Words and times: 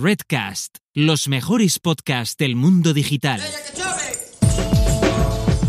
Redcast, 0.00 0.76
los 0.94 1.26
mejores 1.26 1.80
podcasts 1.80 2.36
del 2.36 2.54
mundo 2.54 2.94
digital. 2.94 3.40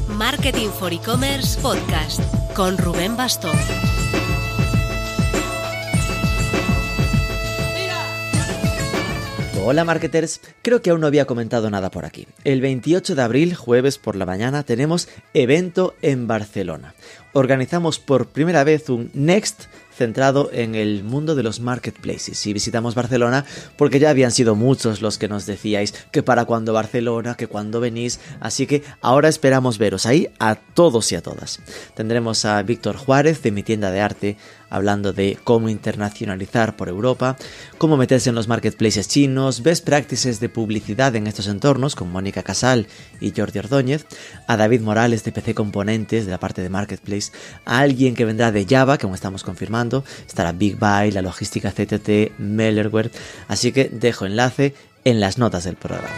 Marketing 0.08 0.68
for 0.70 0.94
E-Commerce 0.94 1.60
Podcast 1.60 2.22
con 2.54 2.78
Rubén 2.78 3.18
Bastón. 3.18 3.58
Hola 9.66 9.84
marketers, 9.84 10.42
creo 10.62 10.84
que 10.84 10.92
aún 10.92 11.02
no 11.02 11.08
había 11.08 11.26
comentado 11.26 11.72
nada 11.72 11.90
por 11.90 12.06
aquí. 12.06 12.28
El 12.44 12.62
28 12.62 13.16
de 13.16 13.22
abril, 13.24 13.56
jueves 13.56 13.98
por 13.98 14.16
la 14.16 14.28
mañana, 14.28 14.62
tenemos 14.62 15.10
evento 15.34 15.96
en 16.04 16.28
Barcelona. 16.28 16.94
Organizamos 17.34 17.98
por 17.98 18.28
primera 18.28 18.64
vez 18.64 18.90
un 18.90 19.10
Next 19.14 19.66
centrado 20.00 20.50
en 20.54 20.76
el 20.76 21.04
mundo 21.04 21.36
de 21.36 21.44
los 21.44 21.60
marketplaces. 21.60 22.48
Y 22.48 22.54
visitamos 22.54 22.96
Barcelona 22.96 23.46
porque 23.76 24.00
ya 24.00 24.10
habían 24.10 24.32
sido 24.32 24.56
muchos 24.56 25.02
los 25.02 25.18
que 25.18 25.28
nos 25.28 25.46
decíais 25.46 25.94
que 26.12 26.24
para 26.24 26.46
cuando 26.46 26.74
Barcelona, 26.74 27.36
que 27.36 27.48
cuando 27.48 27.82
venís, 27.82 28.22
así 28.40 28.66
que 28.66 28.82
ahora 29.02 29.28
esperamos 29.28 29.78
veros 29.78 30.06
ahí 30.06 30.30
a 30.40 30.56
todos 30.56 31.12
y 31.12 31.16
a 31.16 31.22
todas. 31.22 31.60
Tendremos 31.96 32.46
a 32.46 32.62
Víctor 32.64 32.96
Juárez 32.96 33.44
de 33.44 33.52
mi 33.52 33.62
tienda 33.62 33.92
de 33.92 34.00
arte 34.00 34.38
hablando 34.70 35.14
de 35.14 35.38
cómo 35.44 35.70
internacionalizar 35.70 36.76
por 36.76 36.90
Europa, 36.90 37.38
cómo 37.78 37.98
meterse 37.98 38.30
en 38.30 38.36
los 38.36 38.48
marketplaces 38.48 39.08
chinos, 39.08 39.64
best 39.64 39.86
practices 39.86 40.40
de 40.40 40.50
publicidad 40.50 41.16
en 41.16 41.28
estos 41.28 41.48
entornos 41.48 41.96
con 41.96 42.12
Mónica 42.12 42.44
Casal 42.44 42.88
y 43.20 43.34
Jordi 43.36 43.60
Ordóñez, 43.60 44.06
a 44.48 44.58
David 44.58 44.82
Morales 44.82 45.24
de 45.24 45.32
PC 45.32 45.56
Componentes 45.56 46.26
de 46.26 46.32
la 46.32 46.40
parte 46.40 46.62
de 46.62 46.70
marketplace, 46.70 47.32
a 47.66 47.80
alguien 47.80 48.16
que 48.16 48.26
vendrá 48.26 48.52
de 48.52 48.66
Java, 48.66 48.98
como 48.98 49.16
estamos 49.16 49.44
confirmando, 49.44 49.89
estará 50.28 50.52
Big 50.52 50.78
Buy, 50.78 51.12
la 51.12 51.22
logística 51.22 51.72
CTT, 51.72 52.40
Mellerware, 52.40 53.12
así 53.48 53.72
que 53.72 53.90
dejo 53.92 54.26
enlace 54.26 54.74
en 55.04 55.20
las 55.20 55.38
notas 55.38 55.64
del 55.64 55.76
programa. 55.76 56.10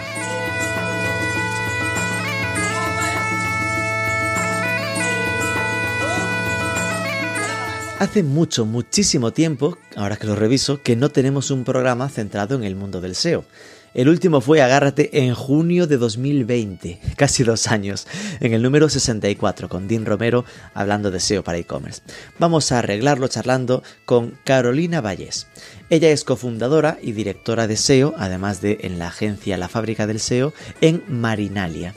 Hace 8.02 8.24
mucho, 8.24 8.66
muchísimo 8.66 9.32
tiempo, 9.32 9.78
ahora 9.96 10.18
que 10.18 10.26
lo 10.26 10.36
reviso, 10.36 10.82
que 10.82 10.96
no 10.96 11.10
tenemos 11.10 11.52
un 11.52 11.64
programa 11.64 12.10
centrado 12.10 12.56
en 12.56 12.64
el 12.64 12.76
mundo 12.76 13.00
del 13.00 13.14
SEO. 13.14 13.46
El 13.94 14.08
último 14.08 14.40
fue 14.40 14.62
Agárrate 14.62 15.10
en 15.26 15.36
junio 15.36 15.86
de 15.86 15.98
2020, 15.98 17.00
casi 17.18 17.44
dos 17.44 17.68
años, 17.68 18.08
en 18.40 18.54
el 18.54 18.62
número 18.62 18.88
64, 18.88 19.68
con 19.68 19.90
Dean 19.90 20.06
Romero 20.06 20.46
hablando 20.74 21.12
de 21.12 21.20
SEO 21.20 21.44
para 21.44 21.58
e-commerce. 21.58 22.02
Vamos 22.40 22.72
a 22.72 22.80
arreglarlo 22.80 23.28
charlando 23.28 23.84
con 24.06 24.38
Carolina 24.46 25.02
Valles. 25.02 25.48
Ella 25.90 26.10
es 26.10 26.24
cofundadora 26.24 27.00
y 27.02 27.12
directora 27.12 27.68
de 27.68 27.76
SEO, 27.76 28.14
además 28.18 28.62
de 28.62 28.78
en 28.82 28.98
la 28.98 29.08
agencia 29.08 29.58
La 29.58 29.68
Fábrica 29.68 30.08
del 30.08 30.22
SEO, 30.22 30.54
en 30.80 31.04
Marinalia. 31.10 31.94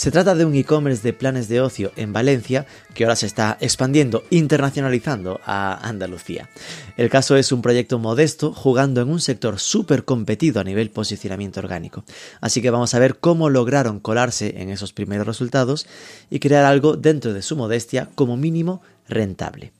Se 0.00 0.10
trata 0.10 0.34
de 0.34 0.46
un 0.46 0.54
e-commerce 0.54 1.02
de 1.02 1.12
planes 1.12 1.46
de 1.48 1.60
ocio 1.60 1.92
en 1.94 2.14
Valencia 2.14 2.64
que 2.94 3.04
ahora 3.04 3.16
se 3.16 3.26
está 3.26 3.58
expandiendo, 3.60 4.24
internacionalizando 4.30 5.42
a 5.44 5.74
Andalucía. 5.86 6.48
El 6.96 7.10
caso 7.10 7.36
es 7.36 7.52
un 7.52 7.60
proyecto 7.60 7.98
modesto 7.98 8.54
jugando 8.54 9.02
en 9.02 9.10
un 9.10 9.20
sector 9.20 9.58
súper 9.58 10.06
competido 10.06 10.58
a 10.58 10.64
nivel 10.64 10.88
posicionamiento 10.88 11.60
orgánico. 11.60 12.04
Así 12.40 12.62
que 12.62 12.70
vamos 12.70 12.94
a 12.94 12.98
ver 12.98 13.18
cómo 13.18 13.50
lograron 13.50 14.00
colarse 14.00 14.62
en 14.62 14.70
esos 14.70 14.94
primeros 14.94 15.26
resultados 15.26 15.86
y 16.30 16.40
crear 16.40 16.64
algo 16.64 16.96
dentro 16.96 17.34
de 17.34 17.42
su 17.42 17.54
modestia 17.54 18.08
como 18.14 18.38
mínimo 18.38 18.80
rentable. 19.06 19.74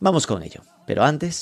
Vamos 0.00 0.26
con 0.26 0.42
ello. 0.42 0.60
Pero 0.86 1.02
antes... 1.02 1.40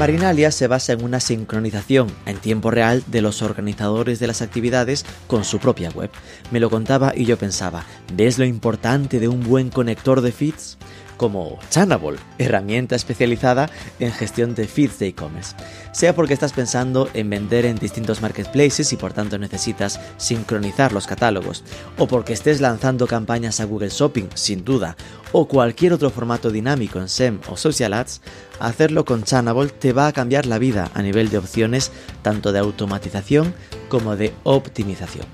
Marinalia 0.00 0.50
se 0.50 0.66
basa 0.66 0.94
en 0.94 1.04
una 1.04 1.20
sincronización 1.20 2.10
en 2.24 2.38
tiempo 2.38 2.70
real 2.70 3.04
de 3.08 3.20
los 3.20 3.42
organizadores 3.42 4.18
de 4.18 4.28
las 4.28 4.40
actividades 4.40 5.04
con 5.26 5.44
su 5.44 5.58
propia 5.58 5.90
web. 5.90 6.08
Me 6.50 6.58
lo 6.58 6.70
contaba 6.70 7.12
y 7.14 7.26
yo 7.26 7.36
pensaba, 7.36 7.84
¿ves 8.14 8.38
lo 8.38 8.46
importante 8.46 9.20
de 9.20 9.28
un 9.28 9.42
buen 9.42 9.68
conector 9.68 10.22
de 10.22 10.32
feeds? 10.32 10.78
Como 11.20 11.58
Chanable, 11.68 12.18
herramienta 12.38 12.96
especializada 12.96 13.68
en 13.98 14.10
gestión 14.10 14.54
de 14.54 14.66
feeds 14.66 14.98
de 14.98 15.08
e-commerce. 15.08 15.54
Sea 15.92 16.14
porque 16.14 16.32
estás 16.32 16.54
pensando 16.54 17.10
en 17.12 17.28
vender 17.28 17.66
en 17.66 17.76
distintos 17.76 18.22
marketplaces 18.22 18.90
y 18.94 18.96
por 18.96 19.12
tanto 19.12 19.36
necesitas 19.36 20.00
sincronizar 20.16 20.94
los 20.94 21.06
catálogos, 21.06 21.62
o 21.98 22.06
porque 22.06 22.32
estés 22.32 22.62
lanzando 22.62 23.06
campañas 23.06 23.60
a 23.60 23.66
Google 23.66 23.90
Shopping, 23.90 24.28
sin 24.32 24.64
duda, 24.64 24.96
o 25.32 25.46
cualquier 25.46 25.92
otro 25.92 26.08
formato 26.08 26.50
dinámico 26.50 26.98
en 26.98 27.10
SEM 27.10 27.40
o 27.50 27.56
Social 27.58 27.92
Ads, 27.92 28.22
hacerlo 28.58 29.04
con 29.04 29.22
Chanable 29.22 29.68
te 29.68 29.92
va 29.92 30.06
a 30.06 30.14
cambiar 30.14 30.46
la 30.46 30.56
vida 30.56 30.90
a 30.94 31.02
nivel 31.02 31.28
de 31.28 31.36
opciones 31.36 31.92
tanto 32.22 32.50
de 32.50 32.60
automatización 32.60 33.52
como 33.90 34.16
de 34.16 34.32
optimización. 34.44 35.26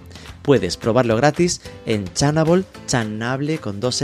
Puedes 0.43 0.77
probarlo 0.77 1.15
gratis 1.15 1.61
en 1.87 2.07
dos 3.79 4.03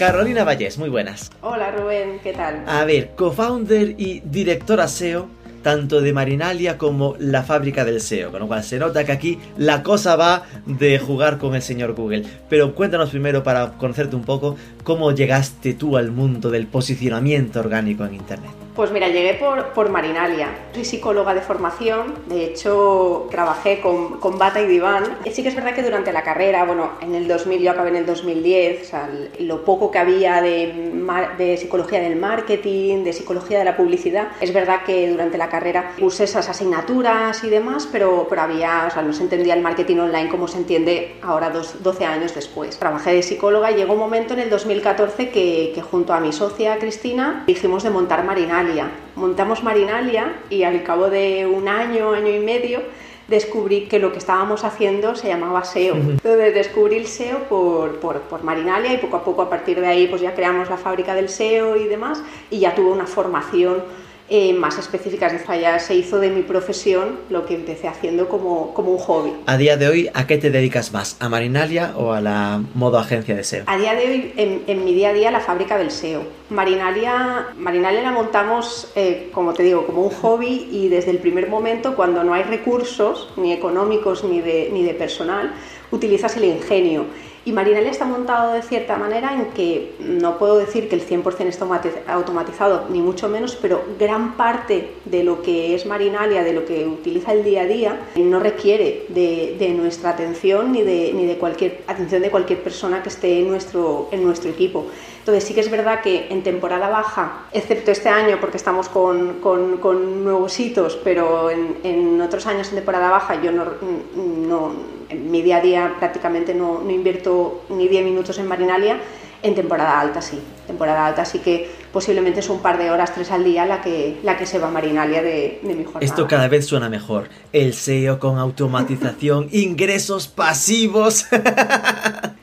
Carolina 0.00 0.44
Vallés, 0.44 0.78
muy 0.78 0.88
buenas. 0.88 1.30
Hola 1.42 1.72
Rubén, 1.72 2.20
¿qué 2.22 2.32
tal? 2.32 2.64
A 2.66 2.86
ver, 2.86 3.10
co-founder 3.16 3.96
y 3.98 4.20
directora 4.20 4.88
SEO 4.88 5.28
tanto 5.62 6.00
de 6.00 6.14
Marinalia 6.14 6.78
como 6.78 7.16
la 7.18 7.42
fábrica 7.42 7.84
del 7.84 8.00
SEO, 8.00 8.30
con 8.30 8.40
lo 8.40 8.48
cual 8.48 8.64
se 8.64 8.78
nota 8.78 9.04
que 9.04 9.12
aquí 9.12 9.38
la 9.58 9.82
cosa 9.82 10.16
va 10.16 10.44
de 10.64 10.98
jugar 10.98 11.36
con 11.36 11.54
el 11.54 11.60
señor 11.60 11.92
Google. 11.92 12.24
Pero 12.48 12.74
cuéntanos 12.74 13.10
primero 13.10 13.42
para 13.42 13.72
conocerte 13.72 14.16
un 14.16 14.24
poco 14.24 14.56
cómo 14.84 15.12
llegaste 15.12 15.74
tú 15.74 15.98
al 15.98 16.12
mundo 16.12 16.50
del 16.50 16.66
posicionamiento 16.66 17.60
orgánico 17.60 18.06
en 18.06 18.14
Internet. 18.14 18.59
Pues 18.80 18.92
mira, 18.92 19.08
llegué 19.08 19.34
por, 19.34 19.90
Marinalia. 19.90 20.48
Soy 20.72 20.86
psicóloga 20.86 21.34
de 21.34 21.42
formación, 21.42 22.14
de 22.28 22.46
hecho 22.46 23.28
trabajé 23.30 23.78
con, 23.82 24.18
con, 24.20 24.38
Bata 24.38 24.58
y 24.58 24.66
Diván. 24.66 25.18
Sí 25.30 25.42
que 25.42 25.50
es 25.50 25.54
verdad 25.54 25.74
que 25.74 25.82
durante 25.82 26.14
la 26.14 26.22
carrera, 26.22 26.64
bueno, 26.64 26.92
en 27.02 27.14
el 27.14 27.28
2000, 27.28 27.60
yo 27.60 27.72
acabé 27.72 27.90
en 27.90 27.96
el 27.96 28.06
2010, 28.06 28.80
o 28.80 28.84
sea, 28.86 29.10
lo 29.40 29.66
poco 29.66 29.90
que 29.90 29.98
había 29.98 30.40
de, 30.40 30.94
de 31.36 31.58
psicología 31.58 32.00
del 32.00 32.16
marketing, 32.16 33.04
de 33.04 33.12
psicología 33.12 33.58
de 33.58 33.66
la 33.66 33.76
publicidad, 33.76 34.28
es 34.40 34.50
verdad 34.54 34.82
que 34.86 35.10
durante 35.10 35.36
la 35.36 35.50
carrera 35.50 35.92
usé 36.00 36.24
esas 36.24 36.48
asignaturas 36.48 37.44
y 37.44 37.50
demás, 37.50 37.86
pero, 37.92 38.28
pero 38.30 38.40
había, 38.40 38.86
o 38.86 38.90
sea, 38.90 39.02
no 39.02 39.12
se 39.12 39.24
entendía 39.24 39.52
el 39.52 39.60
marketing 39.60 39.98
online 39.98 40.30
como 40.30 40.48
se 40.48 40.56
entiende 40.56 41.16
ahora, 41.20 41.50
dos, 41.50 41.82
12 41.82 42.06
años 42.06 42.34
después. 42.34 42.78
Trabajé 42.78 43.12
de 43.12 43.22
psicóloga 43.22 43.70
y 43.72 43.74
llegó 43.74 43.92
un 43.92 43.98
momento 43.98 44.32
en 44.32 44.40
el 44.40 44.48
2014 44.48 45.28
que, 45.28 45.72
que 45.74 45.82
junto 45.82 46.14
a 46.14 46.20
mi 46.20 46.32
socia 46.32 46.78
Cristina 46.78 47.44
dijimos 47.46 47.82
de 47.82 47.90
montar 47.90 48.24
Marinalia 48.24 48.69
Montamos 49.16 49.62
Marinalia 49.62 50.36
y 50.48 50.62
al 50.62 50.82
cabo 50.82 51.10
de 51.10 51.46
un 51.46 51.68
año, 51.68 52.12
año 52.12 52.28
y 52.28 52.38
medio, 52.38 52.82
descubrí 53.28 53.86
que 53.86 53.98
lo 53.98 54.12
que 54.12 54.18
estábamos 54.18 54.64
haciendo 54.64 55.14
se 55.14 55.28
llamaba 55.28 55.64
SEO. 55.64 55.94
Entonces 55.94 56.54
descubrí 56.54 56.96
el 56.96 57.06
SEO 57.06 57.40
por, 57.48 58.00
por, 58.00 58.20
por, 58.22 58.42
Marinalia 58.42 58.92
y 58.92 58.98
poco 58.98 59.16
a 59.16 59.24
poco 59.24 59.42
a 59.42 59.50
partir 59.50 59.80
de 59.80 59.86
ahí 59.86 60.06
pues 60.08 60.20
ya 60.20 60.34
creamos 60.34 60.68
la 60.68 60.76
fábrica 60.76 61.14
del 61.14 61.28
SEO 61.28 61.76
y 61.76 61.86
demás 61.86 62.22
y 62.50 62.58
ya 62.58 62.74
tuve 62.74 62.90
una 62.90 63.06
formación 63.06 63.82
eh, 64.30 64.52
más 64.54 64.78
específicas. 64.78 65.32
Ya 65.60 65.78
se 65.80 65.94
hizo 65.96 66.20
de 66.20 66.30
mi 66.30 66.42
profesión 66.42 67.18
lo 67.28 67.44
que 67.44 67.54
empecé 67.54 67.88
haciendo 67.88 68.28
como, 68.28 68.72
como 68.74 68.92
un 68.92 68.98
hobby. 68.98 69.32
A 69.46 69.56
día 69.56 69.76
de 69.76 69.88
hoy, 69.88 70.10
¿a 70.14 70.26
qué 70.28 70.38
te 70.38 70.50
dedicas 70.50 70.92
más? 70.92 71.16
¿A 71.18 71.28
Marinalia 71.28 71.92
o 71.96 72.12
a 72.12 72.20
la 72.20 72.62
modo 72.74 72.98
agencia 72.98 73.34
de 73.34 73.42
SEO? 73.42 73.64
A 73.66 73.76
día 73.76 73.94
de 73.94 74.06
hoy, 74.06 74.32
en, 74.36 74.84
mi 74.84 74.94
día 74.94 75.08
a 75.08 75.12
día, 75.12 75.30
la 75.32 75.40
fábrica 75.40 75.76
del 75.76 75.90
SEO. 75.90 76.22
Marinalia, 76.48 77.48
Marinalia 77.56 78.02
la 78.02 78.12
montamos, 78.12 78.92
eh, 78.94 79.30
como 79.32 79.52
te 79.52 79.64
digo, 79.64 79.84
como 79.84 80.02
un 80.02 80.10
hobby 80.10 80.68
y 80.70 80.88
desde 80.88 81.10
el 81.10 81.18
primer 81.18 81.48
momento, 81.48 81.96
cuando 81.96 82.22
no 82.22 82.32
hay 82.32 82.44
recursos, 82.44 83.32
ni 83.36 83.52
económicos 83.52 84.22
ni 84.22 84.40
de, 84.40 84.70
ni 84.72 84.84
de 84.84 84.94
personal, 84.94 85.52
utilizas 85.90 86.36
el 86.36 86.44
ingenio 86.44 87.06
y 87.44 87.52
Marinalia 87.52 87.90
está 87.90 88.04
montado 88.04 88.52
de 88.52 88.62
cierta 88.62 88.96
manera 88.96 89.34
en 89.34 89.46
que 89.52 89.94
no 89.98 90.38
puedo 90.38 90.58
decir 90.58 90.88
que 90.88 90.96
el 90.96 91.06
100% 91.06 91.46
está 91.46 91.66
automatizado, 92.12 92.86
ni 92.90 93.00
mucho 93.00 93.28
menos, 93.28 93.56
pero 93.56 93.82
gran 93.98 94.36
parte 94.36 94.90
de 95.04 95.24
lo 95.24 95.42
que 95.42 95.74
es 95.74 95.86
Marinalia, 95.86 96.44
de 96.44 96.52
lo 96.52 96.64
que 96.66 96.86
utiliza 96.86 97.32
el 97.32 97.44
día 97.44 97.62
a 97.62 97.66
día, 97.66 98.00
no 98.16 98.40
requiere 98.40 99.06
de, 99.08 99.74
nuestra 99.76 100.10
atención 100.10 100.72
ni 100.72 100.82
de, 100.82 101.12
ni 101.14 101.26
de 101.26 101.36
cualquier 101.38 101.82
atención 101.86 102.22
de 102.22 102.30
cualquier 102.30 102.62
persona 102.62 103.02
que 103.02 103.08
esté 103.08 103.40
en 103.40 103.48
nuestro, 103.48 104.08
en 104.10 104.24
nuestro 104.24 104.50
equipo. 104.50 104.86
Entonces 105.20 105.44
sí 105.44 105.54
que 105.54 105.60
es 105.60 105.70
verdad 105.70 106.00
que 106.00 106.28
en 106.30 106.42
temporada 106.42 106.88
baja, 106.88 107.44
excepto 107.52 107.90
este 107.90 108.08
año 108.08 108.38
porque 108.40 108.56
estamos 108.56 108.88
con, 108.88 109.40
con, 109.40 110.24
nuevos 110.24 110.58
hitos, 110.58 110.96
pero 111.04 111.50
en, 111.50 112.20
otros 112.20 112.46
años 112.46 112.68
en 112.70 112.76
temporada 112.76 113.10
baja 113.10 113.40
yo 113.40 113.52
no, 113.52 114.72
en 115.10 115.30
mi 115.30 115.42
día 115.42 115.58
a 115.58 115.60
día 115.60 115.94
prácticamente 115.98 116.54
no, 116.54 116.80
no 116.80 116.90
invierto 116.90 117.64
ni 117.68 117.88
10 117.88 118.04
minutos 118.04 118.38
en 118.38 118.46
marinalia, 118.46 118.98
en 119.42 119.54
temporada 119.54 120.00
alta 120.00 120.22
sí. 120.22 120.38
Temporada 120.66 121.06
alta 121.06 121.24
sí 121.24 121.38
que 121.40 121.70
posiblemente 121.92 122.40
es 122.40 122.48
un 122.48 122.60
par 122.60 122.78
de 122.78 122.90
horas, 122.90 123.12
tres 123.14 123.30
al 123.30 123.44
día, 123.44 123.66
la 123.66 123.80
que, 123.80 124.18
la 124.22 124.36
que 124.36 124.46
se 124.46 124.58
va 124.58 124.68
a 124.68 124.70
Marinalia 124.70 125.22
de, 125.22 125.60
de 125.62 125.74
mi 125.74 125.84
jornada. 125.84 126.04
Esto 126.04 126.26
cada 126.28 126.48
vez 126.48 126.66
suena 126.66 126.88
mejor. 126.88 127.28
El 127.52 127.74
SEO 127.74 128.18
con 128.18 128.38
automatización, 128.38 129.48
ingresos 129.52 130.28
pasivos. 130.28 131.26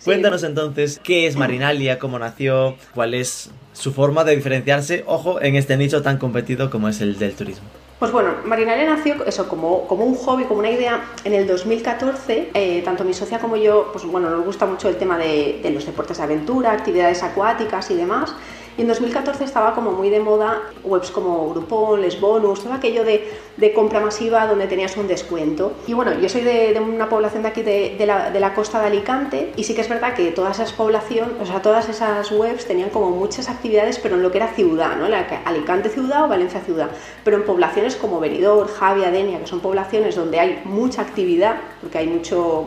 Cuéntanos 0.03 0.43
entonces 0.43 0.99
qué 1.03 1.27
es 1.27 1.35
Marinalia, 1.35 1.99
cómo 1.99 2.19
nació, 2.19 2.75
cuál 2.93 3.13
es 3.13 3.51
su 3.73 3.93
forma 3.93 4.23
de 4.23 4.35
diferenciarse, 4.35 5.03
ojo, 5.07 5.41
en 5.41 5.55
este 5.55 5.77
nicho 5.77 6.01
tan 6.01 6.17
competido 6.17 6.69
como 6.69 6.89
es 6.89 6.99
el 7.01 7.19
del 7.19 7.33
turismo. 7.33 7.67
Pues 7.99 8.11
bueno, 8.11 8.29
Marinalia 8.45 8.85
nació 8.85 9.25
eso 9.25 9.49
como, 9.49 9.87
como 9.87 10.05
un 10.05 10.13
hobby, 10.13 10.43
como 10.43 10.59
una 10.59 10.69
idea 10.69 11.03
en 11.23 11.33
el 11.33 11.47
2014. 11.47 12.51
Eh, 12.53 12.83
tanto 12.85 13.03
mi 13.03 13.15
socia 13.15 13.39
como 13.39 13.55
yo, 13.55 13.89
pues 13.91 14.05
bueno, 14.05 14.29
nos 14.29 14.45
gusta 14.45 14.67
mucho 14.67 14.87
el 14.87 14.97
tema 14.97 15.17
de, 15.17 15.61
de 15.63 15.71
los 15.71 15.83
deportes 15.83 16.17
de 16.17 16.23
aventura, 16.23 16.73
actividades 16.73 17.23
acuáticas 17.23 17.89
y 17.89 17.95
demás. 17.95 18.35
Y 18.77 18.81
en 18.81 18.87
2014 18.87 19.43
estaba 19.43 19.73
como 19.73 19.91
muy 19.91 20.11
de 20.11 20.19
moda 20.19 20.61
webs 20.83 21.09
como 21.09 21.49
Groupon, 21.49 21.99
Les 21.99 22.21
Bonus, 22.21 22.61
todo 22.61 22.73
aquello 22.73 23.03
de, 23.03 23.27
de 23.57 23.73
compra 23.73 23.99
masiva 23.99 24.45
donde 24.45 24.67
tenías 24.67 24.95
un 24.97 25.07
descuento. 25.07 25.73
Y 25.87 25.93
bueno, 25.93 26.13
yo 26.19 26.29
soy 26.29 26.41
de, 26.41 26.73
de 26.73 26.79
una 26.79 27.09
población 27.09 27.41
de 27.41 27.49
aquí 27.49 27.63
de, 27.63 27.95
de, 27.97 28.05
la, 28.05 28.29
de 28.29 28.39
la 28.39 28.53
costa 28.53 28.79
de 28.79 28.87
Alicante 28.87 29.51
y 29.55 29.63
sí 29.63 29.73
que 29.73 29.81
es 29.81 29.89
verdad 29.89 30.13
que 30.13 30.29
todas 30.31 30.59
esas 30.59 30.73
poblaciones, 30.73 31.33
o 31.41 31.45
sea, 31.47 31.63
todas 31.63 31.89
esas 31.89 32.31
webs 32.31 32.67
tenían 32.67 32.91
como 32.91 33.09
muchas 33.09 33.49
actividades, 33.49 33.97
pero 33.97 34.15
en 34.15 34.21
lo 34.21 34.31
que 34.31 34.37
era 34.37 34.49
ciudad, 34.49 34.95
¿no? 34.95 35.07
La 35.09 35.25
Alicante 35.45 35.89
ciudad 35.89 36.25
o 36.25 36.27
Valencia 36.27 36.61
ciudad. 36.61 36.91
Pero 37.23 37.37
en 37.37 37.45
poblaciones 37.45 37.95
como 37.95 38.19
Benidorm, 38.19 38.67
Javia, 38.69 39.09
Denia, 39.09 39.39
que 39.39 39.47
son 39.47 39.59
poblaciones 39.59 40.15
donde 40.15 40.39
hay 40.39 40.61
mucha 40.65 41.01
actividad, 41.01 41.55
porque 41.81 41.97
hay 41.97 42.07
mucho, 42.07 42.63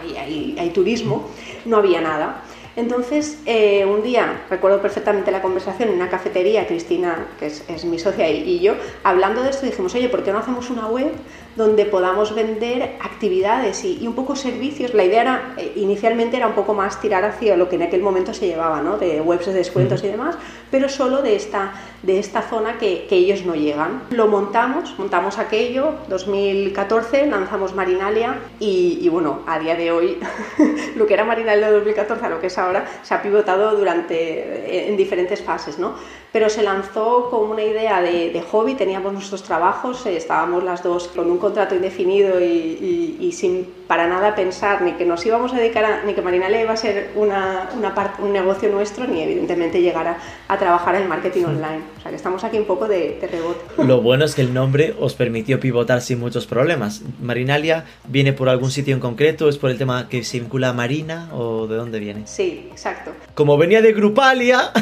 hay, 0.00 0.16
hay, 0.16 0.56
hay 0.58 0.70
turismo, 0.70 1.28
no 1.64 1.76
había 1.76 2.00
nada. 2.00 2.42
Entonces, 2.76 3.38
eh, 3.46 3.86
un 3.86 4.02
día, 4.02 4.44
recuerdo 4.50 4.82
perfectamente 4.82 5.30
la 5.30 5.40
conversación 5.40 5.88
en 5.88 5.94
una 5.94 6.10
cafetería, 6.10 6.66
Cristina, 6.66 7.26
que 7.38 7.46
es, 7.46 7.84
mi 7.86 7.98
socia, 7.98 8.30
y, 8.30 8.42
y, 8.42 8.60
yo, 8.60 8.74
hablando 9.02 9.42
de 9.42 9.50
esto, 9.50 9.64
dijimos, 9.64 9.94
oye, 9.94 10.10
¿por 10.10 10.22
qué 10.22 10.30
no 10.30 10.38
hacemos 10.38 10.68
una 10.68 10.86
web 10.86 11.10
donde 11.56 11.86
podamos 11.86 12.34
vender 12.34 12.96
actividades 13.00 13.84
y, 13.84 13.98
y 14.00 14.06
un 14.06 14.14
poco 14.14 14.36
servicios? 14.36 14.94
La 14.94 15.04
idea 15.04 15.22
era, 15.22 15.54
eh, 15.56 15.72
inicialmente 15.76 16.36
era 16.36 16.46
un 16.46 16.54
poco 16.54 16.74
más 16.74 17.00
tirar 17.00 17.24
hacia 17.24 17.56
lo 17.56 17.68
que 17.68 17.76
en 17.76 17.82
aquel 17.82 18.02
momento 18.02 18.34
se 18.34 18.46
llevaba, 18.46 18.82
¿no? 18.82 18.98
De 18.98 19.20
webs 19.20 19.46
de 19.46 19.52
descuentos 19.52 20.04
y 20.04 20.08
demás, 20.08 20.36
pero 20.70 20.88
solo 20.88 21.22
de 21.22 21.36
esta, 21.36 21.72
de 22.02 22.18
esta 22.18 22.42
zona 22.42 22.78
que, 22.78 23.06
que 23.08 23.16
ellos 23.16 23.44
no 23.44 23.54
llegan. 23.54 24.02
Lo 24.10 24.28
montamos, 24.28 24.94
montamos 24.98 25.38
aquello, 25.38 25.94
2014, 26.08 27.26
lanzamos 27.26 27.74
Marinalia 27.74 28.36
y, 28.60 28.98
y 29.00 29.08
bueno, 29.08 29.40
a 29.46 29.58
día 29.58 29.74
de 29.74 29.90
hoy, 29.90 30.18
lo 30.96 31.06
que 31.06 31.14
era 31.14 31.24
Marinalia 31.24 31.68
de 31.68 31.72
2014 31.74 32.24
a 32.24 32.28
lo 32.28 32.40
que 32.40 32.48
es 32.48 32.58
ahora, 32.58 32.86
se 33.02 33.14
ha 33.14 33.22
pivotado 33.22 33.76
durante, 33.76 34.88
en 34.88 34.96
diferentes 34.96 35.42
fases, 35.42 35.78
¿no? 35.78 35.94
Pero 36.32 36.50
se 36.50 36.62
lanzó 36.62 37.30
con 37.30 37.50
una 37.50 37.62
idea 37.62 38.02
de, 38.02 38.30
de 38.30 38.42
hobby, 38.42 38.74
teníamos 38.74 39.12
nuestros 39.12 39.42
trabajos, 39.42 40.04
eh, 40.06 40.16
estábamos 40.16 40.62
las 40.64 40.82
dos 40.82 41.08
con 41.08 41.30
un 41.30 41.38
contrato 41.46 41.76
indefinido 41.76 42.40
y, 42.40 42.44
y, 42.44 43.18
y, 43.20 43.32
sin 43.32 43.66
para 43.86 44.08
nada 44.08 44.34
pensar 44.34 44.82
ni 44.82 44.92
que 44.94 45.04
nos 45.04 45.24
íbamos 45.24 45.52
a 45.52 45.56
dedicar 45.56 45.84
a, 45.84 46.02
ni 46.02 46.12
que 46.12 46.20
Marinalia 46.20 46.60
iba 46.60 46.72
a 46.72 46.76
ser 46.76 47.10
una, 47.14 47.70
una 47.78 47.94
part, 47.94 48.18
un 48.18 48.32
negocio 48.32 48.68
nuestro, 48.68 49.06
ni 49.06 49.22
evidentemente 49.22 49.80
llegar 49.80 50.08
a, 50.08 50.18
a, 50.48 50.58
trabajar 50.58 50.96
en 50.96 51.08
marketing 51.08 51.44
online. 51.44 51.82
O 51.98 52.00
sea 52.00 52.10
que 52.10 52.16
estamos 52.16 52.42
aquí 52.42 52.58
un 52.58 52.64
poco 52.64 52.88
de, 52.88 53.18
de 53.20 53.28
rebote. 53.28 53.60
Lo 53.84 54.00
bueno 54.02 54.24
es 54.24 54.34
que 54.34 54.42
el 54.42 54.52
nombre 54.52 54.96
os 54.98 55.14
permitió 55.14 55.60
pivotar 55.60 56.00
sin 56.00 56.18
muchos 56.18 56.46
problemas. 56.46 57.02
¿Marinalia 57.22 57.84
viene 58.08 58.32
por 58.32 58.48
algún 58.48 58.72
sitio 58.72 58.92
en 58.92 59.00
concreto? 59.00 59.48
¿Es 59.48 59.56
por 59.56 59.70
el 59.70 59.78
tema 59.78 60.08
que 60.08 60.24
se 60.24 60.40
vincula 60.40 60.70
a 60.70 60.72
Marina 60.72 61.28
o 61.32 61.68
de 61.68 61.76
dónde 61.76 62.00
viene? 62.00 62.26
Sí, 62.26 62.66
exacto. 62.72 63.12
Como 63.34 63.56
venía 63.56 63.80
de 63.82 63.92
Grupalia... 63.92 64.72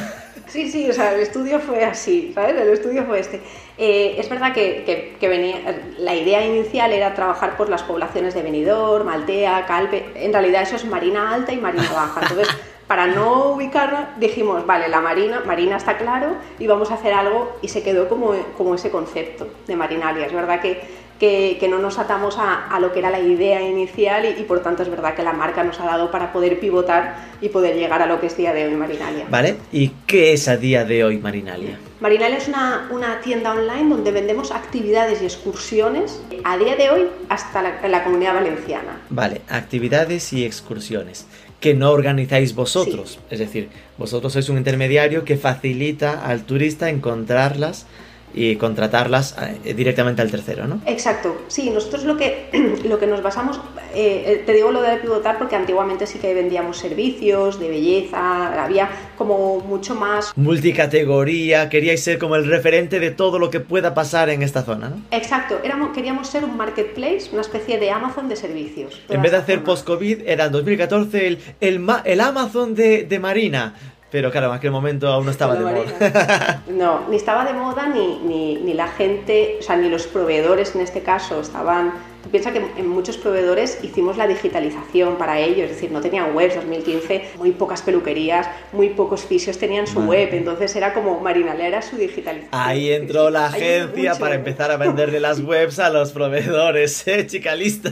Sí, 0.55 0.71
sí, 0.71 0.89
o 0.89 0.93
sea, 0.93 1.13
el 1.15 1.21
estudio 1.21 1.59
fue 1.59 1.85
así, 1.85 2.31
¿sabes? 2.33 2.55
El 2.55 2.69
estudio 2.69 3.05
fue 3.07 3.19
este. 3.19 3.41
Eh, 3.77 4.15
es 4.19 4.29
verdad 4.29 4.53
que, 4.53 5.17
que, 5.19 5.29
venía, 5.29 5.57
la 5.99 6.15
idea 6.15 6.47
inicial 6.47 6.93
era 6.93 7.13
trabajar 7.13 7.57
por 7.57 7.69
las 7.69 7.83
poblaciones 7.83 8.35
de 8.35 8.43
Benidorm, 8.43 9.09
Altea, 9.09 9.67
Calpe. 9.67 10.13
En 10.15 10.33
realidad 10.33 10.63
eso 10.63 10.77
es 10.77 10.85
Marina 10.85 11.35
Alta 11.35 11.53
y 11.53 11.57
Marina 11.57 11.91
Baja. 11.93 12.21
Entonces, 12.23 12.47
para 12.87 13.09
no 13.09 13.47
ubicarnos, 13.47 14.11
dijimos, 14.19 14.65
vale, 14.65 14.87
la 14.87 15.01
Marina, 15.01 15.43
Marina 15.45 15.77
está 15.77 15.99
claro 15.99 16.37
y 16.61 16.69
vamos 16.69 16.93
a 16.93 16.95
hacer 16.95 17.15
algo 17.15 17.57
y 17.61 17.67
se 17.67 17.83
quedó 17.83 18.09
como, 18.09 18.33
como 18.57 18.77
ese 18.77 18.93
concepto 18.93 19.49
de 19.67 19.75
Marinalia. 19.75 20.25
Es 20.25 20.33
verdad 20.33 20.61
que 20.61 20.83
que, 21.19 21.57
que, 21.61 21.69
no 21.69 21.79
nos 21.79 21.99
atamos 21.99 22.39
a, 22.39 22.67
a, 22.69 22.81
lo 22.81 22.93
que 22.93 22.99
era 22.99 23.11
la 23.11 23.21
idea 23.21 23.63
inicial 23.63 24.25
y, 24.25 24.41
y, 24.41 24.45
por 24.45 24.61
tanto 24.61 24.83
es 24.83 24.91
verdad 24.91 25.15
que 25.15 25.23
la 25.23 25.33
marca 25.33 25.63
nos 25.63 25.79
ha 25.81 25.85
dado 25.85 26.11
para 26.11 26.33
poder 26.33 26.59
pivotar 26.59 27.17
y 27.41 27.49
poder 27.49 27.77
llegar 27.77 28.03
a 28.03 28.07
lo 28.07 28.21
que 28.21 28.27
es 28.27 28.37
día 28.37 28.53
de 28.53 28.67
hoy 28.67 28.75
Marinalia. 28.75 29.27
Vale, 29.31 29.57
¿y 29.73 29.93
qué 30.07 30.33
es 30.33 30.49
a 30.49 30.57
día 30.57 30.85
de 30.85 31.05
hoy 31.05 31.19
Marinalia? 31.19 31.79
Marinalia 32.01 32.39
es 32.39 32.49
una, 32.49 32.89
una 32.91 33.21
tienda 33.21 33.53
online 33.53 33.89
donde 33.89 34.11
vendemos 34.11 34.51
actividades 34.51 35.23
y 35.23 35.25
excursiones 35.25 36.21
a 36.43 36.59
día 36.59 36.77
de 36.77 36.91
hoy 36.91 37.07
hasta 37.29 37.63
la, 37.63 37.89
la 37.89 38.05
comunidad 38.05 38.35
valenciana. 38.35 39.01
Vale, 39.09 39.43
actividades 39.49 40.33
y 40.33 40.45
excursiones 40.45 41.27
que 41.61 41.73
no 41.73 41.93
organizáis 41.93 42.55
vosotros. 42.55 43.13
Sí. 43.13 43.19
Es 43.31 43.39
decir, 43.39 43.71
vosotros 43.97 44.35
sois 44.35 44.51
un 44.51 44.59
intermediario 44.59 45.25
que 45.25 45.39
facilita 45.39 46.27
al 46.27 46.45
turista 46.45 46.91
encontrarlas 46.91 47.87
y 48.35 48.57
contratarlas 48.57 49.37
eh, 49.65 49.75
directamente 49.75 50.23
al 50.23 50.31
tercero, 50.31 50.67
¿no? 50.67 50.81
Exacto, 50.87 51.45
sí, 51.49 51.71
nosotros 51.71 52.05
lo 52.05 52.17
que, 52.17 52.49
lo 52.89 52.99
que 52.99 53.07
nos 53.07 53.23
basamos, 53.23 53.61
eh, 53.95 54.43
te 54.45 54.53
digo 54.53 54.73
lo 54.73 54.83
de 54.83 54.97
pivotar 54.97 55.39
porque 55.39 55.57
antiguamente 55.57 56.07
sí 56.07 56.19
que 56.19 56.35
vendíamos 56.35 56.79
servicios 56.79 57.61
de 57.61 57.69
belleza, 57.69 58.63
había 58.65 58.89
como 59.17 59.61
mucho 59.61 59.95
más... 59.95 60.37
Multicategoría, 60.37 61.69
queríais 61.69 62.03
ser 62.03 62.19
como 62.19 62.37
el 62.37 62.47
referente 62.47 63.01
de 63.01 63.11
todo 63.11 63.39
lo 63.39 63.51
que 63.51 63.61
pueda 63.61 63.95
pasar 63.95 64.29
en 64.31 64.43
esta 64.43 64.63
zona, 64.63 64.89
¿no? 64.89 64.97
Exacto, 65.11 65.61
éramos, 65.63 65.95
queríamos 65.95 66.29
ser 66.29 66.45
un 66.45 66.57
marketplace, 66.57 67.31
una 67.33 67.43
especie 67.43 67.79
de 67.79 67.91
Amazon 67.91 68.29
de 68.29 68.37
servicios. 68.37 69.01
En 69.09 69.23
vez 69.23 69.33
de 69.33 69.39
hacer 69.39 69.63
post-COVID, 69.63 70.23
era 70.27 70.47
en 70.47 70.53
2014 70.53 71.27
el, 71.27 71.39
el, 71.61 71.87
el 72.05 72.21
Amazon 72.21 72.75
de, 72.75 73.05
de 73.05 73.19
Marina 73.19 73.75
pero 74.15 74.31
claro, 74.31 74.47
en 74.47 74.53
aquel 74.53 74.71
momento 74.71 75.09
aún 75.09 75.25
no 75.25 75.33
estaba 75.33 75.57
de 75.57 75.65
moda. 75.65 76.63
No, 76.69 77.09
ni 77.09 77.17
estaba 77.17 77.45
de 77.45 77.53
moda, 77.53 77.89
ni, 77.89 78.21
ni, 78.21 78.55
ni, 78.59 78.73
la 78.73 78.87
gente, 78.87 79.57
o 79.59 79.63
sea, 79.63 79.75
ni 79.75 79.89
los 79.89 80.07
proveedores 80.07 80.73
en 80.77 80.83
este 80.83 81.03
caso 81.03 81.41
estaban... 81.41 81.93
Tú 82.23 82.31
piensas 82.31 82.53
que 82.53 82.65
en 82.77 82.89
muchos 82.89 83.19
proveedores 83.19 83.81
hicimos 83.83 84.17
la 84.17 84.29
digitalización 84.29 85.17
para 85.17 85.41
ellos, 85.41 85.69
es 85.69 85.71
decir, 85.71 85.91
no 85.91 86.01
tenían 86.01 86.35
webs 86.35 86.55
2015, 86.55 87.33
muy 87.39 87.51
pocas 87.51 87.83
peluquerías, 87.83 88.49
muy 88.73 88.91
pocos 88.91 89.25
fisios 89.25 89.59
tenían 89.59 89.89
su 89.89 90.01
web, 90.01 90.29
entonces 90.33 90.75
era 90.77 90.95
como 90.95 91.19
Marinalera 91.21 91.67
era 91.67 91.83
su 91.83 91.97
digitalización. 91.97 92.51
Ahí 92.53 92.93
entró 92.93 93.31
la 93.31 93.47
agencia 93.47 94.15
para 94.15 94.37
empezar 94.37 94.71
a 94.71 94.77
venderle 94.77 95.19
las 95.19 95.41
webs 95.43 95.81
a 95.81 95.91
los 95.91 96.13
proveedores, 96.13 97.07
¿eh, 97.09 97.27
chica 97.27 97.55
lista? 97.57 97.91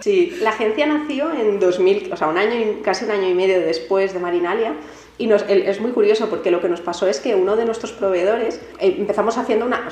Sí, 0.00 0.38
la 0.40 0.50
agencia 0.50 0.86
nació 0.86 1.30
en 1.32 1.60
2000, 1.60 2.12
o 2.12 2.16
sea, 2.16 2.28
un 2.28 2.38
año, 2.38 2.78
casi 2.82 3.04
un 3.04 3.10
año 3.10 3.28
y 3.28 3.34
medio 3.34 3.60
después 3.60 4.14
de 4.14 4.20
Marinalia, 4.20 4.72
y 5.20 5.26
nos, 5.26 5.44
es 5.48 5.82
muy 5.82 5.92
curioso 5.92 6.30
porque 6.30 6.50
lo 6.50 6.62
que 6.62 6.68
nos 6.70 6.80
pasó 6.80 7.06
es 7.06 7.20
que 7.20 7.34
uno 7.34 7.54
de 7.54 7.66
nuestros 7.66 7.92
proveedores 7.92 8.58
eh, 8.78 8.96
empezamos 8.98 9.36
haciendo 9.36 9.66
una, 9.66 9.86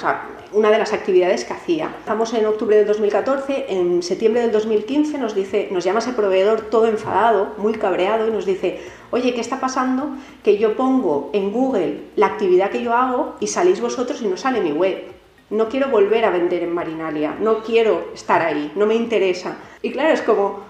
una 0.52 0.70
de 0.70 0.78
las 0.78 0.94
actividades 0.94 1.44
que 1.44 1.52
hacía. 1.52 1.84
Empezamos 1.84 2.32
en 2.32 2.46
octubre 2.46 2.76
del 2.76 2.86
2014, 2.86 3.66
en 3.68 4.02
septiembre 4.02 4.40
del 4.40 4.52
2015 4.52 5.18
nos, 5.18 5.34
dice, 5.34 5.68
nos 5.70 5.84
llama 5.84 5.98
ese 5.98 6.14
proveedor 6.14 6.62
todo 6.70 6.86
enfadado, 6.86 7.52
muy 7.58 7.74
cabreado 7.74 8.26
y 8.26 8.30
nos 8.30 8.46
dice, 8.46 8.80
oye, 9.10 9.34
¿qué 9.34 9.42
está 9.42 9.60
pasando? 9.60 10.16
Que 10.42 10.56
yo 10.56 10.76
pongo 10.76 11.28
en 11.34 11.52
Google 11.52 12.04
la 12.16 12.28
actividad 12.28 12.70
que 12.70 12.82
yo 12.82 12.94
hago 12.94 13.36
y 13.38 13.48
salís 13.48 13.82
vosotros 13.82 14.22
y 14.22 14.28
no 14.28 14.38
sale 14.38 14.62
mi 14.62 14.72
web. 14.72 15.12
No 15.50 15.68
quiero 15.68 15.88
volver 15.88 16.24
a 16.24 16.30
vender 16.30 16.62
en 16.62 16.72
Marinalia, 16.72 17.36
no 17.38 17.62
quiero 17.62 18.08
estar 18.14 18.40
ahí, 18.40 18.72
no 18.76 18.86
me 18.86 18.94
interesa. 18.94 19.58
Y 19.82 19.90
claro, 19.90 20.14
es 20.14 20.22
como, 20.22 20.60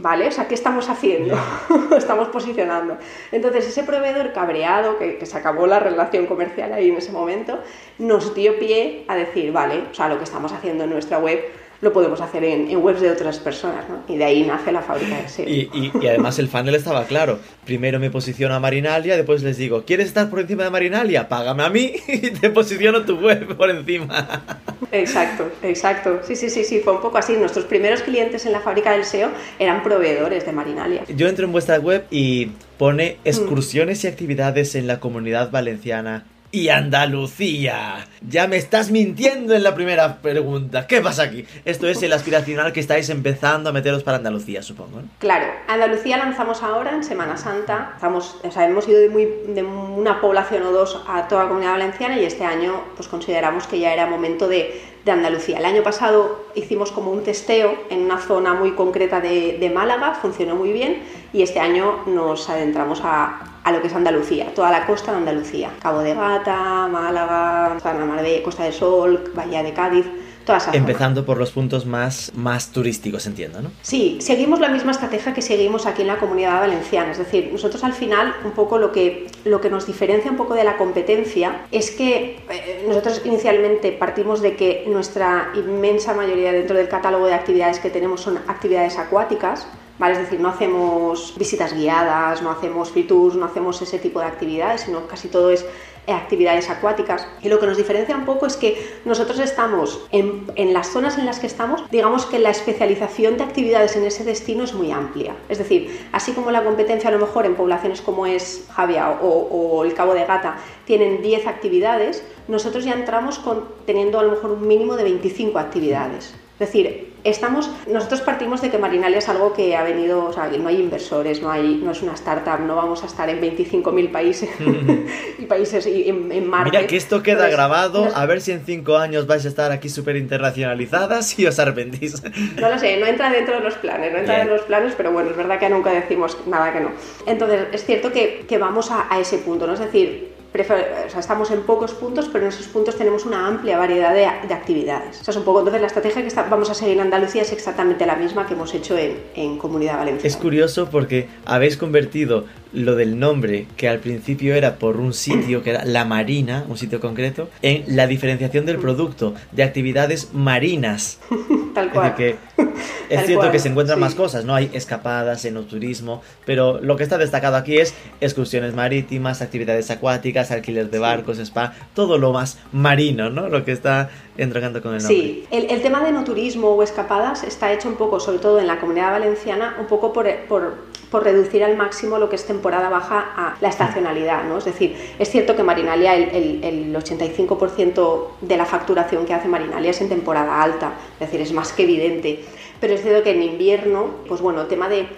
¿Vale? 0.00 0.28
O 0.28 0.30
sea, 0.30 0.46
¿qué 0.46 0.54
estamos 0.54 0.88
haciendo? 0.88 1.36
estamos 1.96 2.28
posicionando. 2.28 2.96
Entonces, 3.32 3.66
ese 3.66 3.82
proveedor 3.82 4.32
cabreado, 4.32 4.96
que, 4.96 5.18
que, 5.18 5.26
se 5.26 5.36
acabó 5.36 5.66
la 5.66 5.80
relación 5.80 6.26
comercial 6.26 6.72
ahí 6.72 6.90
en 6.90 6.96
ese 6.96 7.10
momento, 7.10 7.58
nos 7.98 8.32
dio 8.32 8.60
pie 8.60 9.04
a 9.08 9.16
decir, 9.16 9.50
vale, 9.50 9.82
o 9.90 9.94
sea, 9.94 10.08
lo 10.08 10.16
que 10.18 10.22
estamos 10.22 10.52
haciendo 10.52 10.84
en 10.84 10.90
nuestra 10.90 11.18
web 11.18 11.40
lo 11.80 11.92
podemos 11.92 12.20
hacer 12.20 12.42
en, 12.44 12.70
en, 12.70 12.78
webs 12.78 13.00
de 13.00 13.10
otras 13.10 13.38
personas, 13.38 13.88
¿no? 13.88 14.02
Y 14.12 14.16
de 14.18 14.24
ahí 14.24 14.44
nace 14.44 14.72
la 14.72 14.82
fábrica 14.82 15.16
de 15.16 15.28
SEO. 15.28 15.48
Y, 15.48 15.70
y, 15.72 15.92
y, 16.00 16.08
además 16.08 16.38
el 16.38 16.48
funnel 16.48 16.74
estaba 16.74 17.04
claro. 17.04 17.38
Primero 17.64 18.00
me 18.00 18.10
posiciono 18.10 18.54
a 18.54 18.60
Marinalia, 18.60 19.16
después 19.16 19.42
les 19.42 19.56
digo, 19.58 19.84
¿quieres 19.84 20.06
estar 20.06 20.28
por 20.28 20.40
encima 20.40 20.64
de 20.64 20.70
Marinalia? 20.70 21.28
Págame 21.28 21.62
a 21.62 21.70
mí 21.70 21.92
y 22.08 22.30
te 22.30 22.50
posiciono 22.50 23.04
tu 23.04 23.18
web 23.18 23.56
por 23.56 23.70
encima. 23.70 24.42
Exacto, 24.90 25.50
exacto. 25.62 26.20
Sí, 26.26 26.34
sí, 26.34 26.50
sí, 26.50 26.64
sí, 26.64 26.80
fue 26.80 26.94
un 26.94 27.00
poco 27.00 27.18
así. 27.18 27.34
Nuestros 27.34 27.66
primeros 27.66 28.02
clientes 28.02 28.44
en 28.46 28.52
la 28.52 28.60
fábrica 28.60 28.92
del 28.92 29.04
SEO 29.04 29.30
eran 29.58 29.82
proveedores 29.82 30.46
de 30.46 30.52
Marinalia. 30.52 31.04
Yo 31.14 31.28
entro 31.28 31.44
en 31.44 31.52
vuestra 31.52 31.78
web 31.78 32.04
y 32.10 32.52
pone 32.78 33.18
excursiones 33.24 34.02
mm. 34.02 34.06
y 34.06 34.10
actividades 34.10 34.74
en 34.74 34.86
la 34.86 34.98
comunidad 34.98 35.50
valenciana 35.50 36.24
y 36.50 36.68
Andalucía. 36.68 38.06
Ya 38.26 38.46
me 38.46 38.56
estás 38.56 38.90
mintiendo 38.90 39.54
en 39.54 39.62
la 39.62 39.74
primera 39.74 40.16
pregunta. 40.18 40.86
¿Qué 40.86 41.00
pasa 41.00 41.24
aquí? 41.24 41.44
Esto 41.64 41.88
es 41.88 42.02
el 42.02 42.12
aspiracional 42.12 42.72
que 42.72 42.80
estáis 42.80 43.10
empezando 43.10 43.70
a 43.70 43.72
meteros 43.72 44.02
para 44.02 44.18
Andalucía, 44.18 44.62
supongo. 44.62 45.02
Claro, 45.18 45.46
Andalucía 45.68 46.16
lanzamos 46.16 46.62
ahora 46.62 46.92
en 46.94 47.04
Semana 47.04 47.36
Santa. 47.36 47.92
Estamos, 47.94 48.36
o 48.42 48.50
sea, 48.50 48.66
hemos 48.66 48.88
ido 48.88 48.98
de, 48.98 49.08
de 49.48 49.62
una 49.62 50.20
población 50.20 50.62
o 50.64 50.72
dos 50.72 51.02
a 51.06 51.28
toda 51.28 51.44
la 51.44 51.48
comunidad 51.48 51.72
valenciana 51.72 52.18
y 52.18 52.24
este 52.24 52.44
año 52.44 52.84
pues 52.96 53.08
consideramos 53.08 53.66
que 53.66 53.78
ya 53.78 53.92
era 53.92 54.06
momento 54.06 54.48
de, 54.48 54.97
de 55.08 55.12
Andalucía. 55.12 55.58
El 55.58 55.64
año 55.64 55.82
pasado 55.82 56.44
hicimos 56.54 56.92
como 56.92 57.10
un 57.10 57.22
testeo 57.22 57.74
en 57.88 58.02
una 58.02 58.18
zona 58.18 58.52
muy 58.52 58.72
concreta 58.72 59.20
de, 59.20 59.72
Málaga, 59.74 60.14
funcionó 60.14 60.54
muy 60.54 60.70
bien 60.72 61.02
y 61.32 61.42
este 61.42 61.60
año 61.60 62.00
nos 62.06 62.48
adentramos 62.50 63.00
a, 63.02 63.60
a 63.64 63.72
lo 63.72 63.80
que 63.80 63.88
es 63.88 63.94
Andalucía, 63.94 64.52
toda 64.54 64.70
la 64.70 64.86
costa 64.86 65.12
de 65.12 65.18
Andalucía. 65.18 65.70
Cabo 65.80 66.00
de 66.00 66.14
Gata, 66.14 66.88
Málaga, 66.88 67.78
Marbella, 67.82 68.42
Costa 68.42 68.64
del 68.64 68.72
Sol, 68.74 69.32
Bahía 69.34 69.62
de 69.62 69.72
Cádiz. 69.72 70.06
Toda 70.48 70.56
esa 70.56 70.72
zona. 70.72 70.78
Empezando 70.78 71.26
por 71.26 71.36
los 71.36 71.50
puntos 71.50 71.84
más, 71.84 72.32
más 72.34 72.72
turísticos, 72.72 73.26
entiendo, 73.26 73.60
¿no? 73.60 73.70
Sí, 73.82 74.16
seguimos 74.22 74.60
la 74.60 74.70
misma 74.70 74.92
estrategia 74.92 75.34
que 75.34 75.42
seguimos 75.42 75.84
aquí 75.84 76.00
en 76.00 76.08
la 76.08 76.16
comunidad 76.16 76.58
valenciana. 76.60 77.12
Es 77.12 77.18
decir, 77.18 77.50
nosotros 77.52 77.84
al 77.84 77.92
final, 77.92 78.34
un 78.46 78.52
poco 78.52 78.78
lo 78.78 78.90
que, 78.90 79.26
lo 79.44 79.60
que 79.60 79.68
nos 79.68 79.86
diferencia 79.86 80.30
un 80.30 80.38
poco 80.38 80.54
de 80.54 80.64
la 80.64 80.78
competencia 80.78 81.66
es 81.70 81.90
que 81.90 82.40
eh, 82.48 82.82
nosotros 82.88 83.20
inicialmente 83.26 83.92
partimos 83.92 84.40
de 84.40 84.56
que 84.56 84.86
nuestra 84.88 85.52
inmensa 85.54 86.14
mayoría 86.14 86.50
dentro 86.50 86.78
del 86.78 86.88
catálogo 86.88 87.26
de 87.26 87.34
actividades 87.34 87.78
que 87.78 87.90
tenemos 87.90 88.22
son 88.22 88.38
actividades 88.48 88.96
acuáticas. 88.96 89.66
¿Vale? 89.98 90.14
Es 90.14 90.20
decir, 90.20 90.38
no 90.38 90.48
hacemos 90.48 91.34
visitas 91.36 91.74
guiadas, 91.74 92.40
no 92.40 92.52
hacemos 92.52 92.92
free 92.92 93.02
tours, 93.02 93.34
no 93.34 93.44
hacemos 93.44 93.82
ese 93.82 93.98
tipo 93.98 94.20
de 94.20 94.26
actividades, 94.26 94.82
sino 94.82 95.08
casi 95.08 95.26
todo 95.26 95.50
es 95.50 95.66
actividades 96.12 96.70
acuáticas. 96.70 97.26
Y 97.42 97.48
lo 97.48 97.58
que 97.58 97.66
nos 97.66 97.76
diferencia 97.76 98.16
un 98.16 98.24
poco 98.24 98.46
es 98.46 98.56
que 98.56 99.00
nosotros 99.04 99.38
estamos 99.38 100.06
en, 100.12 100.46
en, 100.56 100.72
las 100.72 100.88
zonas 100.88 101.18
en 101.18 101.26
las 101.26 101.38
que 101.38 101.46
estamos, 101.46 101.88
digamos 101.90 102.26
que 102.26 102.38
la 102.38 102.50
especialización 102.50 103.36
de 103.36 103.44
actividades 103.44 103.96
en 103.96 104.04
ese 104.04 104.24
destino 104.24 104.64
es 104.64 104.74
muy 104.74 104.90
amplia. 104.90 105.34
Es 105.48 105.58
decir, 105.58 106.08
así 106.12 106.32
como 106.32 106.50
la 106.50 106.64
competencia 106.64 107.08
a 107.08 107.12
lo 107.12 107.18
mejor 107.18 107.46
en 107.46 107.54
poblaciones 107.54 108.00
como 108.00 108.26
es 108.26 108.66
Javia 108.72 109.18
o, 109.22 109.28
o 109.28 109.84
el 109.84 109.94
Cabo 109.94 110.14
de 110.14 110.24
Gata 110.24 110.56
tienen 110.84 111.22
10 111.22 111.46
actividades, 111.46 112.24
nosotros 112.48 112.84
ya 112.84 112.92
entramos 112.92 113.38
con, 113.38 113.64
teniendo 113.86 114.18
a 114.18 114.22
lo 114.22 114.30
mejor 114.32 114.52
un 114.52 114.66
mínimo 114.66 114.96
de 114.96 115.04
25 115.04 115.58
actividades. 115.58 116.34
Es 116.60 116.66
decir, 116.66 117.12
estamos, 117.22 117.70
nosotros 117.86 118.20
partimos 118.22 118.60
de 118.60 118.68
que 118.68 118.78
Marinalia 118.78 119.18
es 119.18 119.28
algo 119.28 119.52
que 119.52 119.76
ha 119.76 119.84
venido, 119.84 120.24
o 120.24 120.32
sea, 120.32 120.48
no 120.58 120.68
hay 120.68 120.80
inversores, 120.80 121.40
no, 121.40 121.52
hay, 121.52 121.80
no 121.84 121.92
es 121.92 122.02
una 122.02 122.14
startup, 122.14 122.58
no 122.66 122.74
vamos 122.74 123.04
a 123.04 123.06
estar 123.06 123.30
en 123.30 123.40
25.000 123.40 124.10
países 124.10 124.48
y 125.38 125.44
países 125.44 125.86
y 125.86 126.08
en, 126.08 126.32
en. 126.32 126.50
Mira 126.64 126.84
que 126.88 126.96
esto 126.96 127.22
queda 127.22 127.34
Entonces, 127.46 127.56
grabado, 127.56 128.04
nos- 128.06 128.16
a 128.16 128.26
ver 128.26 128.40
si 128.40 128.50
en 128.50 128.64
5 128.64 128.96
años 128.96 129.28
vais 129.28 129.44
a 129.44 129.48
estar 129.48 129.70
aquí 129.70 129.88
súper 129.88 130.16
internacionalizadas 130.16 131.38
y 131.38 131.46
os 131.46 131.58
arrepentís. 131.60 132.22
No 132.60 132.68
lo 132.68 132.78
sé, 132.78 132.96
no 132.98 133.06
entra 133.06 133.30
dentro 133.30 133.54
de 133.54 133.60
los 133.60 133.74
planes, 133.74 134.12
no 134.12 134.18
entra 134.18 134.34
Bien. 134.36 134.48
en 134.48 134.54
los 134.54 134.62
planes, 134.62 134.94
pero 134.96 135.12
bueno, 135.12 135.30
es 135.30 135.36
verdad 135.36 135.60
que 135.60 135.68
nunca 135.70 135.92
decimos 135.92 136.36
nada 136.46 136.72
que 136.72 136.80
no. 136.80 136.90
Entonces, 137.26 137.66
es 137.72 137.84
cierto 137.84 138.10
que, 138.12 138.44
que 138.48 138.58
vamos 138.58 138.90
a, 138.90 139.06
a 139.12 139.20
ese 139.20 139.38
punto, 139.38 139.66
¿no? 139.66 139.74
Es 139.74 139.80
decir, 139.80 140.32
o 140.54 141.10
sea, 141.10 141.20
estamos 141.20 141.50
en 141.50 141.60
pocos 141.62 141.92
puntos, 141.92 142.28
pero 142.32 142.44
en 142.44 142.48
esos 142.48 142.66
puntos 142.68 142.96
tenemos 142.96 143.24
una 143.26 143.46
amplia 143.46 143.78
variedad 143.78 144.14
de, 144.14 144.48
de 144.48 144.54
actividades. 144.54 145.18
Entonces 145.18 145.80
la 145.80 145.86
estrategia 145.86 146.22
que 146.26 146.34
vamos 146.48 146.70
a 146.70 146.74
seguir 146.74 146.94
en 146.94 147.00
Andalucía 147.00 147.42
es 147.42 147.52
exactamente 147.52 148.06
la 148.06 148.16
misma 148.16 148.46
que 148.46 148.54
hemos 148.54 148.74
hecho 148.74 148.96
en 148.98 149.58
Comunidad 149.58 149.98
Valenciana. 149.98 150.26
Es 150.26 150.36
curioso 150.36 150.88
porque 150.90 151.28
habéis 151.44 151.76
convertido 151.76 152.46
lo 152.72 152.96
del 152.96 153.18
nombre, 153.18 153.66
que 153.76 153.88
al 153.88 153.98
principio 153.98 154.54
era 154.54 154.76
por 154.76 154.96
un 154.96 155.12
sitio, 155.12 155.62
que 155.62 155.70
era 155.70 155.84
la 155.84 156.04
Marina, 156.04 156.64
un 156.68 156.76
sitio 156.76 157.00
concreto, 157.00 157.48
en 157.62 157.84
la 157.96 158.06
diferenciación 158.06 158.66
del 158.66 158.78
producto, 158.78 159.34
de 159.52 159.62
actividades 159.62 160.32
marinas. 160.32 161.18
Tal 161.74 161.86
Es 161.86 161.92
cual. 161.92 162.14
que 162.14 162.28
es 162.58 163.16
Tal 163.16 163.26
cierto 163.26 163.40
cual, 163.42 163.52
que 163.52 163.58
se 163.58 163.68
encuentran 163.68 163.98
sí. 163.98 164.00
más 164.00 164.14
cosas, 164.14 164.44
¿no? 164.44 164.54
Hay 164.54 164.70
escapadas, 164.72 165.44
enoturismo, 165.44 166.22
pero 166.44 166.80
lo 166.80 166.96
que 166.96 167.02
está 167.02 167.18
destacado 167.18 167.56
aquí 167.56 167.78
es 167.78 167.94
excursiones 168.20 168.74
marítimas, 168.74 169.42
actividades 169.42 169.90
acuáticas, 169.90 170.50
alquiler 170.50 170.90
de 170.90 170.98
barcos, 170.98 171.38
spa, 171.38 171.74
todo 171.94 172.18
lo 172.18 172.32
más 172.32 172.58
marino, 172.72 173.30
¿no? 173.30 173.48
Lo 173.48 173.64
que 173.64 173.72
está 173.72 174.10
entregando 174.36 174.82
con 174.82 174.94
el 174.94 175.02
nombre. 175.02 175.16
Sí, 175.16 175.46
el, 175.50 175.70
el 175.70 175.82
tema 175.82 176.02
de 176.04 176.12
no 176.12 176.24
turismo 176.24 176.68
o 176.68 176.82
escapadas 176.82 177.42
está 177.44 177.72
hecho 177.72 177.88
un 177.88 177.96
poco, 177.96 178.20
sobre 178.20 178.38
todo 178.38 178.60
en 178.60 178.66
la 178.66 178.78
comunidad 178.78 179.10
valenciana, 179.10 179.76
un 179.80 179.86
poco 179.86 180.12
por, 180.12 180.28
por, 180.48 180.74
por 181.10 181.24
reducir 181.24 181.64
al 181.64 181.76
máximo 181.76 182.18
lo 182.18 182.28
que 182.28 182.36
es 182.36 182.46
temporada 182.46 182.88
baja 182.88 183.32
a 183.36 183.56
la 183.60 183.68
estacionalidad, 183.68 184.44
¿no? 184.44 184.58
Es 184.58 184.64
decir, 184.64 184.96
es 185.18 185.30
cierto 185.30 185.56
que 185.56 185.62
Marinalia, 185.62 186.14
el, 186.14 186.28
el, 186.30 186.64
el 186.64 186.96
85% 186.96 188.26
de 188.42 188.56
la 188.56 188.66
facturación 188.66 189.24
que 189.24 189.34
hace 189.34 189.48
Marinalia 189.48 189.90
es 189.90 190.00
en 190.00 190.08
temporada 190.08 190.62
alta, 190.62 190.92
es 191.14 191.20
decir, 191.20 191.40
es 191.40 191.52
más 191.52 191.72
que 191.72 191.84
evidente, 191.84 192.44
pero 192.80 192.94
es 192.94 193.02
cierto 193.02 193.22
que 193.22 193.30
en 193.30 193.42
invierno, 193.42 194.10
pues 194.28 194.40
bueno, 194.40 194.62
el 194.62 194.68
tema 194.68 194.88
de 194.88 195.08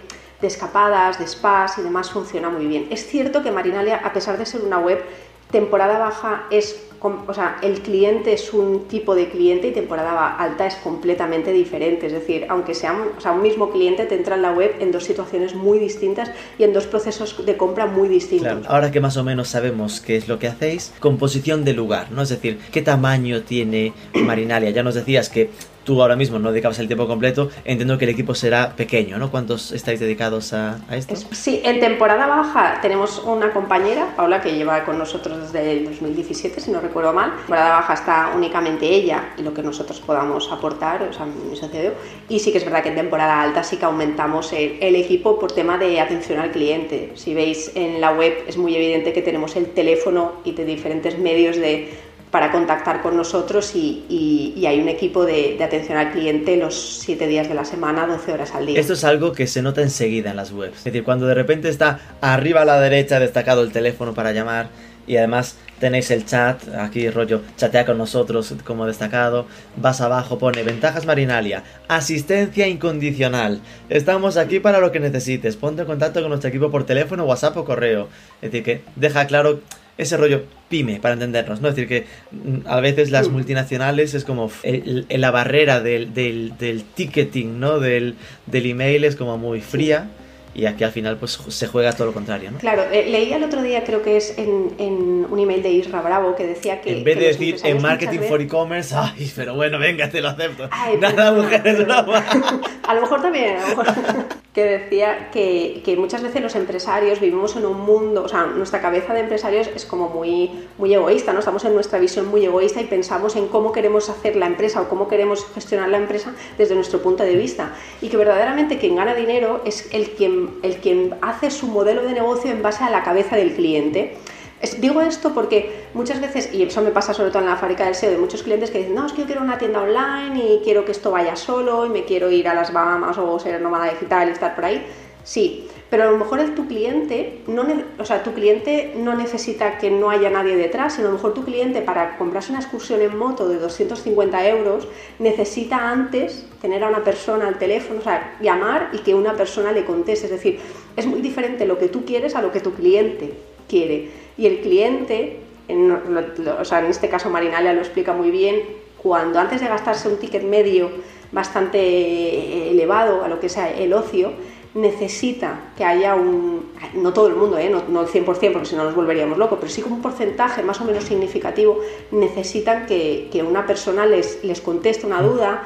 de 0.40 0.46
escapadas, 0.46 1.18
de 1.18 1.26
spas 1.26 1.78
y 1.78 1.82
demás 1.82 2.10
funciona 2.10 2.48
muy 2.48 2.66
bien. 2.66 2.88
Es 2.90 3.06
cierto 3.06 3.42
que 3.42 3.50
Marinalia, 3.50 4.00
a 4.02 4.12
pesar 4.12 4.38
de 4.38 4.46
ser 4.46 4.62
una 4.62 4.78
web, 4.78 5.02
temporada 5.50 5.98
baja 5.98 6.44
es, 6.50 6.89
o 7.02 7.34
sea, 7.34 7.58
el 7.62 7.80
cliente 7.80 8.32
es 8.32 8.52
un 8.52 8.86
tipo 8.86 9.14
de 9.14 9.28
cliente 9.30 9.68
y 9.68 9.72
temporada 9.72 10.36
alta 10.36 10.66
es 10.66 10.74
completamente 10.76 11.52
diferente. 11.52 12.06
Es 12.06 12.12
decir, 12.12 12.46
aunque 12.48 12.74
sea 12.74 12.92
un, 12.92 13.16
o 13.16 13.20
sea, 13.20 13.32
un 13.32 13.42
mismo 13.42 13.70
cliente 13.70 14.04
te 14.04 14.14
entra 14.14 14.36
en 14.36 14.42
la 14.42 14.52
web 14.52 14.74
en 14.80 14.92
dos 14.92 15.04
situaciones 15.04 15.54
muy 15.54 15.78
distintas 15.78 16.30
y 16.58 16.64
en 16.64 16.72
dos 16.72 16.86
procesos 16.86 17.44
de 17.44 17.56
compra 17.56 17.86
muy 17.86 18.08
distintos. 18.08 18.48
Claro, 18.58 18.62
ahora 18.68 18.90
que 18.90 19.00
más 19.00 19.16
o 19.16 19.24
menos 19.24 19.48
sabemos 19.48 20.00
qué 20.00 20.16
es 20.16 20.28
lo 20.28 20.38
que 20.38 20.48
hacéis, 20.48 20.92
composición 21.00 21.64
de 21.64 21.72
lugar, 21.72 22.10
¿no? 22.10 22.22
Es 22.22 22.28
decir, 22.28 22.58
¿qué 22.70 22.82
tamaño 22.82 23.42
tiene 23.42 23.94
Marinalia? 24.14 24.70
Ya 24.70 24.82
nos 24.82 24.94
decías 24.94 25.28
que 25.28 25.50
tú 25.84 26.00
ahora 26.02 26.16
mismo 26.16 26.38
no 26.38 26.52
dedicabas 26.52 26.78
el 26.78 26.86
tiempo 26.86 27.06
completo, 27.06 27.50
entiendo 27.64 27.96
que 27.98 28.04
el 28.04 28.10
equipo 28.10 28.34
será 28.34 28.76
pequeño, 28.76 29.18
¿no? 29.18 29.30
¿Cuántos 29.30 29.72
estáis 29.72 29.98
dedicados 30.00 30.52
a, 30.52 30.78
a 30.88 30.96
esto? 30.96 31.14
Es- 31.14 31.26
sí, 31.32 31.60
en 31.64 31.80
temporada 31.80 32.26
baja 32.26 32.78
tenemos 32.82 33.18
una 33.24 33.52
compañera, 33.52 34.14
Paula, 34.16 34.40
que 34.40 34.52
lleva 34.52 34.84
con 34.84 34.98
nosotros 34.98 35.52
desde 35.52 35.72
el 35.72 35.84
2017, 35.86 36.60
si 36.60 36.70
no 36.70 36.80
recuerdo 36.80 37.12
mal. 37.12 37.30
En 37.30 37.36
temporada 37.38 37.70
baja 37.70 37.94
está 37.94 38.32
únicamente 38.36 38.86
ella 38.86 39.30
y 39.38 39.42
lo 39.42 39.54
que 39.54 39.62
nosotros 39.62 40.00
podamos 40.00 40.50
aportar, 40.52 41.02
o 41.02 41.12
sea, 41.12 41.26
mi 41.26 41.56
socio. 41.56 41.92
Y 42.28 42.38
sí 42.40 42.52
que 42.52 42.58
es 42.58 42.64
verdad 42.64 42.82
que 42.82 42.90
en 42.90 42.96
temporada 42.96 43.40
alta 43.42 43.62
sí 43.64 43.76
que 43.76 43.84
aumentamos 43.86 44.52
el, 44.52 44.78
el 44.80 44.96
equipo 44.96 45.38
por 45.38 45.52
tema 45.52 45.78
de 45.78 46.00
atención 46.00 46.38
al 46.40 46.50
cliente. 46.50 47.12
Si 47.14 47.34
veis 47.34 47.72
en 47.74 48.00
la 48.00 48.12
web 48.12 48.44
es 48.46 48.56
muy 48.56 48.74
evidente 48.76 49.12
que 49.12 49.22
tenemos 49.22 49.56
el 49.56 49.66
teléfono 49.66 50.32
y 50.44 50.52
de 50.52 50.64
diferentes 50.64 51.18
medios 51.18 51.56
de 51.56 52.09
para 52.30 52.52
contactar 52.52 53.02
con 53.02 53.16
nosotros 53.16 53.74
y, 53.74 54.64
hay 54.66 54.80
un 54.80 54.88
equipo 54.88 55.24
de, 55.24 55.56
de 55.58 55.64
atención 55.64 55.98
al 55.98 56.12
cliente 56.12 56.56
los 56.56 57.00
7 57.00 57.26
días 57.26 57.48
de 57.48 57.54
la 57.54 57.64
semana, 57.64 58.06
12 58.06 58.32
horas 58.32 58.54
al 58.54 58.66
día. 58.66 58.78
Esto 58.78 58.92
es 58.92 59.02
algo 59.02 59.32
que 59.32 59.48
se 59.48 59.62
nota 59.62 59.82
enseguida 59.82 60.30
en 60.30 60.36
las 60.36 60.52
webs. 60.52 60.78
Es 60.78 60.84
decir, 60.84 61.02
cuando 61.02 61.26
de 61.26 61.34
repente 61.34 61.68
está 61.68 61.98
arriba 62.20 62.62
a 62.62 62.64
la 62.64 62.80
derecha 62.80 63.18
destacado 63.18 63.62
el 63.62 63.72
teléfono 63.72 64.14
para 64.14 64.30
llamar 64.30 64.68
y 65.06 65.16
además 65.16 65.56
tenéis 65.80 66.10
el 66.12 66.24
chat, 66.24 66.62
aquí 66.78 67.10
rollo, 67.10 67.40
chatea 67.56 67.84
con 67.84 67.98
nosotros 67.98 68.54
como 68.64 68.86
destacado, 68.86 69.46
vas 69.76 70.00
abajo, 70.00 70.38
pone 70.38 70.62
ventajas 70.62 71.06
marinalia, 71.06 71.64
asistencia 71.88 72.68
incondicional, 72.68 73.60
estamos 73.88 74.36
aquí 74.36 74.60
para 74.60 74.78
lo 74.78 74.92
que 74.92 75.00
necesites, 75.00 75.56
ponte 75.56 75.82
en 75.82 75.88
contacto 75.88 76.20
con 76.20 76.28
nuestro 76.28 76.50
equipo 76.50 76.70
por 76.70 76.84
teléfono, 76.84 77.24
WhatsApp 77.24 77.56
o 77.56 77.64
correo. 77.64 78.08
Es 78.40 78.52
decir, 78.52 78.62
que 78.62 78.82
deja 78.94 79.26
claro 79.26 79.62
ese 80.00 80.16
rollo 80.16 80.42
pyme 80.68 81.00
para 81.00 81.14
entendernos, 81.14 81.60
¿no? 81.60 81.68
Es 81.68 81.76
decir, 81.76 81.88
que 81.88 82.06
mm, 82.32 82.66
a 82.66 82.80
veces 82.80 83.10
las 83.10 83.28
Mm. 83.28 83.32
multinacionales 83.32 84.14
es 84.14 84.24
como 84.24 84.50
el- 84.62 85.06
el- 85.08 85.20
la 85.20 85.30
barrera 85.30 85.80
del, 85.80 86.14
del, 86.14 86.56
del 86.58 86.84
ticketing, 86.84 87.58
¿no? 87.60 87.78
Del, 87.80 88.14
del 88.46 88.66
email 88.66 89.04
es 89.04 89.16
como 89.16 89.36
muy 89.38 89.60
fría 89.60 90.08
y 90.52 90.66
aquí 90.66 90.82
al 90.82 90.90
final 90.90 91.16
pues 91.16 91.38
se 91.48 91.66
juega 91.68 91.92
todo 91.92 92.08
lo 92.08 92.12
contrario, 92.12 92.50
¿no? 92.50 92.58
Claro, 92.58 92.82
eh, 92.92 93.06
leí 93.08 93.32
el 93.32 93.44
otro 93.44 93.62
día, 93.62 93.84
creo 93.84 94.02
que 94.02 94.16
es 94.16 94.36
en, 94.36 94.74
en 94.78 95.26
un 95.30 95.38
email 95.38 95.62
de 95.62 95.70
Isra 95.70 96.00
Bravo, 96.02 96.34
que 96.34 96.44
decía 96.44 96.80
que. 96.80 96.98
en 96.98 97.04
vez 97.04 97.14
que 97.16 97.20
de 97.20 97.26
decir 97.28 97.56
en 97.62 97.80
marketing 97.80 98.18
for 98.28 98.40
e-commerce, 98.40 98.92
ay, 98.96 99.30
pero 99.36 99.54
bueno, 99.54 99.78
venga, 99.78 100.10
te 100.10 100.20
lo 100.20 100.28
acepto. 100.28 100.68
Ay, 100.72 100.96
Nada, 100.98 101.30
mujeres, 101.32 101.84
broma. 101.86 102.24
A 102.88 102.94
lo 102.94 103.02
mejor 103.02 103.22
también, 103.22 103.56
a 103.58 103.60
lo 103.60 103.76
mejor. 103.76 103.86
que 104.54 104.64
decía 104.64 105.30
que, 105.30 105.80
que 105.84 105.96
muchas 105.96 106.22
veces 106.22 106.42
los 106.42 106.56
empresarios 106.56 107.20
vivimos 107.20 107.54
en 107.54 107.66
un 107.66 107.80
mundo, 107.80 108.24
o 108.24 108.28
sea, 108.28 108.46
nuestra 108.46 108.80
cabeza 108.80 109.14
de 109.14 109.20
empresarios 109.20 109.68
es 109.68 109.84
como 109.84 110.08
muy, 110.08 110.50
muy 110.76 110.92
egoísta, 110.92 111.32
¿no? 111.32 111.38
Estamos 111.38 111.64
en 111.64 111.74
nuestra 111.74 112.00
visión 112.00 112.26
muy 112.26 112.44
egoísta 112.44 112.80
y 112.80 112.84
pensamos 112.84 113.36
en 113.36 113.46
cómo 113.46 113.70
queremos 113.70 114.08
hacer 114.08 114.34
la 114.34 114.46
empresa 114.46 114.80
o 114.80 114.88
cómo 114.88 115.06
queremos 115.06 115.46
gestionar 115.54 115.88
la 115.88 115.98
empresa 115.98 116.34
desde 116.58 116.74
nuestro 116.74 117.00
punto 117.00 117.22
de 117.22 117.36
vista. 117.36 117.76
Y 118.02 118.08
que 118.08 118.16
verdaderamente 118.16 118.78
quien 118.78 118.96
gana 118.96 119.14
dinero 119.14 119.62
es 119.64 119.88
el 119.92 120.10
quien, 120.10 120.58
el 120.64 120.78
quien 120.78 121.14
hace 121.22 121.52
su 121.52 121.68
modelo 121.68 122.02
de 122.02 122.12
negocio 122.12 122.50
en 122.50 122.62
base 122.62 122.82
a 122.82 122.90
la 122.90 123.04
cabeza 123.04 123.36
del 123.36 123.54
cliente. 123.54 124.16
Es- 124.60 124.80
digo 124.80 125.00
esto 125.00 125.32
porque 125.32 125.86
muchas 125.94 126.20
veces, 126.20 126.52
y 126.52 126.62
eso 126.62 126.82
me 126.82 126.90
pasa 126.90 127.14
sobre 127.14 127.30
todo 127.30 127.40
en 127.40 127.48
la 127.48 127.56
fábrica 127.56 127.84
del 127.84 127.94
SEO, 127.94 128.10
de 128.10 128.18
muchos 128.18 128.42
clientes 128.42 128.70
que 128.70 128.78
dicen, 128.78 128.94
no, 128.94 129.06
es 129.06 129.12
que 129.12 129.22
yo 129.22 129.26
quiero 129.26 129.40
una 129.40 129.56
tienda 129.58 129.80
online 129.80 130.38
y 130.38 130.60
quiero 130.62 130.84
que 130.84 130.92
esto 130.92 131.10
vaya 131.10 131.34
solo 131.36 131.86
y 131.86 131.88
me 131.88 132.04
quiero 132.04 132.30
ir 132.30 132.46
a 132.46 132.54
las 132.54 132.72
Bahamas 132.72 133.16
o 133.18 133.38
ser 133.38 133.60
nómada 133.62 133.90
digital 133.90 134.28
y 134.28 134.32
estar 134.32 134.54
por 134.54 134.66
ahí. 134.66 134.84
Sí, 135.22 135.68
pero 135.90 136.04
a 136.04 136.10
lo 136.10 136.16
mejor 136.16 136.40
tu 136.54 136.66
cliente 136.66 137.42
no, 137.46 137.66
o 137.98 138.04
sea, 138.04 138.22
tu 138.22 138.32
cliente 138.32 138.94
no 138.96 139.14
necesita 139.14 139.76
que 139.78 139.90
no 139.90 140.08
haya 140.10 140.30
nadie 140.30 140.56
detrás, 140.56 140.94
sino 140.94 141.08
a 141.08 141.10
lo 141.10 141.16
mejor 141.16 141.34
tu 141.34 141.44
cliente 141.44 141.82
para 141.82 142.16
comprarse 142.16 142.52
una 142.52 142.60
excursión 142.60 143.02
en 143.02 143.16
moto 143.16 143.46
de 143.48 143.58
250 143.58 144.48
euros 144.48 144.88
necesita 145.18 145.90
antes 145.90 146.46
tener 146.62 146.84
a 146.84 146.88
una 146.88 147.04
persona 147.04 147.48
al 147.48 147.58
teléfono, 147.58 148.00
o 148.00 148.02
sea, 148.02 148.36
llamar 148.40 148.90
y 148.92 148.98
que 148.98 149.14
una 149.14 149.34
persona 149.34 149.72
le 149.72 149.84
conteste. 149.84 150.26
Es 150.26 150.32
decir, 150.32 150.58
es 150.96 151.06
muy 151.06 151.20
diferente 151.20 151.66
lo 151.66 151.78
que 151.78 151.88
tú 151.88 152.04
quieres 152.04 152.34
a 152.34 152.40
lo 152.42 152.50
que 152.50 152.60
tu 152.60 152.72
cliente 152.72 153.34
quiere. 153.70 154.10
Y 154.36 154.46
el 154.46 154.60
cliente, 154.60 155.38
en, 155.68 155.90
o 155.90 156.64
sea, 156.64 156.80
en 156.80 156.86
este 156.86 157.08
caso 157.08 157.30
Marinalia 157.30 157.72
lo 157.72 157.80
explica 157.80 158.12
muy 158.12 158.30
bien, 158.30 158.56
cuando 159.02 159.38
antes 159.38 159.60
de 159.60 159.68
gastarse 159.68 160.08
un 160.08 160.18
ticket 160.18 160.42
medio 160.42 160.90
bastante 161.32 162.70
elevado 162.70 163.24
a 163.24 163.28
lo 163.28 163.40
que 163.40 163.48
sea 163.48 163.70
el 163.70 163.92
ocio, 163.92 164.32
necesita 164.74 165.72
que 165.76 165.84
haya 165.84 166.14
un, 166.14 166.72
no 166.94 167.12
todo 167.12 167.26
el 167.28 167.34
mundo, 167.34 167.58
¿eh? 167.58 167.68
no, 167.68 167.82
no 167.88 168.02
el 168.02 168.06
100% 168.06 168.24
porque 168.52 168.66
si 168.66 168.76
no 168.76 168.84
nos 168.84 168.94
volveríamos 168.94 169.36
locos, 169.36 169.58
pero 169.60 169.70
sí 169.70 169.82
como 169.82 169.96
un 169.96 170.02
porcentaje 170.02 170.62
más 170.62 170.80
o 170.80 170.84
menos 170.84 171.04
significativo, 171.04 171.80
necesitan 172.12 172.86
que, 172.86 173.28
que 173.32 173.42
una 173.42 173.66
persona 173.66 174.06
les, 174.06 174.44
les 174.44 174.60
conteste 174.60 175.06
una 175.06 175.22
duda, 175.22 175.64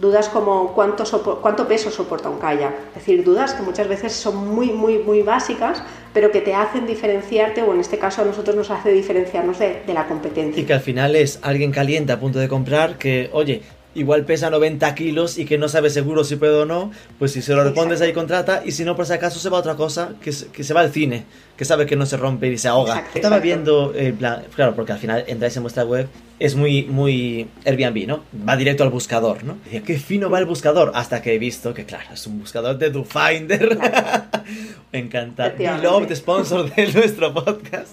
dudas 0.00 0.28
como 0.28 0.72
cuánto, 0.74 1.04
cuánto 1.42 1.68
peso 1.68 1.90
soporta 1.90 2.28
un 2.28 2.38
kayak, 2.38 2.74
es 2.88 2.94
decir, 2.94 3.22
dudas 3.22 3.54
que 3.54 3.62
muchas 3.62 3.86
veces 3.86 4.12
son 4.12 4.48
muy, 4.48 4.72
muy, 4.72 4.98
muy 4.98 5.22
básicas, 5.22 5.82
pero 6.14 6.32
que 6.32 6.40
te 6.40 6.54
hacen 6.54 6.86
diferenciarte, 6.86 7.62
o 7.62 7.72
en 7.74 7.80
este 7.80 7.98
caso 7.98 8.22
a 8.22 8.24
nosotros 8.24 8.56
nos 8.56 8.70
hace 8.70 8.90
diferenciarnos 8.90 9.58
de, 9.58 9.82
de 9.86 9.94
la 9.94 10.08
competencia. 10.08 10.62
Y 10.62 10.66
que 10.66 10.72
al 10.72 10.80
final 10.80 11.14
es 11.16 11.38
alguien 11.42 11.70
caliente 11.70 12.12
a 12.12 12.18
punto 12.18 12.38
de 12.38 12.48
comprar 12.48 12.96
que, 12.96 13.28
oye, 13.32 13.62
igual 13.94 14.24
pesa 14.24 14.50
90 14.50 14.94
kilos 14.94 15.38
y 15.38 15.44
que 15.44 15.58
no 15.58 15.68
sabe 15.68 15.90
seguro 15.90 16.24
si 16.24 16.36
puede 16.36 16.54
o 16.54 16.64
no, 16.64 16.90
pues 17.18 17.32
si 17.32 17.42
se 17.42 17.54
lo 17.54 17.64
respondes 17.64 18.00
ahí 18.00 18.12
contrata 18.12 18.62
y 18.64 18.72
si 18.72 18.84
no 18.84 18.96
por 18.96 19.06
si 19.06 19.12
acaso 19.12 19.38
se 19.38 19.48
va 19.48 19.58
a 19.58 19.60
otra 19.60 19.76
cosa, 19.76 20.14
que, 20.20 20.32
que 20.52 20.64
se 20.64 20.74
va 20.74 20.80
al 20.80 20.92
cine, 20.92 21.24
que 21.60 21.66
sabe 21.66 21.84
que 21.84 21.94
no 21.94 22.06
se 22.06 22.16
rompe 22.16 22.50
y 22.50 22.56
se 22.56 22.68
ahoga. 22.68 23.04
Estaba 23.14 23.38
viendo, 23.38 23.92
eh, 23.94 24.14
claro, 24.54 24.74
porque 24.74 24.92
al 24.92 24.98
final 24.98 25.24
entráis 25.26 25.54
en 25.58 25.62
vuestra 25.62 25.84
web, 25.84 26.08
es 26.38 26.56
muy, 26.56 26.84
muy 26.84 27.48
Airbnb, 27.66 28.06
¿no? 28.06 28.24
Va 28.48 28.56
directo 28.56 28.82
al 28.82 28.88
buscador, 28.88 29.44
¿no? 29.44 29.58
Y 29.70 29.80
qué 29.80 29.98
fino 29.98 30.30
va 30.30 30.38
el 30.38 30.46
buscador, 30.46 30.90
hasta 30.94 31.20
que 31.20 31.34
he 31.34 31.38
visto 31.38 31.74
que, 31.74 31.84
claro, 31.84 32.14
es 32.14 32.26
un 32.26 32.40
buscador 32.40 32.78
de 32.78 32.88
DoFinder. 32.88 33.78
Me 34.92 35.00
encanta. 35.00 35.50
Beloved 35.50 36.14
sponsor 36.16 36.74
de 36.74 36.90
nuestro 36.94 37.34
podcast. 37.34 37.92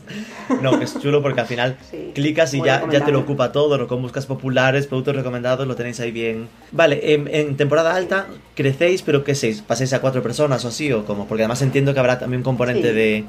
No, 0.61 0.81
es 0.81 0.97
chulo 1.01 1.21
porque 1.21 1.41
al 1.41 1.47
final 1.47 1.75
clicas 2.15 2.53
y 2.53 2.61
ya, 2.63 2.87
ya 2.89 3.03
te 3.03 3.11
lo 3.11 3.19
ocupa 3.19 3.51
todo, 3.51 3.77
lo 3.77 3.85
con 3.89 4.01
buscas 4.01 4.25
populares, 4.25 4.87
productos 4.87 5.17
recomendados, 5.17 5.67
lo 5.67 5.75
tenéis 5.75 5.99
ahí 5.99 6.11
bien. 6.11 6.47
Vale, 6.71 7.01
en, 7.03 7.57
temporada 7.57 7.93
alta 7.93 8.27
crecéis, 8.55 9.01
pero 9.01 9.25
¿qué 9.25 9.35
seis? 9.35 9.61
¿Pasáis 9.61 9.91
a 9.91 9.99
cuatro 9.99 10.23
personas 10.23 10.63
o 10.63 10.69
así 10.69 10.89
o 10.93 11.03
cómo? 11.03 11.27
Porque 11.27 11.43
además 11.43 11.61
entiendo 11.61 11.93
que 11.93 11.99
habrá 11.99 12.17
también 12.17 12.39
un 12.39 12.45
componente 12.45 12.93
de 12.93 13.25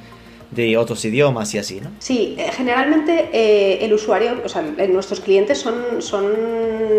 de 0.50 0.76
otros 0.76 1.04
idiomas 1.04 1.54
y 1.54 1.58
así, 1.58 1.80
¿no? 1.80 1.90
Sí, 1.98 2.34
eh, 2.38 2.50
generalmente 2.52 3.28
eh, 3.32 3.84
el 3.84 3.92
usuario, 3.92 4.40
o 4.44 4.48
sea, 4.48 4.62
nuestros 4.62 5.20
clientes 5.20 5.58
son, 5.58 6.00
son 6.00 6.32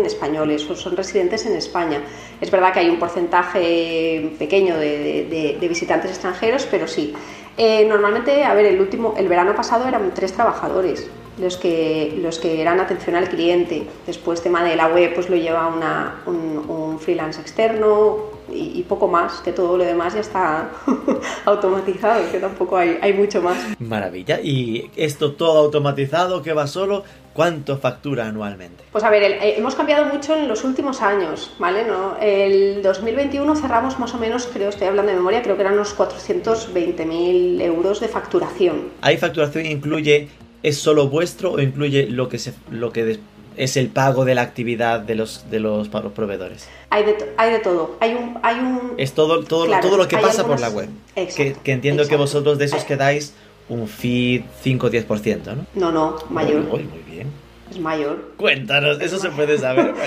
españoles 0.04 0.68
o 0.70 0.76
son 0.76 0.96
residentes 0.96 1.46
en 1.46 1.56
España. 1.56 2.00
Es 2.40 2.50
verdad 2.50 2.72
que 2.72 2.80
hay 2.80 2.88
un 2.88 2.98
porcentaje 2.98 4.32
pequeño 4.38 4.76
de, 4.76 5.56
visitantes 5.60 6.10
extranjeros, 6.10 6.66
pero 6.70 6.86
sí. 6.86 7.12
Eh, 7.56 7.84
normalmente, 7.86 8.44
a 8.44 8.54
ver, 8.54 8.66
el 8.66 8.80
último, 8.80 9.14
el 9.16 9.28
verano 9.28 9.54
pasado 9.54 9.86
eran 9.86 10.12
tres 10.14 10.32
trabajadores 10.32 11.08
los 11.38 11.56
que, 11.56 12.18
los 12.22 12.38
que 12.38 12.60
eran 12.60 12.80
atención 12.80 13.16
al 13.16 13.28
cliente. 13.28 13.86
Después, 14.06 14.42
tema 14.42 14.62
de 14.62 14.76
la 14.76 14.88
web, 14.88 15.14
pues 15.14 15.28
lo 15.28 15.36
lleva 15.36 15.68
una, 15.68 16.22
un 16.26 16.98
freelance 17.00 17.40
externo, 17.40 18.39
y, 18.52 18.82
poco 18.88 19.08
más, 19.08 19.40
que 19.40 19.52
todo 19.52 19.76
lo 19.76 19.84
demás 19.84 20.14
ya 20.14 20.20
está 20.20 20.70
automatizado, 21.44 22.30
que 22.30 22.38
tampoco 22.38 22.76
hay, 22.76 22.98
hay 23.00 23.12
mucho 23.12 23.40
más. 23.40 23.58
Maravilla. 23.78 24.40
¿Y 24.40 24.90
esto 24.96 25.32
todo 25.32 25.58
automatizado 25.58 26.42
que 26.42 26.52
va 26.52 26.66
solo? 26.66 27.04
¿Cuánto 27.32 27.78
factura 27.78 28.26
anualmente? 28.26 28.84
Pues 28.90 29.04
a 29.04 29.10
ver, 29.10 29.22
eh, 29.22 29.54
hemos 29.56 29.74
cambiado 29.76 30.04
mucho 30.12 30.36
en 30.36 30.48
los 30.48 30.64
últimos 30.64 31.00
años, 31.00 31.52
¿vale? 31.58 31.84
¿No? 31.84 32.16
El 32.20 32.82
2021 32.82 33.54
cerramos 33.54 33.98
más 34.00 34.14
o 34.14 34.18
menos, 34.18 34.48
creo, 34.52 34.68
estoy 34.68 34.88
hablando 34.88 35.12
de 35.12 35.16
memoria, 35.16 35.40
creo 35.40 35.54
que 35.54 35.62
eran 35.62 35.74
unos 35.74 35.96
420.000 35.96 37.60
euros 37.62 38.00
de 38.00 38.08
facturación. 38.08 38.90
¿Hay 39.00 39.16
facturación 39.16 39.66
incluye, 39.66 40.28
es 40.62 40.78
solo 40.78 41.08
vuestro 41.08 41.52
o 41.52 41.60
incluye 41.60 42.08
lo 42.08 42.28
que, 42.28 42.38
se, 42.38 42.52
lo 42.70 42.90
que 42.92 43.20
es 43.60 43.76
el 43.76 43.88
pago 43.88 44.24
de 44.24 44.34
la 44.34 44.40
actividad 44.40 45.00
de 45.00 45.14
los, 45.14 45.50
de 45.50 45.60
los, 45.60 45.88
proveedores. 45.88 46.66
Hay 46.88 47.04
de, 47.04 47.34
hay 47.36 47.52
de 47.52 47.58
todo. 47.58 47.96
Hay 48.00 48.14
un, 48.14 48.38
hay 48.42 48.58
un... 48.58 48.94
Es 48.96 49.12
todo, 49.12 49.44
todo, 49.44 49.66
todo 49.80 49.98
lo 49.98 50.08
que 50.08 50.16
pasa 50.16 50.46
por 50.46 50.58
la 50.60 50.70
web. 50.70 50.88
que, 51.14 51.54
que, 51.62 51.72
entiendo 51.72 52.08
que 52.08 52.16
vosotros 52.16 52.56
de 52.58 52.64
esos 52.64 52.84
quedáis 52.84 53.34
un 53.68 53.86
feed 53.86 54.44
5-10%, 54.64 55.44
¿no? 55.44 55.66
No, 55.74 55.92
no, 55.92 56.16
mayor. 56.30 56.62
Muy, 56.62 56.84
muy, 56.84 57.02
bien. 57.06 57.28
Es 57.70 57.78
mayor. 57.78 58.32
Cuéntanos, 58.38 58.98
eso 59.00 59.18
se 59.18 59.28
puede 59.28 59.58
saber, 59.58 59.94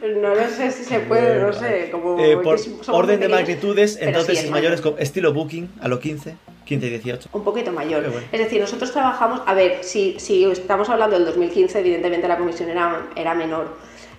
No 0.00 0.34
lo 0.34 0.48
sé 0.48 0.70
si 0.70 0.84
se 0.84 1.00
puede, 1.00 1.40
no 1.40 1.52
sé. 1.52 1.90
Como 1.90 2.18
eh, 2.20 2.36
por 2.36 2.58
orden 2.86 3.20
de 3.20 3.28
magnitudes, 3.28 3.98
entonces 4.00 4.44
es 4.44 4.50
mayor, 4.50 4.72
es 4.72 4.82
estilo 4.98 5.34
Booking 5.34 5.68
a 5.80 5.88
lo 5.88 5.98
15. 5.98 6.36
15 6.68 6.86
y 6.86 6.90
18. 6.90 7.30
Un 7.32 7.44
poquito 7.44 7.72
mayor. 7.72 8.04
Es 8.30 8.38
decir, 8.38 8.60
nosotros 8.60 8.92
trabajamos, 8.92 9.40
a 9.46 9.54
ver, 9.54 9.82
si, 9.82 10.16
si 10.18 10.44
estamos 10.44 10.88
hablando 10.90 11.16
del 11.16 11.24
2015, 11.24 11.80
evidentemente 11.80 12.28
la 12.28 12.36
comisión 12.36 12.68
era, 12.68 13.06
era 13.16 13.34
menor. 13.34 13.68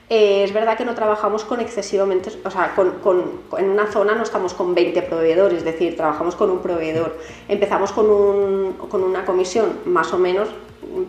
Eh, 0.09 0.43
es 0.43 0.51
verdad 0.51 0.75
que 0.75 0.85
no 0.85 0.95
trabajamos 0.95 1.43
con 1.43 1.59
excesivamente, 1.59 2.31
o 2.43 2.49
sea, 2.49 2.73
con, 2.73 2.93
con, 2.99 3.41
en 3.59 3.69
una 3.69 3.85
zona 3.91 4.15
no 4.15 4.23
estamos 4.23 4.55
con 4.55 4.73
20 4.73 5.03
proveedores, 5.03 5.59
es 5.59 5.63
decir, 5.63 5.95
trabajamos 5.95 6.35
con 6.35 6.49
un 6.49 6.59
proveedor. 6.59 7.19
Empezamos 7.47 7.91
con, 7.91 8.09
un, 8.09 8.73
con 8.89 9.03
una 9.03 9.23
comisión 9.23 9.81
más 9.85 10.11
o 10.11 10.17
menos, 10.17 10.49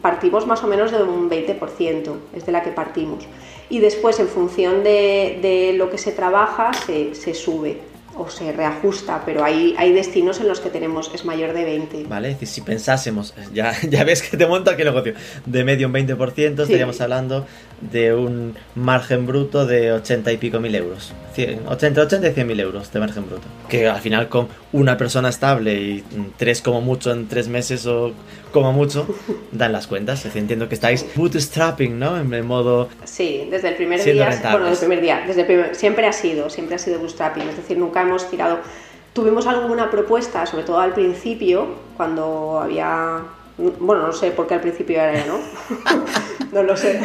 partimos 0.03 0.47
más 0.47 0.63
o 0.63 0.67
menos 0.67 0.93
de 0.93 1.03
un 1.03 1.31
20%, 1.31 2.13
es 2.35 2.45
de 2.45 2.53
la 2.53 2.63
que 2.63 2.73
partimos. 2.73 3.25
Y 3.71 3.79
después, 3.79 4.21
en 4.21 4.29
función 4.29 4.85
de, 4.85 5.39
de 5.41 5.73
lo 5.79 5.89
que 5.89 5.97
se 5.97 6.13
trabaja, 6.13 6.75
se, 6.75 7.15
se 7.15 7.33
sube 7.33 7.90
o 8.17 8.29
se 8.29 8.53
reajusta, 8.53 9.23
pero 9.25 9.45
hay, 9.45 9.75
hay 9.79 9.93
destinos 9.93 10.41
en 10.41 10.49
los 10.49 10.61
que 10.61 10.71
tenemos, 10.71 11.11
es 11.15 11.25
mayor 11.25 11.53
de 11.53 11.65
20. 11.65 12.05
Vale, 12.05 12.37
es 12.41 12.51
si 12.51 12.61
pensásemos, 12.61 13.35
ya, 13.55 13.75
ya 13.89 14.05
ves 14.05 14.23
que 14.23 14.37
te 14.37 14.47
monta 14.47 14.73
aquí 14.73 14.83
el 14.83 14.89
negocio, 14.89 15.15
de 15.47 15.65
medio 15.65 15.87
un 15.87 15.95
20%, 15.95 16.63
estaríamos 16.63 17.01
hablando 17.01 17.47
de 17.81 18.15
un 18.15 18.55
margen 18.75 19.27
bruto 19.27 19.67
de 19.67 19.93
80 19.93 20.33
y 20.33 20.37
pico 20.37 20.61
mil 20.61 20.75
euros. 20.75 21.13
80, 21.67 22.03
80 22.03 22.29
y 22.29 22.33
100 22.33 22.47
mil 22.47 22.61
euros 22.61 22.93
de 22.93 23.01
margen 23.01 23.25
bruto. 23.27 23.47
Que 23.69 23.89
al 23.89 24.01
final 24.01 24.29
con 24.29 24.49
una 24.73 24.97
persona 24.97 25.29
estable 25.29 25.75
y 25.75 26.05
tres 26.37 26.61
como 26.61 26.81
mucho 26.81 27.13
en 27.13 27.29
tres 27.29 27.49
meses 27.49 27.87
o 27.87 28.13
como 28.53 28.73
mucho, 28.73 29.07
dan 29.53 29.73
las 29.73 29.87
cuentas. 29.87 30.25
Es 30.25 30.37
entiendo 30.37 30.69
que 30.69 30.75
estáis 30.75 31.07
bootstrapping, 31.15 31.99
¿no? 31.99 32.19
En 32.19 32.47
modo... 32.47 32.89
Sí, 33.05 33.49
desde 33.51 33.69
el 33.69 33.75
primer 33.77 34.03
día. 34.03 34.39
Bueno, 34.51 34.67
desde 34.67 34.87
el 34.87 34.91
primer 34.91 35.01
día. 35.01 35.25
Desde 35.27 35.75
siempre 35.75 36.07
ha 36.07 36.13
sido, 36.13 36.51
siempre 36.51 36.77
ha 36.77 36.79
sido 36.79 36.99
bootstrapping. 36.99 37.49
Es 37.49 37.57
decir, 37.57 37.79
nunca 37.79 38.03
hemos 38.03 38.29
tirado... 38.31 38.61
Tuvimos 39.13 39.47
alguna 39.47 39.91
propuesta, 39.91 40.47
sobre 40.47 40.65
todo 40.65 40.79
al 40.79 40.93
principio, 40.93 41.67
cuando 41.97 42.61
había... 42.61 43.23
Bueno, 43.59 44.07
no 44.07 44.13
sé 44.13 44.31
por 44.31 44.47
qué 44.47 44.55
al 44.55 44.61
principio 44.61 45.01
era, 45.01 45.25
¿no? 45.27 45.41
no 46.53 46.63
lo 46.63 46.77
sé. 46.77 47.01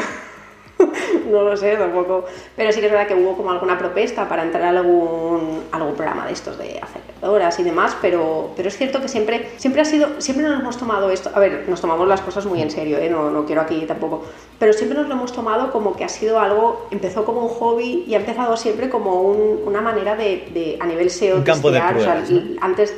no 1.32 1.42
lo 1.44 1.58
sé 1.58 1.76
tampoco. 1.76 2.26
Pero 2.56 2.72
sí 2.72 2.80
que 2.80 2.88
es 2.88 2.92
verdad 2.92 3.08
que 3.08 3.16
hubo 3.16 3.36
como 3.36 3.52
alguna 3.52 3.78
propuesta 3.78 4.28
para 4.28 4.44
entrar 4.44 4.64
a 4.64 4.70
algún, 4.70 5.64
algún 5.72 5.96
programa 5.96 6.26
de 6.26 6.34
estos 6.34 6.58
de 6.58 6.80
aceleradoras 6.80 7.60
y 7.60 7.64
demás, 7.64 7.96
pero, 8.02 8.52
pero 8.56 8.70
es 8.70 8.78
cierto 8.78 9.02
que 9.02 9.08
siempre, 9.08 9.52
siempre 9.58 9.82
ha 9.82 9.86
sido, 9.86 10.22
siempre 10.22 10.48
nos 10.48 10.60
hemos 10.60 10.78
tomado 10.78 11.10
esto, 11.10 11.32
a 11.34 11.40
ver, 11.40 11.66
nos 11.68 11.82
tomamos 11.82 12.08
las 12.08 12.22
cosas 12.22 12.46
muy 12.46 12.62
en 12.62 12.72
serio, 12.72 12.98
¿eh? 12.98 13.10
no, 13.10 13.30
no 13.30 13.46
quiero 13.46 13.62
aquí 13.62 13.82
tampoco, 13.88 14.24
pero 14.60 14.74
siempre 14.74 14.98
nos 14.98 15.08
lo 15.08 15.16
hemos 15.16 15.32
tomado 15.32 15.72
como 15.72 15.96
que 15.96 16.04
ha 16.04 16.10
sido 16.10 16.40
algo, 16.40 16.88
empezó 16.92 17.26
como 17.26 17.42
un 17.42 17.50
hobby 17.50 18.04
y 18.08 18.16
ha 18.16 18.18
empezado 18.18 18.56
siempre 18.58 18.90
como 18.90 19.22
una 19.22 19.82
manera 19.82 20.16
de, 20.16 20.50
de, 20.54 20.78
a 20.80 20.86
nivel 20.86 21.10
SEO, 21.10 21.38
un 21.38 21.44
campo 21.44 21.72
de 21.72 21.82
pruebas, 21.82 22.30
antes, 22.62 22.96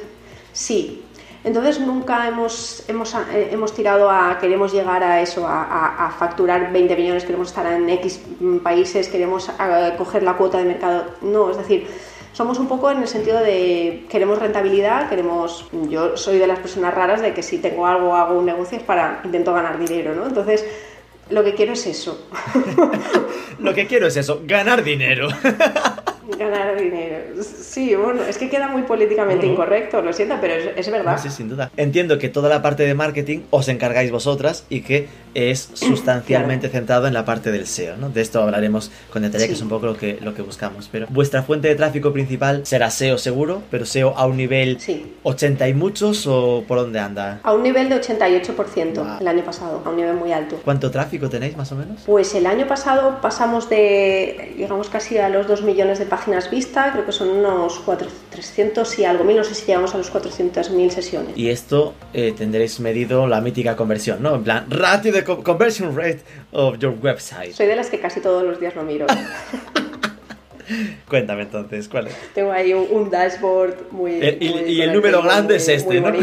sí, 0.51 1.03
entonces 1.47 1.79
nunca 1.79 2.27
hemos, 2.27 2.83
hemos, 2.89 3.15
eh, 3.15 3.49
hemos 3.51 3.73
tirado 3.73 4.11
a, 4.11 4.37
queremos 4.37 4.73
llegar 4.73 5.01
a 5.01 5.21
eso, 5.21 5.45
a, 5.47 6.13
facturar 6.19 6.73
20 6.73 6.95
millones, 6.97 7.23
queremos 7.23 7.47
estar 7.47 7.65
en 7.65 7.89
X 7.89 8.19
países, 8.61 9.07
queremos 9.07 9.47
eh, 9.49 9.93
coger 9.97 10.23
la 10.23 10.33
cuota 10.33 10.57
de 10.57 10.65
mercado. 10.65 11.05
No, 11.21 11.49
es 11.49 11.57
decir, 11.57 11.87
somos 12.33 12.59
un 12.59 12.67
poco 12.67 12.91
en 12.91 13.01
el 13.01 13.07
sentido 13.07 13.39
de 13.39 14.05
queremos 14.09 14.39
rentabilidad, 14.39 15.07
queremos, 15.07 15.69
yo 15.89 16.17
soy 16.17 16.37
de 16.37 16.47
las 16.47 16.59
personas 16.59 16.93
raras 16.93 17.21
de 17.21 17.33
que 17.33 17.41
si 17.41 17.59
tengo 17.59 17.87
algo, 17.87 18.13
hago 18.13 18.37
un 18.37 18.45
negocio 18.45 18.77
es 18.77 18.83
para, 18.83 19.21
intento 19.23 19.53
ganar 19.53 19.79
dinero, 19.79 20.15
¿no? 20.15 20.27
Entonces, 20.27 20.65
lo 21.29 21.45
que 21.45 21.53
quiero 21.53 21.73
es 21.73 21.87
eso. 21.87 22.27
lo 23.59 23.73
que 23.73 23.87
quiero 23.87 24.07
es 24.07 24.17
eso, 24.17 24.41
ganar 24.43 24.83
dinero. 24.83 25.29
ganar 26.37 26.79
dinero. 26.79 27.17
Sí, 27.41 27.95
bueno, 27.95 28.23
es 28.23 28.37
que 28.37 28.49
queda 28.49 28.67
muy 28.67 28.83
políticamente 28.83 29.45
incorrecto, 29.45 30.01
lo 30.01 30.13
siento, 30.13 30.35
pero 30.41 30.71
es, 30.75 30.91
verdad. 30.91 31.19
sí, 31.21 31.29
sin 31.29 31.49
duda. 31.49 31.71
Entiendo 31.77 32.17
que 32.17 32.29
toda 32.29 32.49
la 32.49 32.61
parte 32.61 32.83
de 32.83 32.93
marketing 32.93 33.39
os 33.49 33.67
encargáis 33.67 34.11
vosotras 34.11 34.65
y 34.69 34.81
que 34.81 35.07
es 35.33 35.69
sustancialmente 35.73 36.69
centrado 36.69 37.07
en 37.07 37.13
la 37.13 37.23
parte 37.23 37.51
del 37.51 37.67
SEO, 37.67 37.97
¿no? 37.97 38.09
De 38.09 38.21
esto 38.21 38.41
hablaremos 38.41 38.91
con 39.11 39.21
detalle, 39.21 39.47
que 39.47 39.53
es 39.53 39.61
un 39.61 39.69
poco 39.69 39.85
lo 39.85 39.97
que, 39.97 40.17
lo 40.21 40.33
que 40.33 40.41
buscamos. 40.41 40.89
Pero 40.91 41.07
vuestra 41.09 41.43
fuente 41.43 41.67
de 41.67 41.75
tráfico 41.75 42.11
principal 42.11 42.65
será 42.65 42.89
SEO 42.89 43.17
seguro, 43.17 43.61
pero 43.69 43.85
SEO 43.85 44.17
a 44.17 44.25
un 44.25 44.37
nivel 44.37 44.79
80 45.23 45.69
y 45.69 45.73
muchos 45.73 46.25
o 46.27 46.63
por 46.67 46.79
dónde 46.79 46.99
anda? 46.99 47.39
A 47.43 47.53
un 47.53 47.63
nivel 47.63 47.89
de 47.89 48.01
88% 48.01 49.21
el 49.21 49.27
año 49.27 49.43
pasado, 49.43 49.81
a 49.85 49.89
un 49.89 49.95
nivel 49.95 50.15
muy 50.15 50.31
alto. 50.33 50.59
¿Cuánto 50.63 50.89
tráfico 50.89 51.29
tenéis 51.29 51.55
más 51.55 51.71
o 51.71 51.75
menos? 51.75 52.01
Pues 52.05 52.33
el 52.33 52.47
año 52.47 52.67
pasado 52.67 53.21
pasamos 53.21 53.69
de, 53.69 54.55
llegamos 54.57 54.89
casi 54.89 55.17
a 55.17 55.29
los 55.29 55.47
2 55.47 55.61
millones 55.61 55.99
de 55.99 56.05
páginas 56.05 56.16
vistas, 56.49 56.91
creo 56.91 57.05
que 57.05 57.11
son 57.11 57.29
unos 57.29 57.79
4, 57.79 58.07
300 58.29 58.99
y 58.99 59.05
algo 59.05 59.23
mil, 59.23 59.37
no 59.37 59.43
sé 59.43 59.55
si 59.55 59.65
llegamos 59.65 59.93
a 59.93 59.97
los 59.97 60.11
400.000 60.11 60.89
sesiones. 60.89 61.37
Y 61.37 61.49
esto 61.49 61.93
eh, 62.13 62.33
tendréis 62.37 62.79
medido 62.79 63.27
la 63.27 63.41
mítica 63.41 63.75
conversión, 63.75 64.21
¿no? 64.21 64.35
En 64.35 64.43
plan, 64.43 64.65
ratio 64.69 65.11
de 65.11 65.23
conversion 65.23 65.95
rate 65.95 66.21
of 66.51 66.77
your 66.79 66.95
website. 67.01 67.53
Soy 67.53 67.67
de 67.67 67.75
las 67.75 67.89
que 67.89 67.99
casi 67.99 68.19
todos 68.19 68.43
los 68.43 68.59
días 68.59 68.75
lo 68.75 68.83
miro. 68.83 69.05
Cuéntame 71.09 71.43
entonces, 71.43 71.87
¿cuál 71.87 72.07
es? 72.07 72.15
Tengo 72.33 72.51
ahí 72.51 72.73
un, 72.73 73.09
dashboard 73.09 73.91
muy... 73.91 74.13
y, 74.13 74.81
el 74.81 74.93
número 74.93 75.21
grande 75.21 75.57
es 75.57 75.67
este, 75.67 76.01
¿no? 76.01 76.11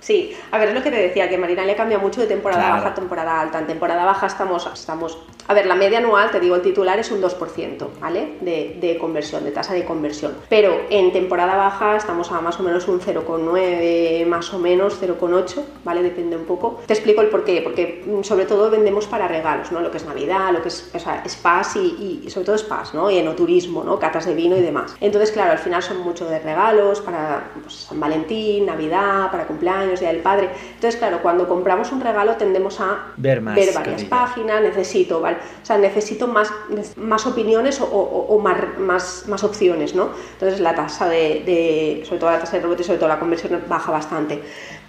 Sí, 0.00 0.36
a 0.50 0.58
ver, 0.58 0.68
es 0.68 0.74
lo 0.74 0.82
que 0.82 0.90
te 0.90 0.96
decía, 0.96 1.28
que 1.28 1.38
Marina 1.38 1.64
le 1.64 1.74
cambia 1.74 1.98
mucho 1.98 2.20
de 2.20 2.26
temporada 2.26 2.70
baja 2.70 2.88
a 2.88 2.94
temporada 2.94 3.40
alta. 3.40 3.58
En 3.58 3.66
temporada 3.66 4.04
baja 4.04 4.26
estamos, 4.26 4.68
estamos... 4.72 5.18
A 5.48 5.54
ver, 5.54 5.66
la 5.66 5.74
media 5.74 5.98
anual, 5.98 6.30
te 6.30 6.40
digo, 6.40 6.56
el 6.56 6.62
titular 6.62 6.98
es 6.98 7.10
un 7.10 7.22
2%, 7.22 7.88
¿vale? 8.00 8.38
De, 8.40 8.76
de 8.80 8.98
conversión, 8.98 9.44
de 9.44 9.52
tasa 9.52 9.74
de 9.74 9.84
conversión. 9.84 10.34
Pero 10.48 10.80
en 10.90 11.12
temporada 11.12 11.56
baja 11.56 11.96
estamos 11.96 12.30
a 12.32 12.40
más 12.40 12.58
o 12.58 12.62
menos 12.62 12.88
un 12.88 13.00
0,9, 13.00 14.26
más 14.26 14.52
o 14.52 14.58
menos 14.58 15.00
0,8, 15.00 15.64
¿vale? 15.84 16.02
Depende 16.02 16.36
un 16.36 16.44
poco. 16.44 16.80
Te 16.86 16.92
explico 16.92 17.20
el 17.22 17.28
por 17.28 17.44
qué, 17.44 17.60
porque 17.62 18.02
mm, 18.06 18.22
sobre 18.22 18.44
todo 18.44 18.70
vendemos 18.70 19.06
para 19.06 19.28
regalos, 19.28 19.72
¿no? 19.72 19.80
Lo 19.80 19.90
que 19.90 19.98
es 19.98 20.04
Navidad, 20.04 20.52
lo 20.52 20.62
que 20.62 20.68
es, 20.68 20.90
o 20.94 20.98
sea, 20.98 21.22
spas 21.28 21.76
y, 21.76 22.22
y, 22.24 22.30
sobre 22.30 22.46
todo 22.46 22.58
spas, 22.58 22.94
¿no? 22.94 23.10
Y 23.10 23.18
en 23.18 23.28
turismo, 23.46 23.84
¿no? 23.84 23.98
Catas 24.00 24.26
de 24.26 24.34
vino 24.34 24.56
y 24.56 24.60
demás. 24.60 24.96
Entonces, 25.00 25.30
claro, 25.30 25.52
al 25.52 25.58
final 25.58 25.80
son 25.80 25.98
mucho 25.98 26.28
de 26.28 26.40
regalos 26.40 27.00
para 27.00 27.44
pues, 27.62 27.74
San 27.74 28.00
Valentín, 28.00 28.66
Navidad, 28.66 29.30
para 29.30 29.46
cumpleaños, 29.46 30.00
Día 30.00 30.08
del 30.08 30.20
Padre. 30.20 30.50
Entonces, 30.74 30.96
claro, 30.96 31.20
cuando 31.22 31.46
compramos 31.46 31.92
un 31.92 32.00
regalo 32.00 32.34
tendemos 32.36 32.80
a 32.80 33.12
ver, 33.16 33.40
más 33.40 33.54
ver 33.54 33.72
varias 33.72 34.02
páginas, 34.04 34.60
necesito, 34.62 35.20
¿vale? 35.20 35.36
O 35.62 35.66
sea, 35.66 35.78
necesito 35.78 36.26
más, 36.26 36.52
más 36.96 37.24
opiniones 37.26 37.80
o, 37.80 38.38
más, 38.42 39.28
más, 39.28 39.44
opciones, 39.44 39.94
¿no? 39.94 40.10
Entonces, 40.32 40.58
la 40.58 40.74
tasa 40.74 41.08
de, 41.08 42.02
sobre 42.04 42.18
todo 42.18 42.30
la 42.30 42.40
tasa 42.40 42.56
de 42.56 42.62
rebote 42.62 42.82
y 42.82 42.84
sobre 42.84 42.98
todo 42.98 43.08
la 43.08 43.20
conversión 43.20 43.62
baja 43.68 43.92
bastante 43.92 44.42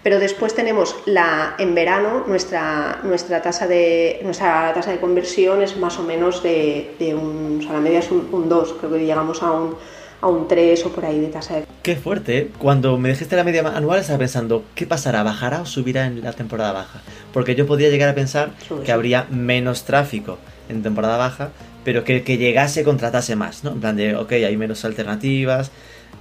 pero 0.04 0.20
después 0.20 0.54
tenemos 0.56 0.96
la 1.06 1.56
en 1.58 1.76
verano 1.76 2.24
nuestra 2.28 3.00
nuestra 3.04 3.42
tasa 3.42 3.68
de 3.68 4.20
nuestra 4.24 4.74
tasa 4.74 4.92
de 4.92 5.00
conversión 5.00 5.62
es 5.62 5.78
más 5.78 5.98
o 6.00 6.04
menos 6.04 6.44
de, 6.44 6.96
un 7.14 7.60
o 7.60 7.64
sea, 7.64 7.74
la 7.74 7.80
media 7.80 8.00
es 8.00 8.12
un, 8.12 8.50
2 8.50 8.76
creo 8.80 8.92
que 8.92 9.00
llegamos 9.00 9.44
a 9.44 9.52
un 9.52 9.76
a 10.22 10.28
un 10.28 10.48
3 10.48 10.86
o 10.86 10.90
por 10.90 11.06
ahí 11.06 11.20
de 11.20 11.28
tasa 11.28 11.58
de 11.58 11.66
Qué 11.84 11.96
fuerte. 11.96 12.38
¿eh? 12.38 12.52
Cuando 12.58 12.98
me 12.98 13.10
dijiste 13.10 13.36
la 13.36 13.44
media 13.44 13.62
anual 13.62 14.00
estaba 14.00 14.20
pensando, 14.20 14.64
¿qué 14.76 14.88
pasará? 14.88 15.24
¿Bajará 15.24 15.62
o 15.62 15.66
subirá 15.66 16.06
en 16.06 16.22
la 16.22 16.34
temporada 16.34 16.74
baja? 16.74 17.02
Porque 17.32 17.56
yo 17.56 17.68
podía 17.68 17.90
llegar 17.90 18.10
a 18.10 18.16
pensar 18.16 18.50
que 18.84 18.92
habría 18.92 19.28
menos 19.30 19.84
tráfico 19.86 20.38
en 20.70 20.84
temporada 20.84 21.18
baja, 21.18 21.52
pero 21.86 22.04
que, 22.04 22.24
que 22.24 22.38
llegase 22.38 22.84
contratase 22.84 23.36
más, 23.36 23.64
¿no? 23.64 23.72
En 23.72 23.80
plan 23.80 23.96
de, 23.96 24.16
ok, 24.16 24.34
hay 24.34 24.58
menos 24.58 24.84
alternativas, 24.84 25.72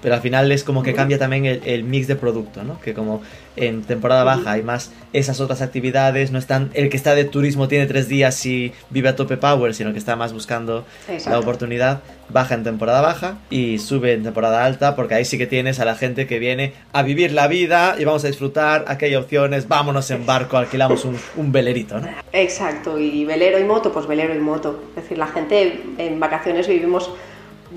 pero 0.06 0.14
al 0.14 0.22
final 0.22 0.52
es 0.52 0.62
como 0.62 0.84
que 0.84 0.94
cambia 0.94 1.18
también 1.18 1.60
el, 1.64 1.82
mix 1.82 2.06
de 2.06 2.14
producto, 2.14 2.62
¿no? 2.62 2.80
Que 2.80 2.94
como 2.94 3.22
en 3.56 3.82
temporada 3.82 4.22
baja 4.22 4.52
hay 4.52 4.62
más 4.62 4.92
esas 5.12 5.40
otras 5.40 5.62
actividades, 5.62 6.30
no 6.30 6.38
están, 6.38 6.70
el 6.74 6.90
que 6.90 6.96
está 6.96 7.16
de 7.16 7.24
turismo 7.24 7.66
tiene 7.66 7.86
tres 7.86 8.06
días 8.06 8.46
y 8.46 8.72
vive 8.90 9.08
a 9.08 9.16
tope 9.16 9.36
power, 9.36 9.74
sino 9.74 9.92
que 9.92 9.98
está 9.98 10.14
más 10.14 10.32
buscando 10.32 10.86
la 11.28 11.40
oportunidad, 11.40 12.02
baja 12.28 12.54
en 12.54 12.62
temporada 12.62 13.00
baja 13.00 13.38
y 13.50 13.80
sube 13.80 14.12
en 14.12 14.22
temporada 14.22 14.64
alta, 14.64 14.94
porque 14.94 15.14
ahí 15.14 15.24
sí 15.24 15.38
que 15.38 15.48
tienes 15.48 15.80
a 15.80 15.84
la 15.84 15.96
gente 15.96 16.28
que 16.28 16.38
viene 16.38 16.74
a 16.92 17.02
vivir 17.02 17.32
la 17.32 17.48
vida 17.48 17.96
y 17.98 18.04
vamos 18.04 18.22
a 18.22 18.28
disfrutar, 18.28 18.84
aquí 18.86 19.06
hay 19.06 19.16
opciones, 19.16 19.66
vámonos 19.66 20.08
en 20.12 20.24
barco, 20.24 20.56
alquilamos 20.56 21.04
un, 21.04 21.18
un 21.36 21.50
velerito, 21.50 21.98
¿no? 21.98 22.06
Exacto, 22.32 22.96
y 22.96 23.24
velero 23.24 23.58
y 23.58 23.64
moto, 23.64 23.92
pues 23.92 24.06
velero 24.06 24.32
y 24.36 24.38
moto. 24.38 24.84
Es 24.90 25.02
decir, 25.02 25.18
la 25.18 25.26
gente 25.26 25.82
en 25.98 26.20
vacaciones 26.20 26.68
vivimos 26.68 27.10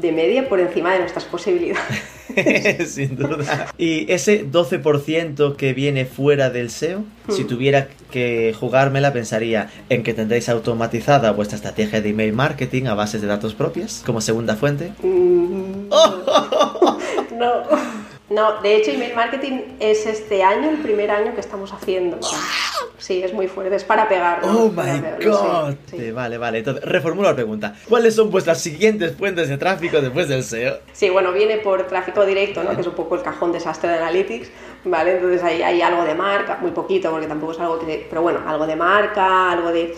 de 0.01 0.11
media 0.11 0.47
por 0.47 0.59
encima 0.59 0.93
de 0.93 0.99
nuestras 0.99 1.25
posibilidades. 1.25 2.03
Sin 2.87 3.15
duda. 3.15 3.73
Y 3.77 4.11
ese 4.11 4.45
12% 4.45 5.55
que 5.55 5.73
viene 5.73 6.05
fuera 6.05 6.49
del 6.49 6.69
SEO, 6.69 7.03
si 7.29 7.43
hmm. 7.43 7.47
tuviera 7.47 7.87
que 8.11 8.55
jugármela, 8.59 9.13
pensaría 9.13 9.69
en 9.89 10.03
que 10.03 10.13
tendréis 10.13 10.49
automatizada 10.49 11.31
vuestra 11.31 11.55
estrategia 11.55 12.01
de 12.01 12.09
email 12.09 12.33
marketing 12.33 12.85
a 12.85 12.93
bases 12.93 13.21
de 13.21 13.27
datos 13.27 13.53
propias 13.53 14.03
como 14.05 14.21
segunda 14.21 14.55
fuente. 14.55 14.91
Mm, 15.03 15.89
no. 17.37 18.18
No, 18.29 18.61
de 18.61 18.75
hecho, 18.75 18.91
email 18.91 19.15
marketing 19.15 19.61
es 19.79 20.05
este 20.05 20.43
año 20.43 20.69
el 20.69 20.77
primer 20.77 21.09
año 21.09 21.33
que 21.33 21.39
estamos 21.39 21.73
haciendo. 21.73 22.19
Sí, 22.99 23.23
es 23.23 23.33
muy 23.33 23.47
fuerte, 23.47 23.75
es 23.75 23.83
para 23.83 24.07
pegar. 24.07 24.41
Oh 24.43 24.69
my 24.69 25.25
god. 25.25 25.73
vale, 26.13 26.37
vale. 26.37 26.59
Entonces, 26.59 26.83
reformulo 26.83 27.29
la 27.29 27.35
pregunta. 27.35 27.75
¿Cuáles 27.87 28.15
son 28.15 28.29
vuestras 28.29 28.61
siguientes 28.61 29.15
fuentes 29.15 29.49
de 29.49 29.57
tráfico 29.57 29.99
después 29.99 30.27
del 30.27 30.43
SEO? 30.43 30.79
Sí, 30.91 31.09
bueno, 31.09 31.31
viene 31.31 31.57
por 31.57 31.87
tráfico 31.87 32.23
directo, 32.23 32.63
¿no? 32.63 32.75
Que 32.75 32.81
es 32.81 32.87
un 32.87 32.93
poco 32.93 33.15
el 33.15 33.23
cajón 33.23 33.51
desastre 33.51 33.89
de 33.89 33.97
Analytics, 33.97 34.51
¿vale? 34.83 35.15
Entonces 35.15 35.41
ahí 35.43 35.63
hay 35.63 35.81
algo 35.81 36.03
de 36.03 36.13
marca, 36.13 36.59
muy 36.61 36.71
poquito, 36.71 37.09
porque 37.09 37.25
tampoco 37.25 37.53
es 37.53 37.59
algo 37.59 37.79
que. 37.79 38.05
Pero 38.07 38.21
bueno, 38.21 38.41
algo 38.45 38.67
de 38.67 38.75
marca, 38.75 39.51
algo 39.53 39.71
de, 39.71 39.95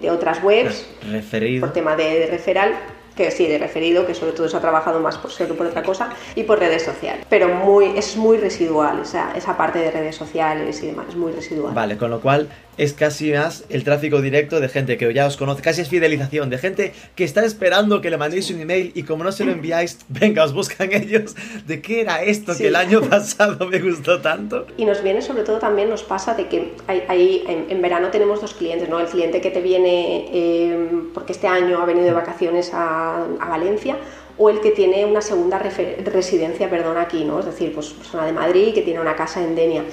de, 0.00 0.10
otras 0.10 0.42
webs. 0.42 0.88
Referido. 1.08 1.66
Por 1.66 1.72
tema 1.72 1.94
de, 1.94 2.18
de 2.18 2.26
referral 2.26 2.74
que 3.20 3.30
sí, 3.30 3.46
de 3.46 3.58
referido, 3.58 4.06
que 4.06 4.14
sobre 4.14 4.32
todo 4.32 4.48
se 4.48 4.56
ha 4.56 4.60
trabajado 4.60 4.98
más 5.00 5.18
por 5.18 5.30
ser 5.30 5.52
o 5.52 5.54
por 5.54 5.66
otra 5.66 5.82
cosa, 5.82 6.08
y 6.34 6.44
por 6.44 6.58
redes 6.58 6.82
sociales. 6.82 7.26
Pero 7.28 7.48
muy, 7.48 7.98
es 7.98 8.16
muy 8.16 8.38
residual, 8.38 9.00
esa, 9.02 9.32
esa 9.36 9.56
parte 9.58 9.78
de 9.78 9.90
redes 9.90 10.16
sociales 10.16 10.82
y 10.82 10.86
demás, 10.86 11.06
es 11.10 11.16
muy 11.16 11.32
residual. 11.32 11.74
Vale, 11.74 11.98
con 11.98 12.10
lo 12.10 12.20
cual 12.20 12.48
es 12.80 12.94
casi 12.94 13.30
más 13.32 13.64
el 13.68 13.84
tráfico 13.84 14.22
directo 14.22 14.58
de 14.58 14.70
gente 14.70 14.96
que 14.96 15.12
ya 15.12 15.26
os 15.26 15.36
conoce, 15.36 15.60
casi 15.60 15.82
es 15.82 15.90
fidelización, 15.90 16.48
de 16.48 16.56
gente 16.56 16.94
que 17.14 17.24
está 17.24 17.44
esperando 17.44 18.00
que 18.00 18.08
le 18.08 18.16
mandéis 18.16 18.50
un 18.50 18.58
email 18.58 18.92
y 18.94 19.02
como 19.02 19.22
no 19.22 19.32
se 19.32 19.44
lo 19.44 19.52
enviáis, 19.52 19.98
venga, 20.08 20.44
os 20.44 20.54
buscan 20.54 20.90
ellos 20.90 21.36
de 21.66 21.82
qué 21.82 22.00
era 22.00 22.22
esto 22.22 22.56
que 22.56 22.68
el 22.68 22.76
año 22.76 23.02
pasado 23.10 23.66
me 23.66 23.80
gustó 23.80 24.22
tanto. 24.22 24.66
Y 24.78 24.86
nos 24.86 25.02
viene 25.02 25.20
sobre 25.20 25.42
todo 25.42 25.58
también, 25.58 25.90
nos 25.90 26.02
pasa 26.02 26.32
de 26.32 26.48
que 26.48 26.72
hay, 26.86 27.44
en, 27.46 27.82
verano 27.82 28.08
tenemos 28.08 28.40
dos 28.40 28.54
clientes, 28.54 28.88
¿no? 28.88 28.98
El 28.98 29.08
cliente 29.08 29.42
que 29.42 29.50
te 29.50 29.60
viene 29.60 30.30
eh, 30.32 30.88
porque 31.12 31.32
este 31.32 31.48
año 31.48 31.82
ha 31.82 31.84
venido 31.84 32.06
de 32.06 32.12
vacaciones 32.12 32.70
a, 32.72 33.26
a 33.40 33.48
Valencia 33.50 33.98
o 34.38 34.48
el 34.48 34.60
que 34.62 34.70
tiene 34.70 35.04
una 35.04 35.20
segunda 35.20 35.58
residencia, 35.58 36.70
perdón, 36.70 36.96
aquí, 36.96 37.24
¿no? 37.24 37.40
Es 37.40 37.44
decir, 37.44 37.74
pues 37.74 37.90
persona 37.90 38.24
de 38.24 38.32
Madrid 38.32 38.72
que 38.72 38.80
tiene 38.80 39.00
una 39.00 39.14
casa 39.14 39.42
en 39.42 39.54
Denia. 39.54 39.84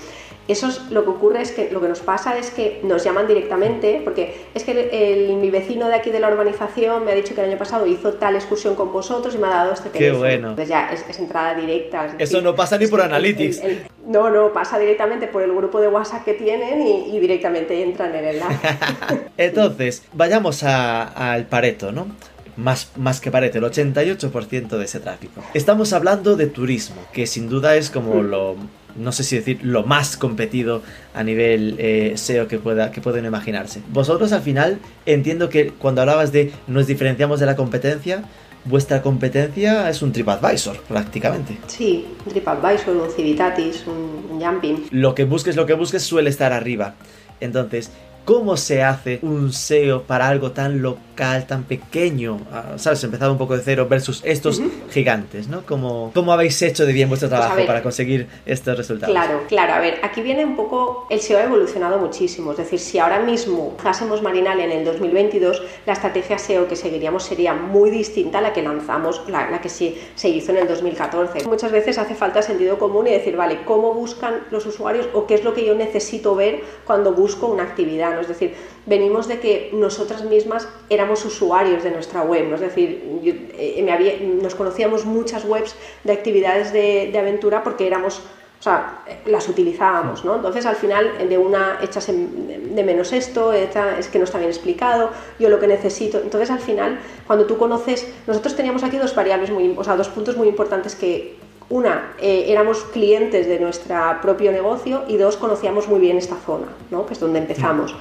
Eso 0.47 0.67
es 0.67 0.89
lo 0.91 1.03
que 1.03 1.09
ocurre 1.09 1.41
es 1.41 1.51
que 1.51 1.69
lo 1.71 1.81
que 1.81 1.89
nos 1.89 1.99
pasa 1.99 2.37
es 2.37 2.51
que 2.51 2.79
nos 2.83 3.03
llaman 3.03 3.27
directamente, 3.27 4.01
porque 4.03 4.47
es 4.53 4.63
que 4.63 5.35
mi 5.39 5.49
vecino 5.49 5.87
de 5.87 5.95
aquí 5.95 6.09
de 6.09 6.19
la 6.19 6.29
urbanización 6.29 7.03
me 7.03 7.11
ha 7.11 7.15
dicho 7.15 7.35
que 7.35 7.41
el 7.41 7.49
año 7.49 7.57
pasado 7.57 7.85
hizo 7.85 8.13
tal 8.13 8.35
excursión 8.35 8.75
con 8.75 8.93
vosotros 8.93 9.35
y 9.35 9.37
me 9.37 9.47
ha 9.47 9.51
dado 9.51 9.73
este 9.73 9.89
teléfono. 9.89 10.13
Qué 10.13 10.17
bueno. 10.19 10.49
Entonces 10.49 10.69
ya 10.69 10.89
es, 10.91 11.19
entrada 11.19 11.53
directa. 11.55 12.15
Eso 12.17 12.41
no 12.41 12.55
pasa 12.55 12.77
ni 12.77 12.87
por 12.87 13.01
Analytics. 13.01 13.61
no, 14.05 14.29
no, 14.29 14.53
pasa 14.53 14.79
directamente 14.79 15.27
por 15.27 15.43
el 15.43 15.53
grupo 15.53 15.81
de 15.81 15.89
WhatsApp 15.89 16.23
que 16.23 16.33
tienen 16.33 16.81
y, 16.81 17.19
directamente 17.19 17.81
entran 17.83 18.15
en 18.15 18.25
el 18.25 18.35
enlace. 18.35 18.67
Entonces, 19.37 20.03
vayamos 20.13 20.63
al 20.63 21.45
Pareto, 21.47 21.91
¿no? 21.91 22.07
Más, 22.55 22.91
más, 22.95 23.21
que 23.21 23.29
Pareto, 23.29 23.59
el 23.59 23.65
88% 23.65 24.77
de 24.77 24.85
ese 24.85 24.99
tráfico. 24.99 25.41
Estamos 25.53 25.93
hablando 25.93 26.35
de 26.35 26.47
turismo, 26.47 26.95
que 27.11 27.27
sin 27.27 27.49
duda 27.49 27.75
es 27.75 27.91
como 27.91 28.15
mm. 28.15 28.29
lo 28.29 28.55
no 28.97 29.11
sé 29.11 29.23
si 29.23 29.37
decir 29.37 29.59
lo 29.63 29.83
más 29.83 30.17
competido 30.17 30.81
a 31.13 31.23
nivel 31.23 31.75
eh, 31.79 32.13
SEO 32.15 32.47
que, 32.47 32.59
pueda, 32.59 32.91
que 32.91 33.01
pueden 33.01 33.25
imaginarse. 33.25 33.81
Vosotros 33.89 34.31
al 34.31 34.41
final 34.41 34.79
entiendo 35.05 35.49
que 35.49 35.69
cuando 35.69 36.01
hablabas 36.01 36.31
de 36.31 36.51
nos 36.67 36.87
diferenciamos 36.87 37.39
de 37.39 37.45
la 37.45 37.55
competencia, 37.55 38.23
vuestra 38.65 39.01
competencia 39.01 39.89
es 39.89 40.01
un 40.01 40.11
TripAdvisor 40.11 40.81
prácticamente. 40.81 41.57
Sí, 41.67 42.05
un 42.25 42.31
TripAdvisor, 42.31 42.95
un 42.95 43.09
Civitatis, 43.09 43.85
un, 43.87 44.39
Jumping. 44.39 44.87
Lo 44.91 45.15
que 45.15 45.23
busques, 45.23 45.55
lo 45.55 45.65
que 45.65 45.73
busques 45.73 46.03
suele 46.03 46.29
estar 46.29 46.53
arriba. 46.53 46.95
Entonces, 47.39 47.91
¿Cómo 48.27 48.57
se 48.57 48.83
hace 48.83 49.19
un 49.21 49.53
SEO 49.53 50.03
para 50.03 50.27
algo 50.27 50.51
tan 50.51 50.81
local, 50.81 51.47
tan 51.47 51.63
pequeño? 51.63 52.41
Ah, 52.51 52.73
¿Sabes? 52.75 53.01
Empezado 53.05 53.31
un 53.31 53.37
poco 53.37 53.55
de 53.55 53.63
cero 53.63 53.87
versus 53.89 54.21
estos 54.25 54.61
gigantes, 54.91 55.47
¿no? 55.47 55.61
¿Cómo, 55.65 56.11
¿Cómo 56.13 56.33
habéis 56.33 56.61
hecho 56.61 56.85
de 56.85 56.91
bien 56.91 57.07
vuestro 57.07 57.29
Pues 57.29 57.39
trabajo 57.39 57.55
ver. 57.55 57.65
para 57.65 57.81
conseguir 57.81 58.27
estos 58.45 58.75
resultados? 58.75 59.13
Claro, 59.15 59.43
claro. 59.47 59.75
A 59.75 59.79
ver, 59.79 60.01
aquí 60.03 60.21
viene 60.21 60.43
un 60.43 60.57
poco. 60.57 61.07
El 61.09 61.21
SEO 61.21 61.39
ha 61.39 61.43
evolucionado 61.45 61.99
muchísimo. 61.99 62.51
Es 62.51 62.57
decir, 62.57 62.79
si 62.79 62.99
ahora 62.99 63.21
mismo 63.21 63.73
usásemos 63.79 64.21
Marinal 64.21 64.59
en 64.59 64.73
el 64.73 64.83
2022, 64.83 65.63
la 65.85 65.93
estrategia 65.93 66.37
SEO 66.37 66.67
que 66.67 66.75
seguiríamos 66.75 67.23
sería 67.23 67.53
muy 67.53 67.89
distinta 67.91 68.39
a 68.39 68.41
la 68.41 68.51
que 68.51 68.61
lanzamos, 68.61 69.21
la, 69.29 69.49
la 69.49 69.61
que 69.61 69.69
se, 69.69 69.95
se 70.15 70.27
hizo 70.27 70.51
en 70.51 70.57
el 70.57 70.67
2014. 70.67 71.47
Muchas 71.47 71.71
veces 71.71 71.97
hace 71.97 72.13
falta 72.13 72.41
sentido 72.41 72.77
común 72.77 73.07
y 73.07 73.11
decir, 73.11 73.37
vale, 73.37 73.63
¿cómo 73.63 73.93
buscan 73.93 74.41
los 74.51 74.65
usuarios 74.65 75.07
o 75.13 75.25
qué 75.27 75.35
es 75.35 75.45
lo 75.45 75.53
que 75.53 75.65
yo 75.65 75.75
necesito 75.75 76.35
ver 76.35 76.61
cuando 76.83 77.13
busco 77.13 77.47
una 77.47 77.63
actividad? 77.63 78.16
Es 78.21 78.27
decir, 78.27 78.53
venimos 78.85 79.27
de 79.27 79.39
que 79.39 79.69
nosotras 79.73 80.23
mismas 80.23 80.67
éramos 80.89 81.23
usuarios 81.25 81.83
de 81.83 81.91
nuestra 81.91 82.21
web, 82.21 82.53
es 82.53 82.59
decir, 82.59 83.21
eh, 83.23 84.39
nos 84.41 84.55
conocíamos 84.55 85.05
muchas 85.05 85.45
webs 85.45 85.75
de 86.03 86.13
actividades 86.13 86.73
de, 86.73 87.17
aventura 87.17 87.63
porque 87.63 87.87
éramos, 87.87 88.21
o 88.59 88.63
sea, 88.63 89.03
eh, 89.07 89.17
las 89.25 89.47
utilizábamos, 89.47 90.25
¿no? 90.25 90.35
Entonces 90.35 90.65
al 90.65 90.75
final 90.75 91.29
de 91.29 91.37
una 91.37 91.79
echas 91.81 92.07
de 92.07 92.83
menos 92.83 93.13
esto, 93.13 93.53
es 93.53 94.07
que 94.07 94.19
no 94.19 94.25
está 94.25 94.37
bien 94.37 94.49
explicado, 94.49 95.11
yo 95.39 95.49
lo 95.49 95.59
que 95.59 95.67
necesito, 95.67 96.19
entonces 96.19 96.51
al 96.51 96.59
final 96.59 96.99
cuando 97.25 97.45
tú 97.45 97.57
conoces, 97.57 98.07
nosotros 98.27 98.55
teníamos 98.55 98.83
aquí 98.83 98.97
dos 98.97 99.15
variables 99.15 99.51
muy, 99.51 99.73
o 99.77 99.83
sea, 99.83 99.95
dos 99.95 100.09
puntos 100.09 100.37
muy 100.37 100.47
importantes 100.47 100.95
que 100.95 101.36
una, 101.69 102.13
eh, 102.19 102.45
éramos 102.47 102.83
clientes 102.85 103.45
de 103.47 103.59
nuestro 103.59 103.95
propio 104.21 104.51
negocio 104.51 105.03
y 105.07 105.17
dos, 105.17 105.35
conocíamos 105.35 105.87
muy 105.87 105.99
bien 105.99 106.17
esta 106.17 106.37
zona, 106.37 106.67
¿no? 106.91 107.05
que 107.05 107.13
es 107.13 107.19
donde 107.19 107.39
empezamos. 107.39 107.95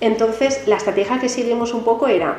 Entonces, 0.00 0.66
la 0.66 0.76
estrategia 0.76 1.18
que 1.18 1.28
seguimos 1.28 1.72
un 1.72 1.84
poco 1.84 2.06
era, 2.06 2.36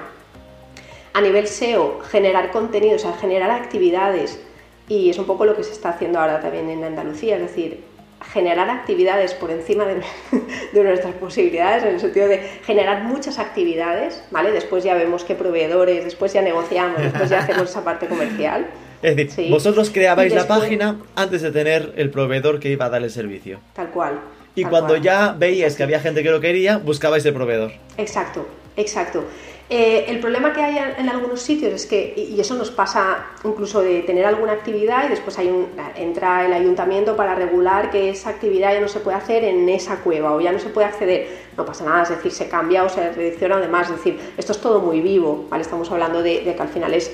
a 1.13 1.21
nivel 1.21 1.47
SEO, 1.47 1.99
generar 2.01 2.51
contenido, 2.51 2.95
o 2.95 2.99
sea, 2.99 3.13
generar 3.13 3.49
actividades, 3.49 4.39
y 4.87 5.09
es 5.09 5.17
un 5.17 5.25
poco 5.25 5.45
lo 5.45 5.55
que 5.55 5.63
se 5.63 5.71
está 5.71 5.89
haciendo 5.89 6.19
ahora 6.19 6.39
también 6.39 6.69
en 6.69 6.83
Andalucía, 6.83 7.35
es 7.35 7.41
decir, 7.41 7.83
generar 8.31 8.69
actividades 8.69 9.33
por 9.33 9.49
encima 9.49 9.85
de, 9.85 10.01
de 10.73 10.83
nuestras 10.83 11.15
posibilidades, 11.15 11.83
en 11.83 11.95
el 11.95 11.99
sentido 11.99 12.27
de 12.27 12.39
generar 12.63 13.03
muchas 13.03 13.39
actividades, 13.39 14.23
¿vale? 14.29 14.51
Después 14.51 14.83
ya 14.83 14.93
vemos 14.93 15.23
qué 15.23 15.33
proveedores, 15.33 16.03
después 16.03 16.31
ya 16.31 16.43
negociamos, 16.43 17.01
después 17.01 17.29
ya 17.29 17.39
hacemos 17.39 17.71
esa 17.71 17.83
parte 17.83 18.05
comercial. 18.07 18.67
Es 19.01 19.15
decir, 19.15 19.31
Sí. 19.31 19.49
vosotros 19.49 19.89
creabais 19.91 20.33
la 20.33 20.47
página 20.47 20.97
antes 21.15 21.41
de 21.41 21.51
tener 21.51 21.93
el 21.95 22.09
proveedor 22.09 22.59
que 22.59 22.69
iba 22.69 22.85
a 22.85 22.89
dar 22.89 23.01
el 23.03 23.09
servicio. 23.11 23.59
Tal 23.73 23.89
cual. 23.91 24.19
Y 24.55 24.63
tal 24.63 24.71
cuando 24.71 24.89
cual. 24.89 25.01
ya 25.01 25.35
veíais 25.37 25.75
que 25.75 25.83
había 25.83 25.99
gente 25.99 26.23
que 26.23 26.29
lo 26.31 26.41
quería, 26.41 26.77
buscabais 26.77 27.25
el 27.25 27.33
proveedor. 27.33 27.71
Exacto, 27.97 28.45
exacto. 28.75 29.23
Eh, 29.71 30.05
el 30.07 30.19
problema 30.19 30.51
que 30.51 30.63
hay 30.63 30.79
en, 30.97 31.09
algunos 31.09 31.41
sitios 31.41 31.71
es 31.73 31.85
que, 31.85 32.15
y 32.17 32.39
eso 32.41 32.55
nos 32.55 32.71
pasa 32.71 33.27
incluso 33.43 33.83
de 33.83 34.01
tener 34.01 34.25
alguna 34.25 34.53
actividad 34.53 35.05
y 35.05 35.09
después 35.09 35.37
hay 35.37 35.47
un, 35.47 35.67
entra 35.95 36.43
el 36.47 36.53
ayuntamiento 36.53 37.15
para 37.15 37.35
regular 37.35 37.91
que 37.91 38.09
esa 38.09 38.31
actividad 38.31 38.73
ya 38.73 38.79
no 38.81 38.87
se 38.87 38.99
puede 38.99 39.17
hacer 39.17 39.43
en 39.43 39.69
esa 39.69 39.97
cueva 39.97 40.33
o 40.33 40.41
ya 40.41 40.51
no 40.51 40.57
se 40.57 40.69
puede 40.69 40.87
acceder. 40.87 41.49
No 41.55 41.65
pasa 41.65 41.85
nada, 41.85 42.01
es 42.01 42.09
decir, 42.09 42.31
se 42.31 42.49
cambia 42.49 42.83
o 42.83 42.89
se 42.89 43.11
redirecciona 43.11 43.57
además, 43.57 43.89
es 43.91 43.97
decir, 43.97 44.19
esto 44.37 44.53
es 44.53 44.59
todo 44.59 44.79
muy 44.79 45.01
vivo, 45.01 45.45
¿vale? 45.49 45.61
Estamos 45.61 45.91
hablando 45.91 46.23
de, 46.23 46.41
de 46.41 46.55
que 46.55 46.61
al 46.61 46.69
final 46.69 46.93
es, 46.95 47.11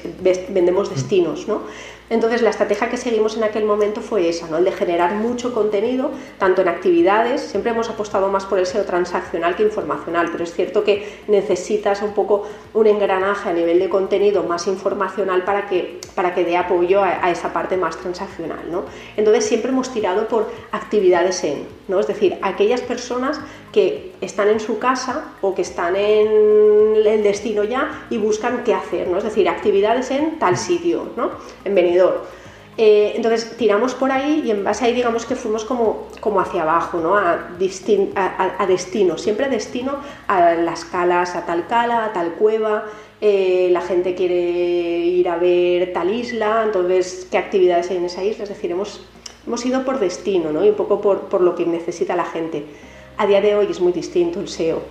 vendemos 0.50 0.90
destinos, 0.90 1.50
¿no? 1.50 1.64
Entonces 2.08 2.44
la 2.44 2.52
estrategia 2.52 2.90
que 2.90 2.98
seguimos 2.98 3.36
en 3.36 3.44
aquel 3.44 3.66
momento 3.66 4.00
fue 4.00 4.30
esa, 4.30 4.48
¿no? 4.48 4.58
El 4.58 4.66
de 4.66 4.72
generar 4.72 5.16
mucho 5.16 5.54
contenido, 5.56 6.12
tanto 6.38 6.62
en 6.62 6.68
actividades, 6.68 7.42
siempre 7.42 7.72
hemos 7.72 7.90
apostado 7.90 8.30
más 8.30 8.46
por 8.46 8.60
el 8.60 8.68
SEO 8.68 8.86
transaccional 8.86 9.56
que 9.56 9.64
informacional, 9.64 10.30
pero 10.32 10.44
es 10.44 10.54
cierto 10.54 10.84
que 10.84 11.22
necesitas 11.28 12.04
un 12.04 12.14
poco 12.14 12.45
un 12.74 12.88
engranaje 12.88 13.50
a 13.50 13.54
nivel 13.54 13.80
de 13.80 13.90
contenido 13.90 14.44
más 14.44 14.68
informacional 14.68 15.44
para 15.44 15.68
que, 15.68 16.00
para 16.14 16.34
que 16.34 16.44
dé 16.44 16.58
apoyo 16.58 17.02
a, 17.04 17.32
esa 17.32 17.54
parte 17.54 17.78
más 17.78 17.98
transaccional, 17.98 18.70
¿no? 18.70 18.86
Entonces 19.18 19.46
siempre 19.46 19.72
hemos 19.72 19.92
tirado 19.94 20.28
por 20.28 20.52
actividades 20.72 21.44
en, 21.44 21.68
¿no? 21.88 22.00
Es 22.00 22.08
decir, 22.08 22.38
aquellas 22.42 22.82
personas 22.82 23.40
que 23.72 24.14
están 24.22 24.50
en 24.50 24.60
su 24.60 24.80
casa 24.80 25.26
o 25.42 25.54
que 25.56 25.62
están 25.62 25.96
en 25.96 26.96
el 27.06 27.24
destino 27.24 27.64
ya 27.64 28.06
y 28.10 28.18
buscan 28.18 28.64
qué 28.64 28.74
hacer, 28.74 29.08
¿no? 29.08 29.18
Es 29.18 29.24
decir, 29.24 29.48
actividades 29.50 30.12
en 30.12 30.40
tal 30.40 30.58
sitio, 30.58 31.10
¿no? 31.16 31.32
En 31.64 31.76
Benidorm. 31.76 32.22
Eh, 32.78 33.14
entonces 33.16 33.56
tiramos 33.58 33.94
por 33.96 34.12
ahí 34.12 34.44
y 34.46 34.52
en 34.52 34.64
base 34.66 34.84
a 34.84 34.88
ahí 34.88 34.94
digamos 34.94 35.26
que 35.26 35.36
fuimos 35.38 35.64
como, 35.64 36.08
como 36.20 36.42
hacia 36.42 36.64
abajo, 36.64 37.00
¿no? 37.00 37.16
a, 37.18 37.32
a, 37.32 38.26
a- 38.26 38.56
a 38.64 38.68
destino, 38.68 39.18
siempre 39.18 39.48
destino 39.48 39.94
a 40.28 40.56
las 40.56 40.84
calas, 40.84 41.36
a 41.38 41.46
tal 41.46 41.68
cala, 41.68 42.04
a 42.06 42.12
tal 42.14 42.34
cueva, 42.34 42.84
eh, 43.22 43.70
la 43.72 43.80
gente 43.80 44.14
quiere 44.14 44.36
ir 44.36 45.30
a 45.30 45.38
ver 45.38 45.94
tal 45.94 46.14
isla, 46.14 46.64
entonces 46.66 47.28
qué 47.32 47.38
actividades 47.38 47.90
hay 47.92 47.98
en 47.98 48.06
esa 48.06 48.24
isla, 48.26 48.44
es 48.44 48.50
decir, 48.50 48.72
hemos, 48.72 49.06
hemos 49.48 49.66
ido 49.66 49.86
por 49.86 50.00
destino 50.00 50.52
¿no? 50.52 50.66
y 50.66 50.70
un 50.70 50.76
poco 50.76 51.00
por, 51.00 51.22
por 51.30 51.40
lo 51.40 51.56
que 51.56 51.66
necesita 51.66 52.18
la 52.18 52.26
gente. 52.26 52.66
A 53.18 53.26
día 53.26 53.40
de 53.40 53.56
hoy 53.56 53.68
es 53.70 53.80
muy 53.80 53.94
distinto 53.94 54.42
el 54.42 54.50
SEO. 54.50 54.82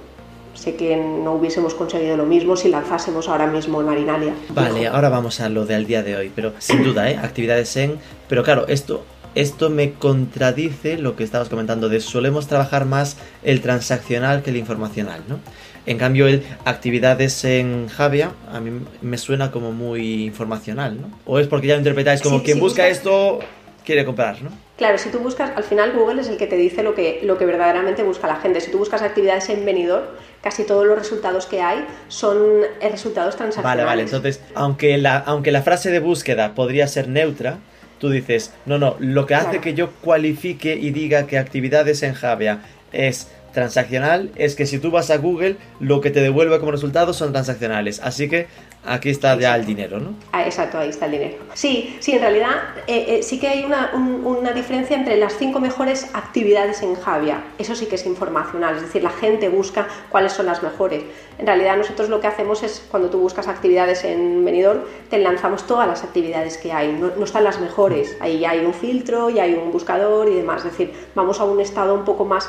Sé 0.54 0.76
que 0.76 0.96
no 0.96 1.32
hubiésemos 1.34 1.74
conseguido 1.74 2.16
lo 2.16 2.24
mismo 2.26 2.56
si 2.56 2.68
lanzásemos 2.68 3.28
ahora 3.28 3.46
mismo 3.46 3.80
en 3.80 3.86
Marinalia. 3.86 4.34
Vale, 4.50 4.86
ahora 4.86 5.08
vamos 5.08 5.40
a 5.40 5.48
lo 5.48 5.66
del 5.66 5.86
día 5.86 6.02
de 6.02 6.16
hoy, 6.16 6.32
pero 6.34 6.52
sin 6.58 6.82
duda, 6.84 7.10
¿eh? 7.10 7.18
Actividades 7.20 7.76
en... 7.76 7.98
Pero 8.28 8.42
claro, 8.44 8.66
esto, 8.68 9.04
esto 9.34 9.68
me 9.68 9.92
contradice 9.94 10.96
lo 10.96 11.16
que 11.16 11.24
estabas 11.24 11.48
comentando 11.48 11.88
de 11.88 12.00
solemos 12.00 12.46
trabajar 12.46 12.84
más 12.84 13.16
el 13.42 13.60
transaccional 13.60 14.42
que 14.42 14.50
el 14.50 14.56
informacional, 14.56 15.22
¿no? 15.28 15.38
En 15.86 15.98
cambio, 15.98 16.28
el 16.28 16.42
actividades 16.64 17.44
en 17.44 17.88
Javia 17.88 18.30
a 18.50 18.58
mí 18.60 18.70
me 19.02 19.18
suena 19.18 19.50
como 19.50 19.70
muy 19.72 20.24
informacional, 20.24 20.98
¿no? 21.00 21.10
O 21.26 21.38
es 21.40 21.46
porque 21.46 21.66
ya 21.66 21.74
lo 21.74 21.80
interpretáis 21.80 22.22
como 22.22 22.38
Sí, 22.38 22.44
quien 22.44 22.56
sí, 22.56 22.60
busca 22.62 22.84
buscas- 22.84 22.92
esto 22.96 23.40
quiere 23.84 24.04
comprar, 24.06 24.40
¿no? 24.40 24.50
Claro, 24.76 24.98
si 24.98 25.08
tú 25.10 25.20
buscas, 25.20 25.52
al 25.56 25.62
final 25.62 25.92
Google 25.92 26.20
es 26.20 26.28
el 26.28 26.36
que 26.36 26.48
te 26.48 26.56
dice 26.56 26.82
lo 26.82 26.94
que, 26.96 27.20
lo 27.22 27.38
que 27.38 27.46
verdaderamente 27.46 28.02
busca 28.02 28.26
la 28.26 28.36
gente. 28.36 28.60
Si 28.60 28.72
tú 28.72 28.78
buscas 28.78 29.02
actividades 29.02 29.48
en 29.48 29.64
venidor, 29.64 30.16
casi 30.42 30.64
todos 30.64 30.84
los 30.84 30.98
resultados 30.98 31.46
que 31.46 31.62
hay 31.62 31.86
son 32.08 32.38
eh, 32.80 32.88
resultados 32.90 33.34
Vale, 33.34 33.38
transaccionales. 33.38 33.86
vale, 33.86 34.02
entonces, 34.02 34.40
aunque 34.56 34.98
la, 34.98 35.18
aunque 35.18 35.52
la 35.52 35.62
frase 35.62 35.90
de 35.92 36.00
búsqueda 36.00 36.54
podría 36.56 36.88
ser 36.88 37.06
neutra, 37.08 37.58
tú 38.00 38.10
dices, 38.10 38.52
no, 38.66 38.78
no, 38.78 38.96
lo 38.98 39.26
que 39.26 39.36
hace 39.36 39.46
Claro. 39.50 39.60
que 39.60 39.74
yo 39.74 39.90
cualifique 40.02 40.74
y 40.74 40.90
diga 40.90 41.28
que 41.28 41.38
actividades 41.38 42.02
en 42.02 42.14
Javia 42.14 42.58
es 42.92 43.28
transaccional 43.54 44.30
es 44.36 44.54
que 44.56 44.66
si 44.66 44.78
tú 44.78 44.90
vas 44.90 45.10
a 45.10 45.16
Google, 45.18 45.56
lo 45.80 46.00
que 46.00 46.10
te 46.10 46.20
devuelve 46.20 46.58
como 46.60 46.72
resultado 46.72 47.12
son 47.14 47.32
transaccionales. 47.32 48.00
Así 48.00 48.28
que 48.28 48.46
aquí 48.84 49.08
está 49.08 49.34
ya 49.38 49.56
el 49.56 49.64
dinero, 49.64 49.98
¿no? 50.00 50.14
Ah, 50.32 50.44
exacto, 50.44 50.78
ahí 50.78 50.90
está 50.90 51.06
el 51.06 51.12
dinero. 51.12 51.36
Sí, 51.54 51.96
sí, 52.00 52.12
en 52.12 52.20
realidad 52.20 52.50
eh, 52.86 53.06
eh, 53.08 53.22
sí 53.22 53.38
que 53.40 53.48
hay 53.48 53.64
una, 53.64 53.92
un- 53.94 54.26
una 54.26 54.52
diferencia 54.52 54.96
entre 54.96 55.16
las 55.16 55.38
cinco 55.38 55.60
mejores 55.60 56.08
actividades 56.12 56.82
en 56.82 56.94
Javia. 56.96 57.42
Eso 57.58 57.74
sí 57.74 57.86
que 57.86 57.94
es 57.94 58.04
informacional, 58.04 58.76
es 58.76 58.82
decir, 58.82 59.02
la 59.02 59.10
gente 59.10 59.48
busca 59.48 59.88
cuáles 60.10 60.32
son 60.32 60.46
las 60.46 60.62
mejores. 60.62 61.02
En 61.38 61.46
realidad 61.46 61.76
nosotros 61.76 62.08
lo 62.10 62.20
que 62.20 62.26
hacemos 62.26 62.62
es, 62.62 62.84
cuando 62.90 63.08
tú 63.08 63.18
buscas 63.18 63.48
actividades 63.48 64.04
en 64.04 64.44
Benidorm, 64.44 64.80
te 65.08 65.18
lanzamos 65.18 65.66
todas 65.66 65.88
las 65.88 66.04
actividades 66.04 66.58
que 66.58 66.72
hay, 66.72 66.92
no, 66.92 67.10
no 67.16 67.24
están 67.24 67.44
las 67.44 67.60
mejores. 67.60 68.16
Ahí 68.20 68.44
hay 68.44 68.64
un 68.64 68.74
filtro 68.74 69.30
y 69.30 69.38
hay 69.38 69.54
un 69.54 69.72
buscador 69.72 70.28
y 70.28 70.34
demás. 70.34 70.58
Es 70.64 70.72
decir, 70.72 70.92
vamos 71.14 71.40
a 71.40 71.44
un 71.44 71.60
estado 71.60 71.94
un 71.94 72.04
poco 72.04 72.24
más 72.24 72.48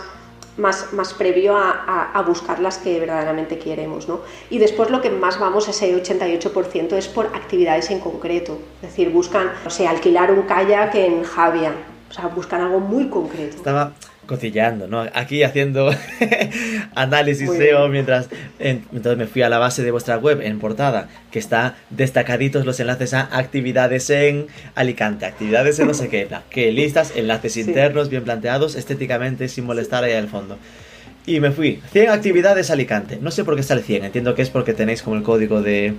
más, 0.57 0.93
más 0.93 1.13
previo 1.13 1.55
a, 1.57 1.69
a- 1.71 2.11
a 2.13 2.21
buscar 2.21 2.59
las 2.59 2.77
que 2.77 2.99
verdaderamente 2.99 3.57
queremos. 3.59 4.07
¿no? 4.07 4.21
Y 4.49 4.57
después 4.59 4.89
lo 4.89 5.01
que 5.01 5.09
más 5.09 5.39
vamos, 5.39 5.67
ese 5.67 5.93
88%, 5.95 6.93
es 6.93 7.07
por 7.07 7.27
actividades 7.27 7.91
en 7.91 7.99
concreto. 7.99 8.57
Es 8.81 8.89
decir, 8.89 9.09
buscan, 9.09 9.51
o 9.65 9.69
sea, 9.69 9.89
alquilar 9.89 10.31
un 10.31 10.43
kayak 10.43 10.95
en 10.95 11.23
Javia. 11.23 11.73
O 12.09 12.13
sea, 12.13 12.27
buscan 12.27 12.61
algo 12.61 12.79
muy 12.79 13.09
concreto. 13.09 13.57
Estaba 13.57 13.91
cotilleando, 14.27 14.87
¿no? 14.87 15.05
Aquí 15.13 15.43
haciendo 15.43 15.91
análisis 16.95 17.49
SEO 17.51 17.87
mientras 17.87 18.27
en- 18.59 18.83
entonces 18.93 19.17
me 19.17 19.27
fui 19.27 19.41
a 19.41 19.49
la 19.49 19.57
base 19.57 19.83
de 19.83 19.91
vuestra 19.91 20.17
web 20.17 20.41
en 20.41 20.59
portada, 20.59 21.07
que 21.31 21.39
está 21.39 21.75
destacaditos 21.89 22.65
los 22.65 22.79
enlaces 22.79 23.13
a 23.13 23.29
actividades 23.37 24.09
en 24.09 24.47
Alicante, 24.75 25.25
actividades 25.25 25.79
en 25.79 25.87
no 25.87 25.93
sé 25.93 26.09
qué, 26.09 26.27
que 26.49 26.71
listas, 26.71 27.13
enlaces 27.15 27.53
Sí. 27.53 27.61
internos 27.61 28.09
bien 28.09 28.23
planteados, 28.23 28.75
estéticamente 28.75 29.47
sin 29.47 29.65
molestar 29.65 30.03
ahí 30.03 30.13
al 30.13 30.27
fondo. 30.27 30.57
Y 31.27 31.39
me 31.39 31.51
fui, 31.51 31.81
100 31.91 32.09
actividades 32.11 32.69
Alicante. 32.69 33.17
No 33.19 33.31
sé 33.31 33.43
por 33.43 33.55
qué 33.55 33.61
el 33.73 33.81
100, 33.81 34.05
entiendo 34.05 34.35
que 34.35 34.43
es 34.43 34.49
porque 34.49 34.73
tenéis 34.73 35.01
como 35.01 35.15
el 35.15 35.23
código 35.23 35.61
de 35.61 35.93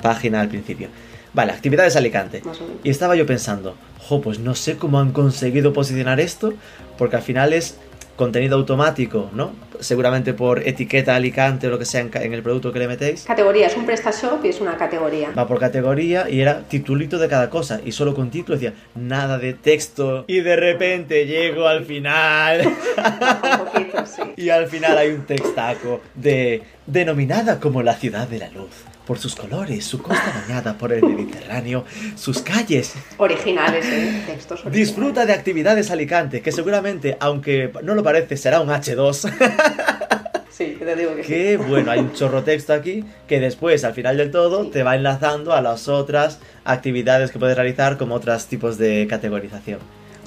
página 0.00 0.40
al 0.40 0.48
principio. 0.48 0.88
Vale, 1.34 1.52
actividades 1.52 1.96
Alicante. 1.96 2.42
Y 2.82 2.88
estaba 2.90 3.14
yo 3.14 3.26
pensando, 3.26 3.76
jo, 4.10 4.20
pues 4.20 4.40
no 4.40 4.56
sé 4.56 4.76
cómo 4.76 4.98
han 4.98 5.12
conseguido 5.12 5.72
posicionar 5.72 6.18
esto, 6.18 6.52
porque 6.98 7.14
al 7.14 7.22
final 7.22 7.52
es 7.52 7.78
contenido 8.16 8.56
automático, 8.56 9.30
¿no? 9.32 9.52
Seguramente 9.78 10.34
por 10.34 10.66
etiqueta 10.66 11.14
Alicante 11.14 11.68
o 11.68 11.70
lo 11.70 11.78
que 11.78 11.84
sea 11.84 12.00
en, 12.00 12.34
el 12.34 12.42
producto 12.42 12.72
que 12.72 12.80
le 12.80 12.88
metéis. 12.88 13.22
Categoría, 13.22 13.68
es 13.68 13.76
un 13.76 13.86
PrestaShop 13.86 14.44
y 14.44 14.48
es 14.48 14.60
una 14.60 14.76
categoría. 14.76 15.30
Va 15.30 15.46
por 15.46 15.60
categoría 15.60 16.28
y 16.28 16.40
era 16.40 16.62
titulito 16.62 17.18
de 17.18 17.28
cada 17.28 17.48
cosa. 17.48 17.80
Y 17.84 17.92
solo 17.92 18.12
con 18.12 18.30
título 18.30 18.58
decía 18.58 18.74
nada 18.96 19.38
de 19.38 19.54
texto. 19.54 20.24
Y 20.26 20.40
de 20.40 20.56
repente 20.56 21.24
llego 21.24 21.68
al 21.68 21.84
final. 21.84 22.66
Un 22.66 23.64
poquito, 23.64 24.04
sí. 24.06 24.22
y 24.36 24.50
al 24.50 24.66
final 24.66 24.98
hay 24.98 25.10
un 25.10 25.24
textaco 25.24 26.00
de 26.16 26.62
denominada 26.84 27.60
como 27.60 27.82
la 27.82 27.94
ciudad 27.94 28.26
de 28.28 28.38
la 28.40 28.50
luz. 28.50 28.89
Por 29.06 29.18
sus 29.18 29.34
colores, 29.34 29.84
su 29.84 30.00
costa 30.00 30.44
bañada 30.46 30.78
por 30.78 30.92
el 30.92 31.02
Mediterráneo, 31.02 31.84
sus 32.16 32.40
calles. 32.42 32.94
Originales, 33.16 33.84
¿eh? 33.86 34.22
Textos 34.26 34.60
originales. 34.60 34.88
Disfruta 34.88 35.26
de 35.26 35.32
actividades 35.32 35.90
Alicante, 35.90 36.42
que 36.42 36.52
seguramente, 36.52 37.16
aunque 37.20 37.72
no 37.82 37.94
lo 37.94 38.02
parece, 38.02 38.36
será 38.36 38.60
un 38.60 38.68
H2. 38.68 39.32
Sí, 40.50 40.76
te 40.78 40.94
digo 40.94 41.16
que 41.16 41.22
sí. 41.22 41.28
Qué 41.28 41.56
bueno, 41.56 41.90
hay 41.90 42.00
un 42.00 42.12
chorro 42.12 42.42
texto 42.42 42.74
aquí 42.74 43.02
que 43.26 43.40
después, 43.40 43.82
al 43.82 43.94
final 43.94 44.18
del 44.18 44.30
todo, 44.30 44.64
Sí. 44.64 44.70
te 44.72 44.82
va 44.82 44.94
enlazando 44.94 45.54
a 45.54 45.62
las 45.62 45.88
otras 45.88 46.38
actividades 46.64 47.30
que 47.30 47.38
puedes 47.38 47.56
realizar 47.56 47.96
como 47.96 48.16
otros 48.16 48.44
tipos 48.46 48.76
de 48.76 49.06
categorización. 49.08 49.78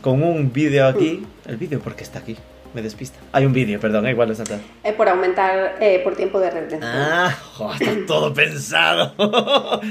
Con 0.01 0.23
un 0.23 0.51
vídeo 0.51 0.87
aquí. 0.87 1.23
¿El 1.45 1.57
vídeo 1.57 1.79
por 1.81 1.95
qué 1.95 2.03
está 2.03 2.17
aquí? 2.17 2.35
Me 2.73 2.81
despista. 2.81 3.19
Hay 3.31 3.45
un 3.45 3.53
vídeo, 3.53 3.79
perdón, 3.79 4.07
eh, 4.07 4.11
igual 4.11 4.31
está 4.31 4.43
atrás. 4.43 4.61
Eh, 4.83 4.93
por 4.93 5.07
aumentar 5.07 5.75
eh, 5.79 6.01
por 6.03 6.15
tiempo 6.15 6.39
de 6.39 6.49
retención. 6.49 6.81
Ah, 6.83 7.35
jo, 7.53 7.71
está 7.73 7.91
todo 8.07 8.33
pensado. 8.33 9.13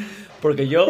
Porque 0.42 0.66
yo, 0.66 0.88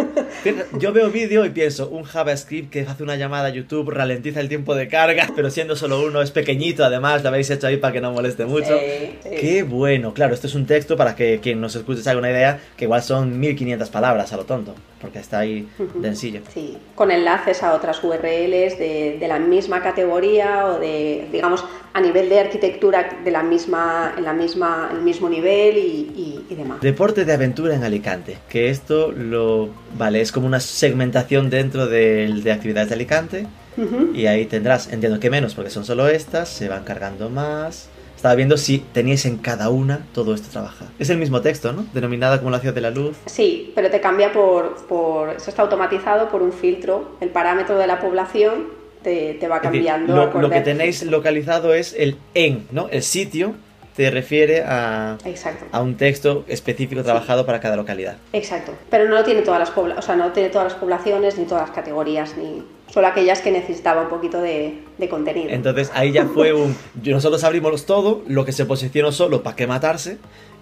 yo 0.78 0.94
veo 0.94 1.10
vídeo 1.10 1.44
y 1.44 1.50
pienso, 1.50 1.90
un 1.90 2.04
JavaScript 2.04 2.70
que 2.70 2.80
hace 2.80 3.02
una 3.02 3.16
llamada 3.16 3.48
a 3.48 3.50
YouTube 3.50 3.90
ralentiza 3.90 4.40
el 4.40 4.48
tiempo 4.48 4.74
de 4.74 4.88
carga, 4.88 5.28
pero 5.36 5.50
siendo 5.50 5.76
solo 5.76 6.00
uno 6.00 6.22
es 6.22 6.30
pequeñito, 6.30 6.86
además 6.86 7.22
lo 7.22 7.28
habéis 7.28 7.50
hecho 7.50 7.66
ahí 7.66 7.76
para 7.76 7.92
que 7.92 8.00
no 8.00 8.12
moleste 8.12 8.46
mucho. 8.46 8.78
Sí, 8.78 9.18
sí. 9.22 9.28
Qué 9.38 9.62
bueno, 9.62 10.14
claro, 10.14 10.32
esto 10.32 10.46
es 10.46 10.54
un 10.54 10.64
texto 10.64 10.96
para 10.96 11.14
que 11.14 11.38
quien 11.40 11.60
nos 11.60 11.76
escuche 11.76 12.00
se 12.00 12.08
haga 12.08 12.18
una 12.18 12.30
idea, 12.30 12.60
que 12.78 12.86
igual 12.86 13.02
son 13.02 13.38
1500 13.38 13.90
palabras 13.90 14.32
a 14.32 14.38
lo 14.38 14.46
tonto, 14.46 14.74
porque 15.02 15.18
está 15.18 15.40
ahí 15.40 15.68
Ujú. 15.78 16.00
densillo. 16.00 16.40
Sí, 16.54 16.78
con 16.94 17.10
enlaces 17.10 17.62
a 17.62 17.74
otras 17.74 18.02
URLs 18.02 18.78
de, 18.78 19.18
de 19.20 19.28
la 19.28 19.38
misma 19.38 19.82
categoría 19.82 20.66
o 20.66 20.78
de, 20.78 21.26
digamos, 21.30 21.64
a 21.92 22.00
nivel 22.00 22.28
de 22.30 22.40
arquitectura 22.40 23.18
de 23.22 23.30
la 23.30 23.42
misma, 23.42 24.14
en 24.16 24.24
la 24.24 24.32
misma, 24.32 24.88
el 24.92 25.02
mismo 25.02 25.28
nivel 25.28 25.76
y, 25.76 25.80
y- 26.16 26.46
y 26.48 26.54
demás. 26.54 26.80
Deporte 26.80 27.24
de 27.26 27.32
aventura 27.34 27.74
en 27.74 27.84
Alicante, 27.84 28.38
que 28.48 28.70
esto 28.70 29.12
lo... 29.12 29.68
Vale, 29.98 30.22
es 30.22 30.32
como 30.32 30.46
una 30.46 30.60
segmentación 30.60 31.50
dentro 31.50 31.86
del- 31.86 32.42
de 32.42 32.52
actividades 32.52 32.88
de 32.88 32.94
Alicante, 32.94 33.46
Ujú. 33.74 34.10
Y 34.14 34.26
ahí 34.26 34.44
tendrás, 34.44 34.92
entiendo 34.92 35.18
que 35.18 35.30
menos, 35.30 35.54
porque 35.54 35.70
son 35.70 35.86
solo 35.86 36.06
estas, 36.06 36.50
se 36.50 36.68
van 36.68 36.84
cargando 36.84 37.30
más. 37.30 37.88
Estaba 38.22 38.36
viendo 38.36 38.56
si 38.56 38.78
teníais 38.78 39.26
en 39.26 39.36
cada 39.38 39.68
una 39.68 40.06
todo 40.14 40.32
esto 40.32 40.48
trabajado. 40.48 40.92
Es 41.00 41.10
el 41.10 41.18
mismo 41.18 41.40
texto, 41.40 41.72
¿no? 41.72 41.86
Denominada 41.92 42.38
como 42.38 42.52
la 42.52 42.60
ciudad 42.60 42.72
de 42.72 42.80
la 42.80 42.90
luz. 42.90 43.16
Sí, 43.26 43.72
pero 43.74 43.90
te 43.90 44.00
cambia 44.00 44.32
por, 44.32 44.76
por, 44.86 45.30
eso 45.30 45.50
está 45.50 45.62
automatizado 45.62 46.28
por 46.28 46.40
un 46.40 46.52
filtro, 46.52 47.16
el 47.20 47.30
parámetro 47.30 47.76
de 47.76 47.88
la 47.88 47.98
población 47.98 48.68
te, 49.02 49.34
te 49.40 49.48
va 49.48 49.56
Es 49.56 49.62
decir, 49.62 49.84
cambiando. 49.84 50.14
lo, 50.14 50.40
lo 50.40 50.50
que 50.50 50.60
tenéis 50.60 51.02
localizado 51.02 51.74
es 51.74 51.96
el 51.98 52.16
en, 52.34 52.68
¿no? 52.70 52.86
El 52.92 53.02
sitio 53.02 53.54
te 53.96 54.10
refiere 54.10 54.62
a, 54.66 55.18
Exacto. 55.24 55.66
a 55.70 55.80
un 55.82 55.96
texto 55.96 56.44
específico 56.48 57.02
trabajado 57.02 57.44
para 57.46 57.60
cada 57.60 57.76
localidad. 57.76 58.16
Exacto, 58.32 58.72
pero 58.90 59.04
no 59.08 59.14
lo 59.16 59.24
tiene 59.24 59.42
todas 59.42 59.60
las 59.60 59.70
pobla- 59.70 59.96
o 59.98 60.02
sea, 60.02 60.16
no 60.16 60.32
tiene 60.32 60.48
todas 60.48 60.72
las 60.72 60.80
poblaciones 60.80 61.36
ni 61.38 61.44
todas 61.44 61.68
las 61.68 61.76
categorías 61.76 62.36
ni 62.36 62.62
solo 62.92 63.06
aquellas 63.06 63.40
que 63.40 63.50
necesitaba 63.50 64.02
un 64.02 64.08
poquito 64.08 64.40
de, 64.40 64.78
de 64.98 65.08
contenido. 65.08 65.50
Entonces 65.50 65.90
ahí 65.94 66.12
ya 66.12 66.26
fue 66.26 66.52
un... 66.52 66.76
Nosotros 67.04 67.42
abrimos 67.44 67.86
todo, 67.86 68.22
lo 68.26 68.44
que 68.44 68.52
se 68.52 68.66
posicionó 68.66 69.12
solo 69.12 69.42
para 69.42 69.56
que 69.56 69.66
matarse. 69.66 70.18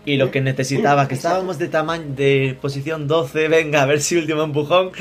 Y 0.06 0.16
lo 0.16 0.30
que 0.30 0.40
necesitaba, 0.40 1.06
que 1.08 1.14
Exacto. 1.16 1.36
estábamos 1.36 1.58
de 1.58 1.68
tamaño 1.68 2.04
de 2.16 2.56
posición 2.60 3.06
12, 3.06 3.48
venga, 3.48 3.82
a 3.82 3.86
ver 3.86 4.00
si 4.00 4.16
último 4.16 4.42
empujón, 4.42 4.92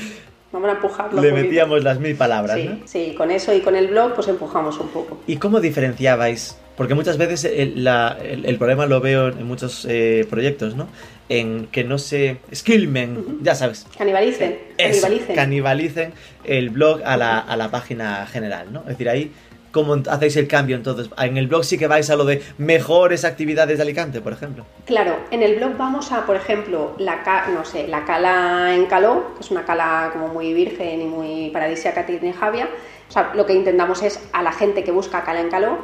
Vamos 0.51 0.67
a 0.69 0.73
empujarlo. 0.73 1.21
le 1.21 1.29
poquito. 1.29 1.45
metíamos 1.47 1.83
las 1.85 1.99
mil 2.01 2.15
palabras, 2.15 2.57
Sí, 2.57 2.65
¿no? 2.67 2.77
sí, 2.85 3.13
con 3.17 3.31
eso 3.31 3.53
y 3.53 3.61
con 3.61 3.75
el 3.77 3.87
blog 3.87 4.13
pues 4.15 4.27
empujamos 4.27 4.77
un 4.79 4.89
poco. 4.89 5.19
¿Y 5.25 5.37
cómo 5.37 5.61
diferenciabais? 5.61 6.57
Porque 6.79 6.93
muchas 6.95 7.17
veces 7.17 7.43
el, 7.43 7.83
la- 7.83 8.17
el- 8.23 8.45
el 8.45 8.57
problema 8.57 8.85
lo 8.85 9.01
veo 9.01 9.27
en 9.27 9.43
muchos 9.45 9.85
eh, 9.89 10.25
proyectos, 10.29 10.75
¿no? 10.77 10.87
En 11.27 11.67
que 11.67 11.83
no 11.83 11.97
se... 11.97 12.37
Skillmen, 12.55 13.39
ya 13.41 13.53
sabes. 13.53 13.85
Canibalicen, 13.97 14.57
Eso, 14.77 15.01
canibalicen. 15.01 15.35
canibalicen 15.35 16.13
el 16.45 16.69
blog 16.69 17.01
a 17.03 17.17
la, 17.17 17.37
a 17.39 17.57
la 17.57 17.69
página 17.69 18.25
general, 18.27 18.71
¿no? 18.71 18.79
Es 18.83 18.87
decir, 18.97 19.09
ahí, 19.09 19.29
¿cómo 19.71 19.97
hacéis 20.09 20.37
el 20.37 20.47
cambio 20.47 20.77
entonces? 20.77 21.09
En 21.17 21.35
el 21.35 21.47
blog 21.49 21.65
sí 21.65 21.77
que 21.77 21.87
vais 21.87 22.09
a 22.09 22.15
lo 22.15 22.23
de 22.23 22.41
mejores 22.57 23.25
actividades 23.25 23.77
de 23.77 23.81
Alicante, 23.83 24.21
por 24.21 24.31
ejemplo. 24.31 24.65
Claro, 24.85 25.17
en 25.31 25.43
el 25.43 25.57
blog 25.57 25.75
vamos 25.75 26.13
a, 26.13 26.25
por 26.25 26.37
ejemplo, 26.37 26.95
la, 26.97 27.23
ca- 27.23 27.47
no 27.53 27.65
sé, 27.65 27.89
la 27.89 28.05
cala 28.05 28.73
en 28.73 28.85
Caló, 28.85 29.33
que 29.35 29.41
es 29.41 29.51
una 29.51 29.65
cala 29.65 30.11
como 30.13 30.29
muy 30.29 30.53
virgen 30.53 31.01
y 31.01 31.05
muy 31.07 31.49
paradisíaca 31.51 32.05
tiene 32.05 32.31
Javia. 32.31 32.69
O 33.09 33.11
sea, 33.11 33.31
lo 33.33 33.45
que 33.47 33.53
intentamos 33.55 34.03
es 34.03 34.19
a 34.33 34.43
la 34.43 34.51
gente 34.51 34.83
que 34.83 34.91
busca 34.91 35.23
cala 35.23 35.41
en 35.41 35.49
Caló 35.49 35.79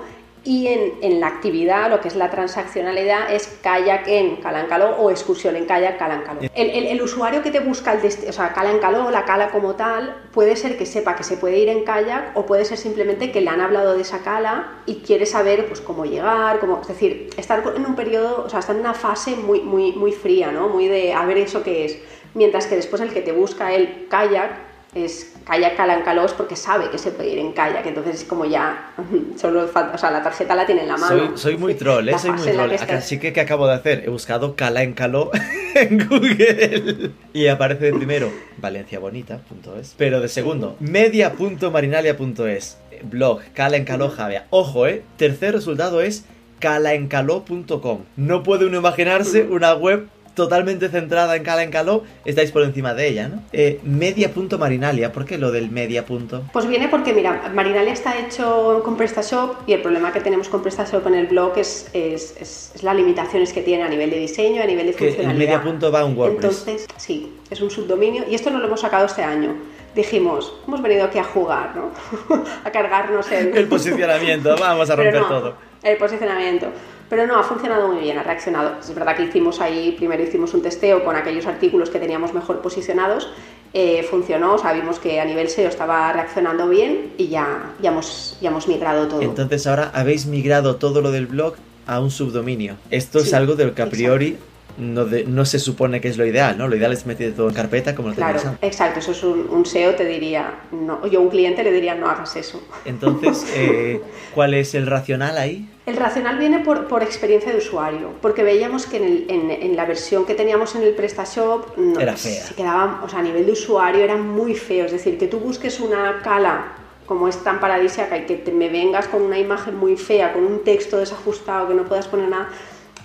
y 0.45 0.67
en, 0.67 0.93
en 1.01 1.19
la 1.19 1.27
actividad, 1.27 1.89
lo 1.89 1.99
que 2.01 2.07
es 2.07 2.15
la 2.15 2.29
transaccionalidad, 2.29 3.33
es 3.33 3.47
kayak 3.63 4.07
en 4.07 4.37
Cala 4.37 4.61
en 4.61 4.67
Caló 4.67 4.95
o 4.97 5.09
excursión 5.09 5.55
en 5.55 5.65
kayak 5.65 5.97
Cala 5.97 6.13
en 6.15 6.21
Caló. 6.21 6.39
El, 6.53 6.69
el- 6.69 6.85
el 6.87 7.01
usuario 7.01 7.41
que 7.41 7.51
te 7.51 7.59
busca 7.59 7.93
el 7.93 8.01
dest- 8.01 8.29
o 8.29 8.31
sea, 8.31 8.53
Cala 8.53 8.71
en 8.71 8.79
Caló, 8.79 9.09
la 9.11 9.25
cala 9.25 9.49
como 9.49 9.75
tal, 9.75 10.15
puede 10.31 10.55
ser 10.55 10.77
que 10.77 10.85
sepa 10.85 11.15
que 11.15 11.23
se 11.23 11.35
puede 11.37 11.57
ir 11.57 11.69
en 11.69 11.83
kayak 11.83 12.31
o 12.37 12.45
puede 12.45 12.63
ser 12.63 12.77
simplemente 12.77 13.31
que 13.31 13.41
le 13.41 13.49
han 13.49 13.59
hablado 13.59 13.95
de 13.95 14.01
esa 14.03 14.19
cala 14.19 14.73
y 14.85 14.97
quiere 14.97 15.25
saber 15.25 15.65
pues 15.67 15.81
cómo 15.81 16.05
llegar, 16.05 16.59
cómo, 16.59 16.79
es 16.81 16.87
decir, 16.87 17.29
estar 17.37 17.63
en 17.75 17.85
un 17.85 17.95
periodo, 17.95 18.43
o 18.45 18.49
sea, 18.49 18.59
estar 18.59 18.75
en 18.75 18.81
una 18.81 18.93
fase 18.93 19.35
muy, 19.35 19.61
muy, 19.61 19.91
muy 19.93 20.11
fría, 20.11 20.51
¿no? 20.51 20.69
Muy 20.69 20.87
de 20.87 21.13
a 21.13 21.25
ver 21.25 21.37
eso 21.39 21.63
qué 21.63 21.85
es. 21.85 21.97
Mientras 22.35 22.67
que 22.67 22.75
después 22.75 23.01
el 23.01 23.11
que 23.13 23.21
te 23.21 23.31
busca 23.31 23.73
el 23.73 24.07
kayak 24.09 24.51
es 24.95 25.33
kayak 25.45 25.75
Cala 25.75 25.93
en 25.93 26.03
Caló 26.03 26.25
es 26.25 26.31
porque 26.31 26.55
sabe 26.55 26.89
que 26.89 26.97
se 26.97 27.11
puede 27.11 27.29
ir 27.29 27.39
en 27.39 27.51
kayak, 27.51 27.85
entonces 27.85 28.15
es 28.15 28.23
como 28.23 28.45
ya 28.45 28.93
solo 29.35 29.67
falta, 29.67 29.95
o 29.95 29.97
sea, 29.97 30.09
la 30.09 30.23
tarjeta 30.23 30.55
la 30.55 30.65
tiene 30.65 30.81
en 30.83 30.87
la 30.87 30.97
mano. 30.97 31.27
Soy, 31.27 31.37
soy 31.37 31.57
muy 31.57 31.75
troll, 31.75 32.09
¿eh? 32.09 32.17
Soy 32.17 32.31
muy 32.31 32.41
troll. 32.41 32.69
que 32.69 32.75
estás. 32.75 33.03
Así 33.03 33.19
que, 33.19 33.33
¿qué 33.33 33.41
acabo 33.41 33.67
de 33.67 33.73
hacer? 33.73 34.03
He 34.05 34.09
buscado 34.09 34.55
Cala 34.55 34.83
en 34.83 34.93
Caló 34.93 35.29
en 35.75 36.07
Google. 36.07 37.11
Y 37.33 37.47
aparece 37.47 37.85
de 37.85 37.93
primero 37.93 38.31
valenciabonita.es. 38.57 39.95
Pero 39.97 40.21
de 40.21 40.29
segundo, 40.29 40.77
media.marinalia.es. 40.79 42.77
Blog, 43.03 43.41
Cala 43.53 43.75
en 43.75 43.83
Caló 43.83 44.09
Javia. 44.09 44.47
Ojo, 44.49 44.87
¿eh? 44.87 45.03
Tercer 45.17 45.53
resultado 45.53 46.01
es 46.01 46.25
calaencaló.com. 46.59 48.05
No 48.15 48.43
puede 48.43 48.65
uno 48.65 48.77
imaginarse 48.77 49.43
una 49.43 49.73
web 49.75 50.07
totalmente 50.35 50.89
centrada 50.89 51.35
en 51.35 51.43
Cala 51.43 51.63
en 51.63 51.71
Caló. 51.71 52.03
Estáis 52.25 52.51
por 52.51 52.61
encima 52.63 52.93
de 52.93 53.07
ella, 53.07 53.29
¿no? 53.29 53.41
Eh, 53.53 53.79
media.marinalia. 53.83 55.11
¿Por 55.11 55.25
qué 55.25 55.37
lo 55.37 55.51
del 55.51 55.71
media 55.71 56.05
punto? 56.05 56.43
Pues 56.53 56.67
viene 56.67 56.87
porque, 56.89 57.13
mira, 57.13 57.51
Marinalia 57.53 57.93
está 57.93 58.17
hecho 58.19 58.81
con 58.83 58.97
PrestaShop 58.97 59.67
y 59.67 59.73
el 59.73 59.81
problema 59.81 60.11
que 60.11 60.19
tenemos 60.21 60.49
con 60.49 60.61
PrestaShop 60.61 61.07
en 61.07 61.15
el 61.15 61.27
blog 61.27 61.57
es, 61.57 61.89
es, 61.93 62.35
es- 62.39 62.71
es 62.75 62.83
las 62.83 62.95
limitaciones 62.95 63.53
que 63.53 63.61
tiene 63.61 63.83
a 63.83 63.87
nivel 63.89 64.09
de 64.09 64.19
diseño, 64.19 64.61
a 64.61 64.65
nivel 64.65 64.87
de 64.87 64.93
Que 64.93 65.05
el 65.07 65.13
funcionalidad. 65.15 65.39
media 65.47 65.63
punto 65.63 65.91
va 65.91 66.01
a 66.01 66.05
un 66.05 66.17
WordPress. 66.17 66.59
Entonces, 66.67 66.87
sí, 66.97 67.33
es 67.49 67.61
un 67.61 67.71
subdominio 67.71 68.25
y 68.29 68.35
esto 68.35 68.49
no 68.51 68.59
lo 68.59 68.67
hemos 68.67 68.81
sacado 68.81 69.05
este 69.05 69.23
año. 69.23 69.55
Dijimos, 69.95 70.53
hemos 70.67 70.81
venido 70.81 71.05
aquí 71.05 71.17
a 71.19 71.23
jugar, 71.23 71.73
¿no? 71.75 71.91
a 72.65 72.69
cargarnos 72.71 73.31
el, 73.31 73.55
El 73.55 73.67
posicionamiento, 73.69 74.53
vamos 74.59 74.89
a 74.89 74.95
romper 74.97 75.21
no, 75.21 75.27
todo. 75.27 75.55
El 75.83 75.97
posicionamiento. 75.97 76.67
Pero 77.09 77.27
no, 77.27 77.37
ha 77.37 77.43
funcionado 77.43 77.87
muy 77.87 78.01
bien, 78.01 78.17
ha 78.17 78.23
reaccionado. 78.23 78.79
Es 78.79 78.93
verdad 78.93 79.15
que 79.15 79.23
hicimos 79.23 79.61
ahí, 79.61 79.93
primero 79.97 80.23
hicimos 80.23 80.53
un 80.53 80.61
testeo 80.61 81.03
con 81.03 81.15
aquellos 81.15 81.45
artículos 81.45 81.89
que 81.89 81.99
teníamos 81.99 82.33
mejor 82.33 82.61
posicionados, 82.61 83.29
eh, 83.73 84.03
funcionó, 84.09 84.57
sabimos 84.57 84.99
que 84.99 85.19
a 85.19 85.25
nivel 85.25 85.49
SEO 85.49 85.67
estaba 85.69 86.11
reaccionando 86.13 86.67
bien 86.67 87.11
y 87.17 87.27
ya, 87.27 87.73
ya, 87.81 87.91
hemos, 87.91 88.37
ya 88.41 88.49
hemos 88.49 88.67
migrado 88.67 89.07
todo. 89.07 89.21
Entonces 89.21 89.67
ahora 89.67 89.91
habéis 89.93 90.25
migrado 90.25 90.77
todo 90.77 91.01
lo 91.01 91.11
del 91.11 91.27
blog 91.27 91.55
a 91.85 91.99
un 91.99 92.09
subdominio. 92.09 92.77
Esto 92.89 93.19
es 93.19 93.33
algo 93.33 93.55
de 93.55 93.65
lo 93.65 93.75
que 93.75 93.81
a 93.83 93.89
priori 93.89 94.37
no, 94.77 95.05
de- 95.05 95.25
no 95.25 95.45
se 95.45 95.59
supone 95.59 96.01
que 96.01 96.07
es 96.07 96.17
lo 96.17 96.25
ideal, 96.25 96.57
¿no? 96.57 96.67
Lo 96.67 96.75
ideal 96.75 96.91
es 96.93 97.05
meter 97.05 97.33
todo 97.35 97.47
en 97.49 97.53
carpeta 97.53 97.93
como 97.93 98.09
lo 98.09 98.15
Claro, 98.15 98.39
tenéis 98.39 98.57
exacto, 98.61 98.99
eso 98.99 99.11
es 99.11 99.23
un, 99.23 99.47
un 99.49 99.65
SEO, 99.65 99.93
te 99.93 100.05
diría, 100.05 100.61
no, 100.71 101.05
yo 101.05 101.19
a 101.19 101.21
un 101.21 101.29
cliente 101.29 101.63
le 101.63 101.71
diría 101.71 101.93
no 101.95 102.09
hagas 102.09 102.35
eso. 102.35 102.63
Entonces, 102.85 103.45
eh, 103.55 104.01
¿cuál 104.33 104.53
es 104.55 104.73
el 104.73 104.87
racional 104.87 105.37
ahí? 105.37 105.69
El 105.85 105.97
racional 105.97 106.37
viene 106.39 106.59
por, 106.61 106.87
por 106.87 107.03
experiencia 107.03 107.51
de 107.51 107.59
usuario, 107.59 108.13
porque 108.21 108.41
veíamos 108.43 108.87
que 108.87 108.97
en, 108.97 109.03
el- 109.03 109.25
en- 109.29 109.51
en 109.51 109.75
la 109.75 109.85
versión 109.85 110.25
que 110.25 110.33
teníamos 110.33 110.73
en 110.75 110.81
el 110.81 110.95
PrestaShop 110.95 111.77
no, 111.77 111.99
Era 111.99 112.17
fea. 112.17 112.41
se 112.43 112.55
quedaba, 112.55 113.01
o 113.05 113.09
sea, 113.09 113.19
a 113.19 113.21
nivel 113.21 113.45
de 113.45 113.51
usuario 113.51 114.03
era 114.03 114.15
muy 114.17 114.55
feo. 114.55 114.85
Es 114.85 114.91
decir, 114.91 115.17
que 115.19 115.27
tú 115.27 115.39
busques 115.39 115.79
una 115.79 116.21
cala 116.23 116.73
como 117.05 117.27
es 117.27 117.37
tan 117.43 117.59
paradisíaca 117.59 118.17
y 118.17 118.25
que 118.25 118.35
te 118.37 118.51
me 118.51 118.67
vengas 118.67 119.07
con 119.07 119.21
una 119.21 119.37
imagen 119.37 119.75
muy 119.77 119.95
fea, 119.95 120.33
con 120.33 120.43
un 120.43 120.63
texto 120.63 120.97
desajustado, 120.97 121.67
que 121.67 121.75
no 121.75 121.83
puedas 121.85 122.07
poner 122.07 122.29
nada, 122.29 122.49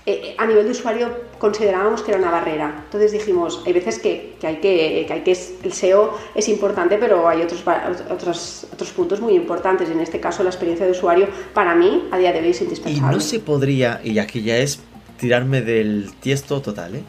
eh, 0.07 0.35
a 0.39 0.47
nivel 0.47 0.65
de 0.65 0.71
usuario 0.71 1.09
considerábamos 1.39 2.03
que 2.03 2.13
era 2.13 2.21
una 2.21 2.31
barrera. 2.31 2.83
Entonces 2.85 3.13
dijimos, 3.13 3.63
hay 3.67 3.73
veces 3.73 3.99
que, 3.99 4.35
que 4.41 4.47
hay 4.47 4.57
que, 4.57 5.05
que 5.07 5.13
hay 5.13 5.21
que 5.21 5.37
el 5.63 5.73
SEO 5.73 6.17
es 6.35 6.49
importante, 6.49 6.97
pero 6.99 7.29
hay 7.29 7.43
otros, 7.43 7.63
otros, 8.11 8.67
otros 8.73 8.91
puntos 8.91 9.21
muy 9.21 9.35
importantes. 9.35 9.91
En 9.91 10.01
este 10.01 10.21
caso, 10.21 10.43
la 10.43 10.51
experiencia 10.51 10.87
de 10.87 10.93
usuario, 10.93 11.29
para 11.53 11.75
mí, 11.75 12.09
a 12.11 12.19
día 12.19 12.33
de 12.33 12.41
hoy 12.41 12.51
es 12.51 12.61
indispensable. 12.63 13.13
Y 13.13 13.15
no 13.15 13.21
se 13.21 13.41
podría, 13.41 14.01
y 14.03 14.19
aquí 14.19 14.43
ya 14.43 14.57
es 14.57 14.81
tirarme 15.19 15.61
del 15.61 16.11
tiesto 16.21 16.61
total, 16.63 16.97
¿eh? 16.97 17.03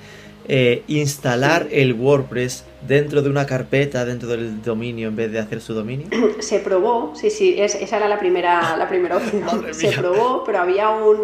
Eh, 0.47 0.84
instalar 0.88 1.67
el 1.71 1.93
WordPress 1.93 2.65
dentro 2.86 3.21
de 3.21 3.30
una 3.30 3.45
carpeta, 3.45 4.04
dentro 4.06 4.27
del 4.27 4.62
dominio, 4.62 5.08
en 5.08 5.15
vez 5.15 5.32
de 5.32 5.39
hacer 5.39 5.62
su 5.62 5.73
dominio? 5.73 6.08
Se 6.39 6.60
probó, 6.60 7.13
sí, 7.15 7.30
sí, 7.30 7.56
esa 7.58 7.97
era 7.97 8.10
la 8.10 8.19
primera, 8.19 8.75
la 8.75 8.89
primera 8.89 9.17
opción. 9.17 9.43
Se 9.71 9.91
probó, 9.91 10.43
pero 10.43 10.60
había 10.60 10.89
un, 10.89 11.19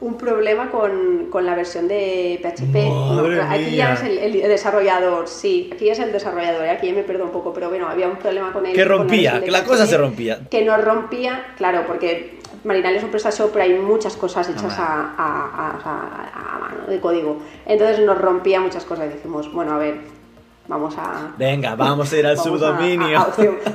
un 0.00 0.16
problema 0.16 0.70
con, 0.70 1.26
con, 1.30 1.44
la 1.44 1.54
versión 1.54 1.88
de 1.88 2.38
PHP. 2.42 3.42
aquí 3.42 3.76
ya 3.76 3.94
es 3.94 4.02
el, 4.02 4.32
desarrollador, 4.42 5.26
sí, 5.26 5.70
aquí 5.72 5.88
es 5.88 5.98
el 5.98 6.12
desarrollador, 6.12 6.64
¿eh? 6.64 6.70
aquí 6.70 6.86
ya 6.86 6.92
me 6.94 7.02
perdo 7.02 7.24
un 7.24 7.30
poco, 7.30 7.52
pero 7.52 7.68
bueno, 7.68 7.88
había 7.88 8.08
un 8.08 8.16
problema 8.16 8.52
con 8.52 8.64
él. 8.64 8.74
Que 8.74 8.84
rompía, 8.84 9.42
que 9.42 9.50
la 9.50 9.64
cosa 9.64 9.86
se 9.86 9.96
rompía. 9.96 10.40
Que 10.48 10.64
no 10.64 10.76
rompía, 10.76 11.52
claro, 11.56 11.84
porque 11.86 12.38
Marinalia 12.64 12.98
es 12.98 13.04
un 13.04 13.10
PrestaShop, 13.10 13.52
pero 13.52 13.64
hay 13.64 13.74
muchas 13.74 14.16
cosas 14.16 14.48
hechas 14.48 14.74
a, 14.78 15.14
a, 15.16 16.58
mano 16.60 16.86
de 16.88 17.00
código. 17.00 17.38
Entonces 17.66 18.00
nos 18.00 18.18
rompía 18.18 18.60
muchas 18.60 18.84
cosas 18.84 19.06
y 19.10 19.16
dijimos, 19.16 19.52
bueno, 19.52 19.74
a 19.74 19.78
ver, 19.78 19.96
vamos 20.66 20.94
a... 20.98 21.34
Venga, 21.36 21.74
vamos 21.74 22.12
a 22.12 22.16
ir 22.16 22.26
al 22.26 22.38
subdominio. 22.38 23.26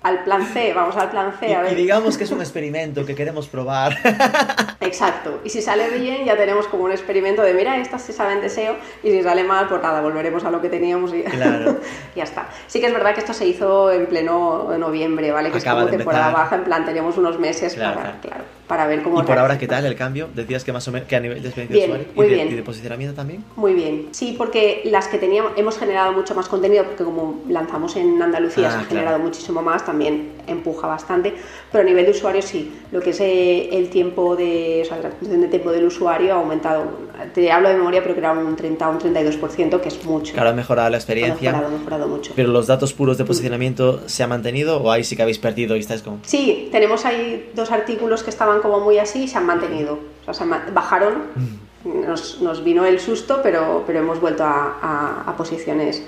al 0.03 0.23
plan 0.23 0.45
C, 0.45 0.73
vamos 0.73 0.95
al 0.95 1.09
plan 1.09 1.33
C. 1.39 1.55
Y, 1.71 1.75
digamos 1.75 2.17
que 2.17 2.23
es 2.23 2.31
un 2.31 2.39
experimento 2.41 3.05
que 3.05 3.15
queremos 3.15 3.47
probar. 3.47 3.97
Exacto. 4.85 5.41
Y 5.43 5.49
si 5.49 5.61
sale 5.61 5.89
bien, 5.97 6.25
ya 6.25 6.37
tenemos 6.37 6.67
como 6.67 6.83
un 6.83 6.91
experimento 6.91 7.41
de, 7.41 7.53
mira, 7.53 7.77
estas 7.77 8.01
se 8.01 8.13
saben 8.13 8.41
de 8.41 8.49
SEO, 8.49 8.75
y 9.03 9.11
si 9.11 9.23
sale 9.23 9.43
mal, 9.43 9.67
pues 9.67 9.81
nada, 9.81 10.01
volveremos 10.01 10.43
a 10.43 10.51
lo 10.51 10.61
que 10.61 10.69
teníamos 10.69 11.13
y 11.13 11.23
claro. 11.23 11.77
ya 12.15 12.23
está. 12.23 12.49
Sí 12.67 12.79
que 12.79 12.87
es 12.87 12.93
verdad 12.93 13.13
que 13.13 13.21
esto 13.21 13.33
se 13.33 13.47
hizo 13.47 13.91
en 13.91 14.05
pleno 14.07 14.77
noviembre, 14.77 15.31
¿vale? 15.31 15.51
Que 15.51 15.57
es 15.57 15.65
como 15.65 15.87
temporada 15.87 16.31
baja, 16.31 16.55
en 16.55 16.63
plan, 16.63 16.85
teníamos 16.85 17.17
unos 17.17 17.39
meses 17.39 17.75
para... 17.75 18.19
claro 18.21 18.43
para 18.67 18.87
ver 18.87 19.03
cómo... 19.03 19.21
¿Y 19.21 19.23
por 19.23 19.37
ahora 19.37 19.57
qué 19.57 19.67
tal 19.67 19.85
el 19.85 19.95
cambio? 19.95 20.29
Decías 20.33 20.63
que 20.63 20.71
más 20.71 20.87
o 20.87 20.91
menos 20.91 21.07
que 21.07 21.15
a 21.15 21.19
nivel 21.19 21.41
de 21.41 21.49
experiencia 21.49 21.85
de 21.85 22.01
usuario 22.09 22.33
y, 22.33 22.37
de, 22.37 22.45
y 22.45 22.55
de 22.55 22.63
posicionamiento 22.63 23.15
también. 23.15 23.43
Muy 23.55 23.73
bien. 23.73 24.07
Sí, 24.11 24.35
porque 24.35 24.81
las 24.85 25.07
que 25.07 25.17
teníamos, 25.17 25.51
hemos 25.57 25.77
generado 25.77 26.13
mucho 26.13 26.33
más 26.33 26.47
contenido, 26.47 26.83
porque 26.85 27.03
como 27.03 27.41
lanzamos 27.49 27.95
en 27.97 28.21
Andalucía, 28.21 28.71
se 28.71 28.77
ha 28.77 28.79
ah, 28.79 28.85
generado 28.85 29.19
muchísimo 29.19 29.61
más, 29.61 29.85
también 29.85 30.31
empuja 30.47 30.87
bastante, 30.87 31.33
pero 31.71 31.83
a 31.83 31.85
nivel 31.85 32.05
de 32.05 32.11
usuario 32.11 32.41
sí, 32.41 32.73
lo 32.91 33.01
que 33.01 33.11
es 33.11 33.19
eh, 33.19 33.69
el 33.77 33.89
tiempo 33.89 34.35
de, 34.35 34.72
o 34.81 34.85
sea, 34.85 34.97
la 34.97 35.09
de 35.09 35.47
tiempo 35.47 35.71
del 35.71 35.85
usuario 35.85 36.33
ha 36.33 36.37
aumentado. 36.37 36.85
Te 37.33 37.51
hablo 37.51 37.69
de 37.69 37.75
memoria, 37.75 38.01
pero 38.01 38.13
que 38.15 38.19
era 38.19 38.31
un 38.31 38.55
30 38.55 38.89
o 38.89 38.91
un 38.91 38.99
32%, 38.99 39.79
que 39.79 39.87
es 39.87 40.03
mucho. 40.05 40.33
Claro, 40.33 40.49
ha 40.49 40.53
mejorado 40.53 40.89
la 40.89 40.97
experiencia. 40.97 41.49
Ha 41.49 41.53
mejorado, 41.53 41.77
mejorado 41.77 42.07
mucho. 42.07 42.33
Pero 42.35 42.49
los 42.49 42.67
datos 42.67 42.93
puros 42.93 43.17
de 43.17 43.25
posicionamiento 43.25 44.07
se 44.07 44.23
han 44.23 44.29
mantenido 44.29 44.81
o 44.81 44.91
ahí 44.91 45.03
sí 45.03 45.15
que 45.15 45.21
habéis 45.21 45.39
perdido 45.39 45.75
y 45.75 45.79
estáis 45.79 46.01
con... 46.01 46.19
Sí, 46.23 46.69
tenemos 46.71 47.05
ahí 47.05 47.51
dos 47.55 47.71
artículos 47.71 48.23
que 48.23 48.29
estaban 48.29 48.61
como 48.61 48.79
muy 48.79 48.97
así 48.97 49.27
se 49.27 49.37
han 49.37 49.45
mantenido. 49.45 49.99
O 50.25 50.33
sea, 50.33 50.45
bajaron, 50.73 51.23
mm. 51.35 52.07
nos, 52.07 52.41
nos, 52.41 52.63
vino 52.63 52.85
el 52.85 52.99
susto, 52.99 53.41
pero, 53.43 53.83
pero 53.85 53.99
hemos 53.99 54.19
vuelto 54.19 54.43
a, 54.43 54.77
a, 54.81 55.29
a 55.29 55.37
posiciones 55.37 56.03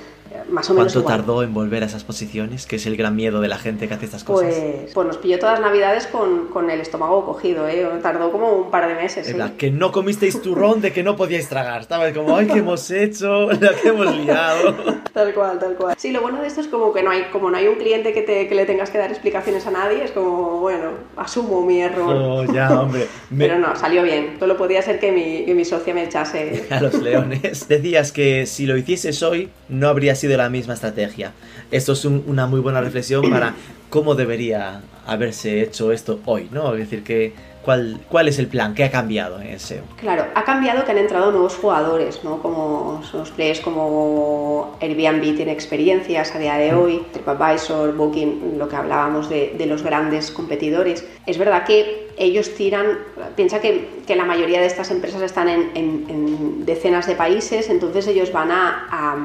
más 0.49 0.69
o 0.69 0.73
menos. 0.73 0.93
¿Cuánto 0.93 0.99
igual. 0.99 1.17
tardó 1.17 1.43
en 1.43 1.53
volver 1.53 1.83
a 1.83 1.85
esas 1.85 2.03
posiciones? 2.03 2.65
Que 2.65 2.77
es 2.77 2.85
el 2.85 2.97
gran 2.97 3.15
miedo 3.15 3.41
de 3.41 3.47
la 3.47 3.57
gente 3.57 3.87
que 3.87 3.93
hace 3.93 4.05
estas 4.05 4.23
cosas. 4.23 4.53
Pues, 4.53 4.93
pues 4.93 5.07
nos 5.07 5.17
pilló 5.17 5.39
todas 5.39 5.59
las 5.59 5.69
navidades 5.69 6.07
con, 6.07 6.47
con 6.47 6.69
el 6.69 6.81
estómago 6.81 7.25
cogido, 7.25 7.67
¿eh? 7.67 7.87
Tardó 8.01 8.31
como 8.31 8.51
un 8.53 8.71
par 8.71 8.87
de 8.87 8.95
meses. 8.95 9.27
¿sí? 9.27 9.35
que 9.57 9.71
no 9.71 9.91
comisteis 9.91 10.41
turrón 10.41 10.81
de 10.81 10.91
que 10.91 11.03
no 11.03 11.15
podíais 11.15 11.47
tragar. 11.49 11.81
Estaba 11.81 12.11
como, 12.13 12.35
ay, 12.35 12.47
¿qué 12.47 12.59
hemos 12.59 12.89
hecho? 12.91 13.51
La 13.59 13.73
que 13.73 13.89
hemos 13.89 14.15
liado. 14.17 14.75
tal 15.13 15.33
cual, 15.33 15.59
tal 15.59 15.75
cual. 15.75 15.95
Sí, 15.97 16.11
lo 16.11 16.21
bueno 16.21 16.41
de 16.41 16.47
esto 16.47 16.61
es 16.61 16.67
como 16.67 16.93
que 16.93 17.03
no 17.03 17.11
hay, 17.11 17.23
como 17.31 17.49
no 17.49 17.57
hay 17.57 17.67
un 17.67 17.75
cliente 17.75 18.13
que, 18.13 18.21
te, 18.21 18.47
que 18.47 18.55
le 18.55 18.65
tengas 18.65 18.89
que 18.89 18.97
dar 18.97 19.09
explicaciones 19.09 19.65
a 19.67 19.71
nadie, 19.71 20.03
es 20.03 20.11
como, 20.11 20.59
bueno, 20.59 20.91
asumo 21.17 21.65
mi 21.65 21.81
error. 21.81 22.15
Oh, 22.15 22.53
ya, 22.53 22.81
hombre. 22.81 23.07
Pero 23.37 23.59
no, 23.59 23.75
salió 23.75 24.03
bien. 24.03 24.35
Solo 24.39 24.57
podía 24.57 24.81
ser 24.81 24.99
que 24.99 25.11
mi, 25.11 25.45
que 25.45 25.53
mi 25.53 25.65
socia 25.65 25.93
me 25.93 26.03
echase. 26.03 26.65
A 26.69 26.79
los 26.81 26.93
leones. 26.95 27.67
Decías 27.67 28.11
que 28.11 28.45
si 28.45 28.65
lo 28.65 28.77
hicieses 28.77 29.23
hoy, 29.23 29.49
no 29.69 29.87
habría 29.87 30.15
sido 30.15 30.34
la 30.37 30.49
misma 30.49 30.73
estrategia. 30.73 31.33
Esto 31.71 31.93
es 31.93 32.05
una 32.05 32.47
muy 32.47 32.59
buena 32.59 32.81
reflexión 32.81 33.29
para 33.31 33.53
cómo 33.89 34.15
debería 34.15 34.81
haberse 35.05 35.61
hecho 35.61 35.91
esto 35.91 36.19
hoy, 36.25 36.49
¿no? 36.51 36.73
Es 36.73 36.79
decir, 36.79 37.03
que 37.03 37.33
¿Cuál, 37.65 37.99
¿Cuál 38.09 38.27
es 38.27 38.37
el 38.37 38.45
plan? 38.45 38.75
¿Qué 38.75 38.83
ha 38.83 38.91
cambiado 38.91 39.41
en 39.41 39.59
SEO? 39.59 39.81
Claro, 39.99 40.27
ha 40.35 40.43
cambiado 40.43 40.85
que 40.85 40.91
han 40.91 40.99
entrado 40.99 41.31
nuevos 41.31 41.55
jugadores, 41.55 42.23
¿no? 42.23 42.39
Como 42.39 43.01
los 43.11 43.31
players 43.31 43.59
como 43.59 44.77
Airbnb 44.79 45.35
tiene 45.35 45.51
experiencias 45.51 46.35
a 46.35 46.37
día 46.37 46.57
de 46.57 46.75
hoy, 46.75 47.03
TripAdvisor, 47.11 47.95
Booking, 47.95 48.59
lo 48.59 48.69
que 48.69 48.75
hablábamos 48.75 49.29
de, 49.29 49.55
de 49.57 49.65
los 49.65 49.81
grandes 49.81 50.29
competidores. 50.29 51.07
Es 51.25 51.39
verdad 51.39 51.65
que 51.65 52.11
ellos 52.17 52.53
tiran, 52.53 52.99
piensa 53.35 53.59
que, 53.59 54.03
que, 54.05 54.15
la 54.15 54.25
mayoría 54.25 54.59
de 54.59 54.67
estas 54.67 54.91
empresas 54.91 55.23
están 55.23 55.49
en, 55.49 55.71
en, 55.73 56.05
en 56.07 56.65
decenas 56.67 57.07
de 57.07 57.15
países, 57.15 57.71
entonces 57.71 58.05
ellos 58.05 58.31
van 58.31 58.51
a, 58.51 58.87
a 58.91 59.17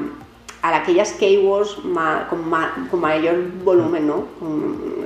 a 0.61 0.77
aquellas 0.77 1.13
keywords 1.13 1.75
con, 2.29 2.51
con, 2.89 2.99
mayor 2.99 3.35
volumen, 3.63 4.07
¿no? 4.07 4.25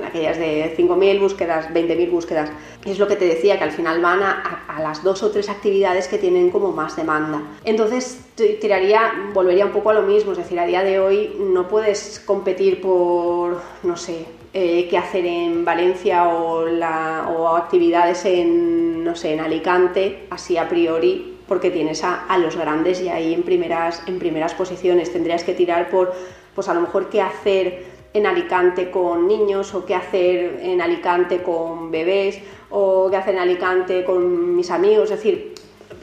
aquellas 0.06 0.38
de 0.38 0.76
5.000 0.76 1.20
búsquedas, 1.20 1.68
20.000 1.70 2.10
búsquedas. 2.10 2.50
Es 2.84 2.98
lo 2.98 3.08
que 3.08 3.16
te 3.16 3.24
decía, 3.24 3.58
que 3.58 3.64
al 3.64 3.72
final 3.72 4.00
van 4.00 4.22
a, 4.22 4.64
a, 4.68 4.80
las 4.80 5.02
dos 5.02 5.22
o 5.22 5.30
tres 5.30 5.48
actividades 5.48 6.08
que 6.08 6.18
tienen 6.18 6.50
como 6.50 6.72
más 6.72 6.96
demanda. 6.96 7.42
Entonces, 7.64 8.20
tiraría, 8.60 9.12
volvería 9.32 9.66
un 9.66 9.72
poco 9.72 9.90
a 9.90 9.94
lo 9.94 10.02
mismo, 10.02 10.32
es 10.32 10.38
decir, 10.38 10.60
a 10.60 10.66
día 10.66 10.82
de 10.82 11.00
hoy 11.00 11.34
no 11.38 11.68
puedes 11.68 12.22
competir 12.24 12.80
por, 12.80 13.60
no 13.82 13.96
sé, 13.96 14.26
eh, 14.52 14.86
qué 14.88 14.98
hacer 14.98 15.26
en 15.26 15.64
Valencia 15.64 16.28
o, 16.28 16.64
o 16.64 17.56
actividades 17.56 18.24
en, 18.24 19.04
no 19.04 19.16
sé, 19.16 19.34
en 19.34 19.40
Alicante, 19.40 20.26
así 20.30 20.56
a 20.56 20.68
priori, 20.68 21.35
porque 21.48 21.70
tienes 21.70 22.02
a, 22.04 22.24
a, 22.26 22.38
los 22.38 22.56
grandes 22.56 23.00
y 23.00 23.08
ahí 23.08 23.34
en 23.34 23.42
primeras, 23.42 24.02
en 24.06 24.18
primeras 24.18 24.54
posiciones. 24.54 25.12
Tendrías 25.12 25.44
que 25.44 25.54
tirar 25.54 25.90
por, 25.90 26.14
pues 26.54 26.68
a 26.68 26.74
lo 26.74 26.80
mejor 26.80 27.08
qué 27.08 27.20
hacer 27.20 27.84
en 28.12 28.26
Alicante 28.26 28.90
con 28.90 29.28
niños 29.28 29.74
o 29.74 29.84
qué 29.84 29.94
hacer 29.94 30.60
en 30.62 30.80
Alicante 30.80 31.42
con 31.42 31.90
bebés 31.90 32.40
o 32.70 33.08
qué 33.10 33.16
hacer 33.16 33.34
en 33.34 33.40
Alicante 33.40 34.04
con 34.04 34.56
mis 34.56 34.70
amigos. 34.70 35.10
Es 35.10 35.18
decir, 35.18 35.54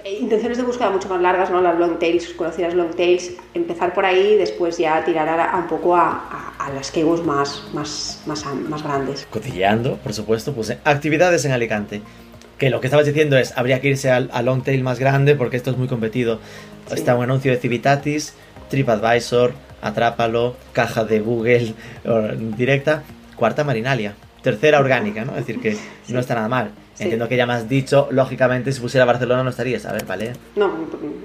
intenciones 0.06 0.58
de 0.58 0.64
búsqueda 0.64 0.90
mucho 0.90 1.10
más 1.10 1.22
largas, 1.22 1.50
¿no? 1.50 1.62
Las 1.62 1.78
long 1.78 1.98
tails, 1.98 2.30
conocidas 2.34 2.74
long 2.74 2.94
tails, 2.96 3.32
empezar 3.54 3.94
por 3.94 4.06
ahí 4.06 4.34
y 4.34 4.36
después 4.36 4.78
ya 4.78 5.04
tirar 5.04 5.28
a, 5.28 5.52
a 5.52 5.58
un 5.58 5.68
poco 5.68 5.96
a, 5.96 6.54
a, 6.60 6.66
a 6.66 6.74
las 6.74 6.92
keywords 6.92 7.26
más, 7.26 7.64
más, 7.74 8.22
más, 8.26 8.46
más 8.46 8.84
grandes. 8.84 9.28
Cotilleando, 9.30 9.98
por 9.98 10.14
supuesto, 10.14 10.54
pues 10.54 10.72
actividades 10.84 11.46
en 11.46 11.52
Alicante 11.52 12.02
que 12.58 12.70
lo 12.70 12.80
que 12.82 12.88
estabas 12.88 13.06
diciendo 13.06 13.38
es, 13.38 13.58
habría 13.58 13.82
que 13.82 13.90
irse 13.90 14.12
al, 14.12 14.30
al 14.34 14.46
long 14.46 14.64
tail 14.64 14.84
más 14.84 15.00
grande 15.00 15.36
porque 15.36 15.58
esto 15.58 15.72
es 15.72 15.78
muy 15.78 15.88
competido. 15.88 16.40
Sí. 16.88 16.96
Está 16.96 17.16
un 17.16 17.24
anuncio 17.24 17.52
de 17.52 17.58
Civitatis, 17.58 18.34
TripAdvisor, 18.70 19.54
Atrápalo, 19.82 20.56
caja 20.72 21.04
de 21.04 21.20
Google 21.20 21.74
directa, 22.58 23.04
cuarta 23.36 23.66
Marinalia, 23.66 24.16
tercera 24.42 24.80
orgánica, 24.80 25.26
¿no? 25.26 25.32
Es 25.34 25.46
decir, 25.46 25.62
que 25.62 25.74
sí. 26.04 26.14
no 26.14 26.20
está 26.20 26.36
nada 26.36 26.48
mal. 26.48 26.72
Sí. 26.94 27.04
Entiendo 27.04 27.28
que 27.28 27.36
ya 27.36 27.46
me 27.46 27.54
has 27.54 27.68
dicho, 27.68 28.08
lógicamente, 28.12 28.72
si 28.72 28.80
pusiera 28.80 29.04
Barcelona 29.04 29.44
no 29.44 29.50
estarías. 29.50 29.86
A 29.86 29.92
ver, 29.92 30.06
¿vale? 30.06 30.34
No, 30.56 30.68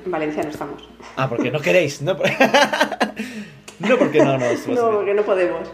en 0.04 0.10
Valencia 0.10 0.42
no 0.42 0.48
estamos. 0.48 0.88
Ah, 1.16 1.28
porque 1.28 1.50
no 1.50 1.60
queréis, 1.60 2.00
¿no? 2.00 2.14
no 3.78 3.98
porque 3.98 4.24
no 4.24 4.38
nos... 4.38 4.66
No, 4.66 4.90
porque 4.90 5.14
no 5.14 5.22
podemos. 5.22 5.68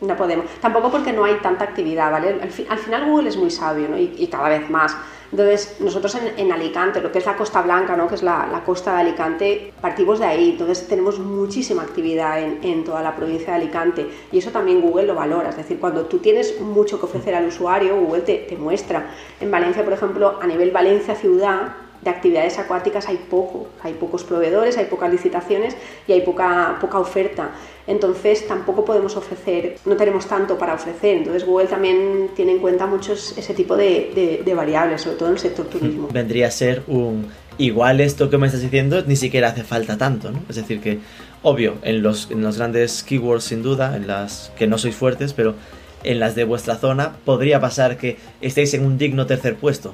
No 0.00 0.16
podemos. 0.16 0.46
Tampoco 0.60 0.90
porque 0.90 1.12
no 1.12 1.24
hay 1.24 1.34
tanta 1.36 1.64
actividad, 1.64 2.10
¿vale? 2.10 2.38
Al, 2.40 2.50
fi 2.50 2.66
al 2.68 2.78
final 2.78 3.06
Google 3.06 3.28
es 3.28 3.36
muy 3.36 3.50
sabio, 3.50 3.88
¿no? 3.88 3.98
Y, 3.98 4.14
y 4.16 4.26
cada 4.28 4.48
vez 4.48 4.70
más. 4.70 4.96
Entonces, 5.30 5.76
nosotros 5.80 6.14
en, 6.14 6.38
en, 6.38 6.52
Alicante, 6.52 7.02
lo 7.02 7.12
que 7.12 7.18
es 7.18 7.26
la 7.26 7.36
Costa 7.36 7.60
Blanca, 7.60 7.96
¿no? 7.96 8.08
que 8.08 8.14
es 8.14 8.22
la, 8.22 8.48
la, 8.50 8.64
costa 8.64 8.94
de 8.94 9.00
Alicante, 9.00 9.72
partimos 9.80 10.20
de 10.20 10.24
ahí. 10.24 10.50
Entonces, 10.50 10.88
tenemos 10.88 11.18
muchísima 11.18 11.82
actividad 11.82 12.40
en, 12.40 12.60
en, 12.62 12.84
toda 12.84 13.02
la 13.02 13.14
provincia 13.14 13.48
de 13.48 13.62
Alicante. 13.62 14.10
Y 14.32 14.38
eso 14.38 14.50
también 14.50 14.80
Google 14.80 15.06
lo 15.06 15.14
valora. 15.14 15.50
Es 15.50 15.56
decir, 15.56 15.78
cuando 15.78 16.06
tú 16.06 16.18
tienes 16.18 16.58
mucho 16.60 16.98
que 16.98 17.06
ofrecer 17.06 17.34
al 17.34 17.46
usuario, 17.46 17.96
Google 17.96 18.22
te, 18.22 18.38
te 18.48 18.56
muestra. 18.56 19.10
En 19.38 19.50
Valencia, 19.50 19.84
por 19.84 19.92
ejemplo, 19.92 20.38
a 20.40 20.46
nivel 20.46 20.70
Valencia 20.70 21.14
ciudad, 21.14 21.74
de 22.02 22.10
actividades 22.10 22.58
acuáticas 22.58 23.08
hay 23.08 23.16
poco, 23.16 23.68
hay 23.82 23.94
pocos 23.94 24.24
proveedores, 24.24 24.76
hay 24.78 24.86
pocas 24.86 25.10
licitaciones 25.10 25.76
y 26.06 26.12
hay 26.12 26.20
poca, 26.20 26.78
poca 26.80 26.98
oferta. 26.98 27.50
Entonces 27.86 28.46
tampoco 28.46 28.84
podemos 28.84 29.16
ofrecer, 29.16 29.78
no 29.84 29.96
tenemos 29.96 30.26
tanto 30.26 30.58
para 30.58 30.74
ofrecer. 30.74 31.18
Entonces 31.18 31.44
Google 31.44 31.66
también 31.66 32.30
tiene 32.36 32.52
en 32.52 32.58
cuenta 32.58 32.86
muchos 32.86 33.36
ese 33.36 33.54
tipo 33.54 33.76
de, 33.76 34.12
de, 34.14 34.42
de 34.44 34.54
variables, 34.54 35.02
sobre 35.02 35.16
todo 35.16 35.28
en 35.28 35.34
el 35.34 35.40
sector 35.40 35.66
turismo. 35.66 36.08
Vendría 36.12 36.48
a 36.48 36.50
ser 36.50 36.82
un... 36.86 37.26
Igual 37.60 38.00
esto 38.00 38.30
que 38.30 38.38
me 38.38 38.46
estás 38.46 38.62
diciendo 38.62 39.02
ni 39.04 39.16
siquiera 39.16 39.48
hace 39.48 39.64
falta 39.64 39.98
tanto, 39.98 40.30
¿no? 40.30 40.38
Es 40.48 40.54
decir 40.54 40.80
que, 40.80 41.00
obvio, 41.42 41.74
en 41.82 42.04
los, 42.04 42.30
en 42.30 42.40
los 42.40 42.56
grandes 42.56 43.02
keywords 43.02 43.42
sin 43.42 43.64
duda, 43.64 43.96
en 43.96 44.06
las 44.06 44.52
que 44.56 44.68
no 44.68 44.78
sois 44.78 44.94
fuertes, 44.94 45.32
pero 45.32 45.56
en 46.04 46.20
las 46.20 46.36
de 46.36 46.44
vuestra 46.44 46.76
zona 46.76 47.16
podría 47.24 47.58
pasar 47.58 47.96
que 47.96 48.16
estéis 48.40 48.74
en 48.74 48.86
un 48.86 48.96
digno 48.96 49.26
tercer 49.26 49.56
puesto 49.56 49.92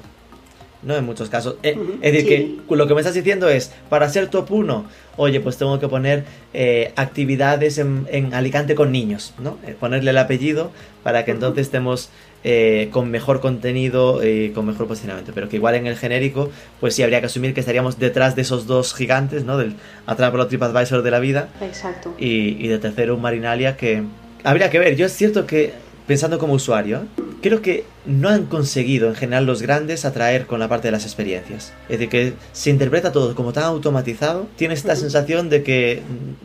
¿no? 0.85 0.95
En 0.95 1.03
muchos 1.03 1.29
casos. 1.29 1.55
Eh, 1.63 1.77
es 2.01 2.13
decir, 2.13 2.61
que 2.67 2.75
lo 2.75 2.87
que 2.87 2.93
me 2.93 3.01
estás 3.01 3.15
diciendo 3.15 3.49
es, 3.49 3.71
para 3.89 4.07
ser 4.07 4.29
top 4.29 4.51
1, 4.51 4.85
oye, 5.17 5.39
pues 5.41 5.57
tengo 5.57 5.79
que 5.79 5.87
poner 5.87 6.23
eh, 6.53 6.93
actividades 6.95 7.77
en, 7.79 8.05
Alicante 8.33 8.75
con 8.75 8.91
niños, 8.91 9.33
¿no? 9.39 9.57
Eh, 9.65 9.75
ponerle 9.77 10.11
el 10.11 10.17
apellido 10.17 10.71
para 11.03 11.25
que 11.25 11.31
entonces 11.31 11.65
estemos 11.65 12.09
con 12.91 13.09
mejor 13.09 13.41
contenido 13.41 14.23
y 14.23 14.51
con 14.51 14.67
mejor 14.67 14.85
posicionamiento. 14.85 15.31
Pero 15.33 15.49
que 15.49 15.55
igual 15.55 15.73
en 15.73 15.87
el 15.87 15.97
genérico, 15.97 16.51
pues 16.79 16.93
sí 16.93 17.01
habría 17.01 17.19
que 17.19 17.25
asumir 17.25 17.55
que 17.55 17.59
estaríamos 17.59 17.97
detrás 17.97 18.35
de 18.35 18.43
esos 18.43 18.67
dos 18.67 18.93
gigantes, 18.93 19.45
¿no? 19.45 19.57
Del 19.57 19.73
Atrápalo 20.05 20.45
TripAdvisor 20.45 21.01
de 21.01 21.09
la 21.09 21.17
vida. 21.17 21.49
Exacto. 21.59 22.13
Y, 22.19 22.63
y 22.63 22.67
de 22.67 22.77
tercero 22.77 23.15
un 23.15 23.23
Marinalia 23.23 23.75
que... 23.75 24.03
Habría 24.43 24.69
que 24.69 24.77
ver, 24.77 24.95
yo 24.95 25.07
es 25.07 25.13
cierto 25.13 25.47
que 25.47 25.73
pensando 26.07 26.39
como 26.39 26.53
usuario, 26.53 27.05
creo 27.41 27.61
que 27.61 27.85
no 28.05 28.29
han 28.29 28.45
conseguido 28.45 29.07
en 29.07 29.15
general 29.15 29.45
los 29.45 29.61
grandes 29.61 30.05
atraer 30.05 30.45
con 30.45 30.59
la 30.59 30.67
parte 30.67 30.87
de 30.87 30.91
las 30.91 31.05
experiencias. 31.05 31.73
Es 31.83 31.99
decir, 31.99 32.09
que 32.09 32.33
se 32.53 32.69
interpreta 32.69 33.11
todo 33.11 33.35
como 33.35 33.53
tan 33.53 33.65
automatizado, 33.65 34.47
tiene 34.55 34.73
esta 34.73 34.95
sensación 34.95 35.49
de 35.49 35.63
que 35.63 36.01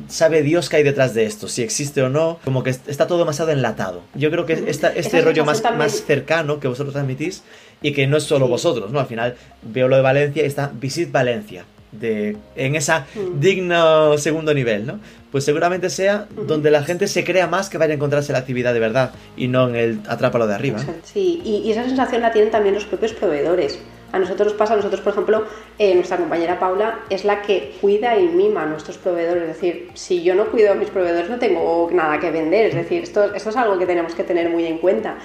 sabe 0.09 0.43
Dios 0.43 0.69
que 0.69 0.77
hay 0.77 0.83
detrás 0.83 1.15
de 1.15 1.25
esto, 1.25 1.49
si 1.49 1.63
existe 1.63 2.03
o 2.03 2.09
no, 2.09 2.39
como 2.45 2.63
que 2.63 2.71
está 2.71 3.07
todo 3.07 3.19
demasiado 3.19 3.51
enlatado. 3.51 4.03
Yo 4.15 4.31
creo 4.31 4.47
que 4.47 4.65
esta, 4.67 4.89
este 4.93 5.21
rollo 5.23 5.45
más, 5.45 5.63
más 5.77 6.05
cercano 6.05 6.61
que 6.61 6.69
vosotros 6.69 6.93
transmitís 6.93 7.43
y 7.83 7.93
que 7.93 8.07
no 8.07 8.17
es 8.17 8.25
solo 8.25 8.49
vosotros, 8.49 8.91
¿no? 8.91 9.01
Al 9.01 9.07
final 9.07 9.37
veo 9.63 9.89
lo 9.89 9.97
de 9.97 10.03
Valencia 10.03 10.43
y 10.43 10.47
está 10.47 10.71
Visit 10.73 11.11
Valencia. 11.11 11.65
De, 11.93 12.36
en 12.55 12.76
esa 12.76 13.07
digno 13.41 14.16
segundo 14.16 14.55
nivel, 14.55 14.86
¿no? 14.86 15.01
pues 15.30 15.45
seguramente 15.45 15.91
sea 15.91 16.26
donde 16.47 16.70
la 16.70 16.82
gente 16.82 17.07
se 17.07 17.24
crea 17.24 17.47
más 17.47 17.68
que 17.68 17.78
vaya 17.78 17.93
a 17.93 17.97
encontrarse 17.97 18.32
la 18.32 18.38
actividad 18.38 18.74
de 18.74 18.80
verdad 18.80 19.12
y 19.36 19.49
no 19.49 19.68
en 19.68 19.76
el 19.76 20.01
atrápalo 20.09 20.47
de 20.47 20.55
arriba. 20.55 20.80
Sí, 21.05 21.41
y, 21.45 21.70
esa 21.70 21.84
sensación 21.84 22.22
la 22.22 22.32
tienen 22.32 22.51
también 22.51 22.74
los 22.74 22.84
propios 22.84 23.12
proveedores. 23.12 23.80
A 24.12 24.18
nosotros 24.18 24.53
pasa, 24.55 24.74
nosotros 24.74 25.01
por 25.01 25.12
ejemplo, 25.12 25.45
eh, 25.78 25.95
nuestra 25.95 26.16
compañera 26.16 26.59
Paula 26.59 27.01
es 27.11 27.24
la 27.24 27.43
que 27.43 27.76
cuida 27.80 28.18
y 28.18 28.26
mima 28.26 28.64
a 28.64 28.66
nuestros 28.66 28.99
proveedores. 28.99 29.43
Es 29.43 29.49
decir, 29.49 29.88
si 29.95 30.22
yo 30.22 30.34
no 30.34 30.47
cuido 30.47 30.72
a 30.72 30.74
mis 30.74 30.91
proveedores 30.91 31.30
no 31.30 31.38
tengo 31.38 31.88
nada 31.93 32.18
que 32.18 32.30
vender. 32.30 32.66
Es 32.66 32.74
decir, 32.74 33.05
esto, 33.05 33.32
esto 33.32 33.51
es 33.51 33.57
algo 33.57 33.78
que 33.78 33.86
tenemos 33.86 34.14
que 34.14 34.24
tener 34.24 34.51
muy 34.51 34.66
en 34.66 34.78
cuenta. 34.78 35.16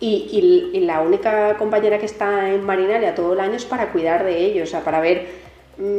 Y, 0.00 0.70
y, 0.74 0.80
la 0.80 1.00
única 1.00 1.56
compañera 1.56 1.98
que 1.98 2.06
está 2.06 2.50
en 2.50 2.64
Marinalia 2.64 3.14
todo 3.14 3.32
el 3.32 3.40
año 3.40 3.54
es 3.54 3.64
para 3.64 3.92
cuidar 3.92 4.24
de 4.24 4.36
ellos, 4.36 4.68
o 4.68 4.70
sea, 4.72 4.84
para 4.84 5.00
ver 5.00 5.43
Mm, 5.43 5.43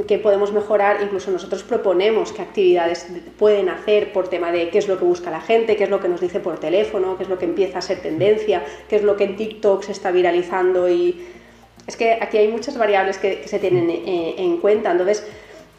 que 0.07 0.17
podemos 0.19 0.53
mejorar, 0.53 1.01
incluso 1.01 1.31
nosotros 1.31 1.63
proponemos 1.63 2.31
qué 2.31 2.41
actividades 2.41 3.07
pueden 3.37 3.67
hacer 3.67 4.13
por 4.13 4.29
tema 4.29 4.51
de 4.51 4.69
qué 4.69 4.77
es 4.77 4.87
lo 4.87 4.97
que 4.97 5.03
busca 5.03 5.29
la 5.29 5.41
gente, 5.41 5.75
qué 5.75 5.83
es 5.83 5.89
lo 5.89 5.99
que 5.99 6.07
nos 6.07 6.21
dice 6.21 6.39
por 6.39 6.59
teléfono, 6.59 7.17
qué 7.17 7.23
es 7.23 7.29
lo 7.29 7.37
que 7.37 7.45
empieza 7.45 7.79
a 7.79 7.81
ser 7.81 7.99
tendencia, 7.99 8.63
qué 8.87 8.95
es 8.95 9.03
lo 9.03 9.17
que 9.17 9.25
en 9.25 9.35
TikTok 9.35 9.83
se 9.83 9.91
está 9.91 10.11
viralizando 10.11 10.87
y 10.89 11.25
es 11.87 11.97
que 11.97 12.13
aquí 12.13 12.37
hay 12.37 12.47
muchas 12.47 12.77
variables 12.77 13.17
que, 13.17 13.47
se 13.47 13.59
tienen 13.59 13.89
eh, 13.89 14.35
en 14.37 14.57
cuenta, 14.57 14.91
entonces 14.91 15.27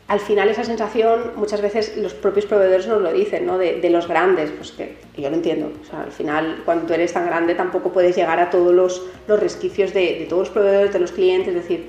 al 0.08 0.20
final 0.20 0.50
esa 0.50 0.62
sensación 0.62 1.32
muchas 1.36 1.62
veces 1.62 1.96
los 1.96 2.14
propios 2.14 2.44
proveedores 2.46 2.86
nos 2.86 3.00
lo 3.00 3.12
dicen, 3.12 3.46
¿no? 3.46 3.56
de, 3.58 3.90
los 3.90 4.06
grandes, 4.06 4.50
pues 4.50 4.72
que, 4.72 4.96
yo 5.16 5.30
lo 5.30 5.36
entiendo, 5.36 5.72
al 5.92 6.12
final 6.12 6.62
cuando 6.66 6.86
tú 6.86 6.92
eres 6.92 7.14
tan 7.14 7.26
grande 7.26 7.54
tampoco 7.54 7.92
puedes 7.92 8.14
llegar 8.14 8.38
a 8.40 8.50
todos 8.50 8.74
los, 8.74 9.02
los 9.26 9.40
resquicios 9.40 9.94
de, 9.94 10.18
de 10.18 10.26
todos 10.28 10.48
los 10.48 10.50
proveedores, 10.50 10.92
de 10.92 10.98
los 10.98 11.12
clientes, 11.12 11.48
es 11.48 11.62
decir, 11.62 11.86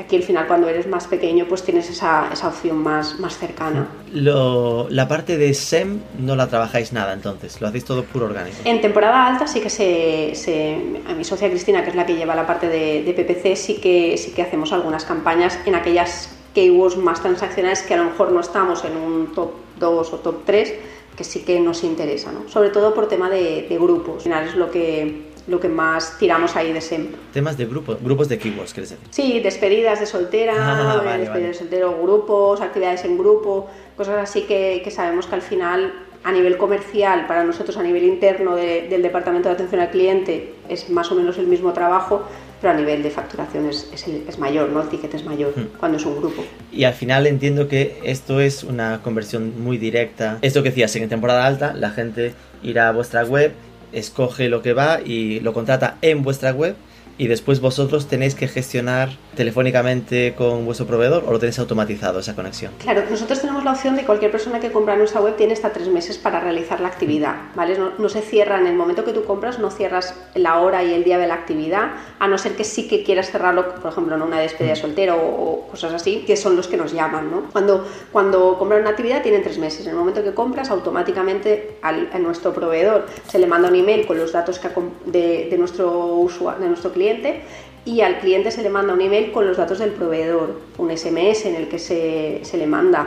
Aquí 0.00 0.16
al 0.16 0.22
final 0.22 0.46
cuando 0.46 0.68
eres 0.68 0.86
más 0.86 1.06
pequeño 1.06 1.46
pues 1.46 1.62
tienes 1.62 1.90
esa, 1.90 2.28
esa 2.32 2.48
opción 2.48 2.78
más, 2.78 3.18
más 3.20 3.36
cercana. 3.36 3.88
Lo, 4.12 4.88
la 4.90 5.06
parte 5.06 5.36
de 5.36 5.52
SEM 5.54 6.00
no 6.18 6.36
la 6.36 6.48
trabajáis 6.48 6.92
nada 6.92 7.12
entonces, 7.12 7.60
lo 7.60 7.68
hacéis 7.68 7.84
todo 7.84 8.04
puro 8.04 8.26
orgánico. 8.26 8.56
En 8.64 8.80
temporada 8.80 9.26
alta 9.26 9.46
sí 9.46 9.60
que 9.60 9.70
se, 9.70 10.34
se 10.34 10.76
a 11.08 11.12
mi 11.12 11.24
socia 11.24 11.48
Cristina, 11.50 11.84
que 11.84 11.90
es 11.90 11.96
la 11.96 12.06
que 12.06 12.14
lleva 12.14 12.34
la 12.34 12.46
parte 12.46 12.68
de, 12.68 13.02
de, 13.02 13.12
PPC, 13.12 13.56
sí 13.56 13.74
que, 13.74 14.16
sí 14.16 14.32
que 14.32 14.42
hacemos 14.42 14.72
algunas 14.72 15.04
campañas 15.04 15.58
en 15.66 15.74
aquellas 15.74 16.30
keywords 16.54 16.96
más 16.96 17.20
transaccionales 17.20 17.82
que 17.82 17.94
a 17.94 17.98
lo 17.98 18.04
mejor 18.04 18.32
no 18.32 18.40
estamos 18.40 18.84
en 18.84 18.96
un 18.96 19.32
top 19.32 19.52
2 19.78 20.12
o 20.12 20.16
top 20.18 20.42
3, 20.44 20.74
que 21.16 21.24
sí 21.24 21.40
que 21.40 21.60
nos 21.60 21.84
interesa, 21.84 22.32
¿no? 22.32 22.48
sobre 22.48 22.70
todo 22.70 22.94
por 22.94 23.08
tema 23.08 23.28
de, 23.28 23.66
de 23.68 23.78
grupos. 23.78 24.16
Al 24.16 24.22
final 24.22 24.48
es 24.48 24.54
lo 24.56 24.70
que 24.70 25.29
lo 25.50 25.58
que 25.58 25.68
más 25.68 26.16
tiramos 26.18 26.54
ahí 26.56 26.72
de 26.72 26.80
siempre. 26.80 27.18
Temas 27.32 27.58
de 27.58 27.66
grupos, 27.66 27.98
grupos 28.02 28.28
de 28.28 28.38
keywords, 28.38 28.72
¿quieres 28.72 28.90
decir? 28.90 29.06
Sí, 29.10 29.40
despedidas 29.40 29.98
de 29.98 30.06
soltera, 30.06 30.54
ah, 30.56 31.18
despedidas 31.18 31.50
de 31.50 31.54
soltero, 31.54 31.98
grupos, 32.00 32.60
actividades 32.60 33.04
en 33.04 33.18
grupo, 33.18 33.68
cosas 33.96 34.18
así 34.22 34.42
que, 34.42 34.80
que, 34.84 34.90
sabemos 34.90 35.26
que 35.26 35.34
al 35.34 35.42
final 35.42 35.92
a 36.22 36.32
nivel 36.32 36.56
comercial, 36.56 37.26
para 37.26 37.44
nosotros 37.44 37.76
a 37.78 37.82
nivel 37.82 38.04
interno 38.04 38.54
del 38.54 39.02
Departamento 39.02 39.48
de 39.48 39.54
Atención 39.54 39.80
al 39.80 39.90
Cliente 39.90 40.54
es 40.68 40.88
más 40.90 41.10
o 41.10 41.14
menos 41.14 41.38
el 41.38 41.46
mismo 41.46 41.72
trabajo, 41.72 42.22
pero 42.60 42.74
a 42.74 42.76
nivel 42.76 43.02
de 43.02 43.10
facturación 43.10 43.66
es, 43.70 43.90
es, 44.28 44.38
mayor, 44.38 44.68
¿no? 44.68 44.82
El 44.82 44.88
ticket 44.88 45.14
es 45.14 45.24
mayor 45.24 45.54
hmm. 45.56 45.78
cuando 45.78 45.96
es 45.96 46.04
un 46.04 46.16
grupo. 46.16 46.44
Y 46.70 46.84
al 46.84 46.92
final 46.92 47.26
entiendo 47.26 47.68
que 47.68 47.98
esto 48.04 48.40
es 48.40 48.64
una 48.64 49.00
conversión 49.02 49.64
muy 49.64 49.78
directa. 49.78 50.38
Esto 50.42 50.62
que 50.62 50.68
decías, 50.68 50.94
en 50.96 51.08
temporada 51.08 51.46
alta 51.46 51.72
la 51.72 51.90
gente 51.90 52.34
irá 52.62 52.90
a 52.90 52.92
vuestra 52.92 53.24
web 53.24 53.52
escoge 53.92 54.48
lo 54.48 54.62
que 54.62 54.72
va 54.72 55.00
y 55.00 55.40
lo 55.40 55.52
contrata 55.52 55.96
en 56.02 56.22
vuestra 56.22 56.52
web 56.52 56.76
y 57.18 57.26
después 57.26 57.60
vosotros 57.60 58.08
tenéis 58.08 58.34
que 58.34 58.48
gestionar 58.48 59.10
telefónicamente 59.34 60.34
con 60.36 60.64
vuestro 60.64 60.86
proveedor 60.86 61.24
o 61.26 61.32
lo 61.32 61.38
tenéis 61.38 61.58
automatizado 61.58 62.20
esa 62.20 62.34
conexión? 62.34 62.72
Claro, 62.78 63.02
nosotros 63.10 63.40
tenemos 63.40 63.64
la 63.64 63.72
opción 63.72 63.96
de 63.96 64.04
cualquier 64.04 64.30
persona 64.30 64.60
que 64.60 64.72
compra 64.72 64.94
en 64.94 65.00
nuestra 65.00 65.20
web 65.20 65.36
tiene 65.36 65.52
hasta 65.52 65.70
tres 65.72 65.88
meses 65.88 66.18
para 66.18 66.40
realizar 66.40 66.80
la 66.80 66.88
actividad, 66.88 67.36
¿vale? 67.54 67.78
No, 67.98 68.08
se 68.08 68.20
cierra 68.22 68.58
en 68.58 68.66
el 68.66 68.74
momento 68.74 69.04
que 69.04 69.12
tú 69.12 69.24
compras, 69.24 69.58
no 69.58 69.70
cierras 69.70 70.14
la 70.34 70.58
hora 70.58 70.82
y 70.82 70.92
el 70.92 71.04
día 71.04 71.18
de 71.18 71.26
la 71.26 71.34
actividad, 71.34 71.92
a 72.18 72.28
no 72.28 72.38
ser 72.38 72.56
que 72.56 72.64
sí 72.64 72.88
que 72.88 73.04
quieras 73.04 73.30
cerrarlo, 73.30 73.74
por 73.76 73.92
ejemplo, 73.92 74.16
en 74.16 74.22
una 74.22 74.40
despedida 74.40 74.74
de 74.74 74.80
soltero 74.80 75.16
o, 75.16 75.68
cosas 75.70 75.92
así, 75.94 76.24
que 76.26 76.36
son 76.36 76.56
los 76.56 76.66
que 76.66 76.76
nos 76.76 76.92
llaman, 76.92 77.30
¿no? 77.30 77.42
Cuando, 77.52 77.86
cuando 78.10 78.58
compran 78.58 78.80
una 78.80 78.90
actividad 78.90 79.22
tienen 79.22 79.42
tres 79.42 79.58
meses, 79.58 79.86
en 79.86 79.92
el 79.92 79.96
momento 79.96 80.22
que 80.24 80.34
compras, 80.34 80.70
automáticamente 80.70 81.78
al, 81.82 82.10
a 82.12 82.18
nuestro 82.18 82.52
proveedor 82.52 83.06
se 83.28 83.38
le 83.38 83.46
manda 83.46 83.68
un 83.68 83.76
email 83.76 84.06
con 84.06 84.18
los 84.18 84.32
datos 84.32 84.58
que, 84.58 84.68
de, 85.06 85.48
de, 85.50 85.58
nuestro 85.58 86.16
usuario, 86.16 86.60
de 86.62 86.68
nuestro 86.68 86.92
cliente, 86.92 87.42
y 87.84 88.00
al 88.02 88.18
cliente 88.18 88.50
se 88.50 88.62
le 88.62 88.70
manda 88.70 88.92
un 88.92 89.00
email 89.00 89.32
con 89.32 89.46
los 89.46 89.56
datos 89.56 89.78
del 89.78 89.90
proveedor, 89.90 90.60
un 90.78 90.96
SMS 90.96 91.46
en 91.46 91.54
el 91.56 91.68
que 91.68 91.78
se, 91.78 92.40
se, 92.42 92.58
le 92.58 92.66
manda 92.66 93.06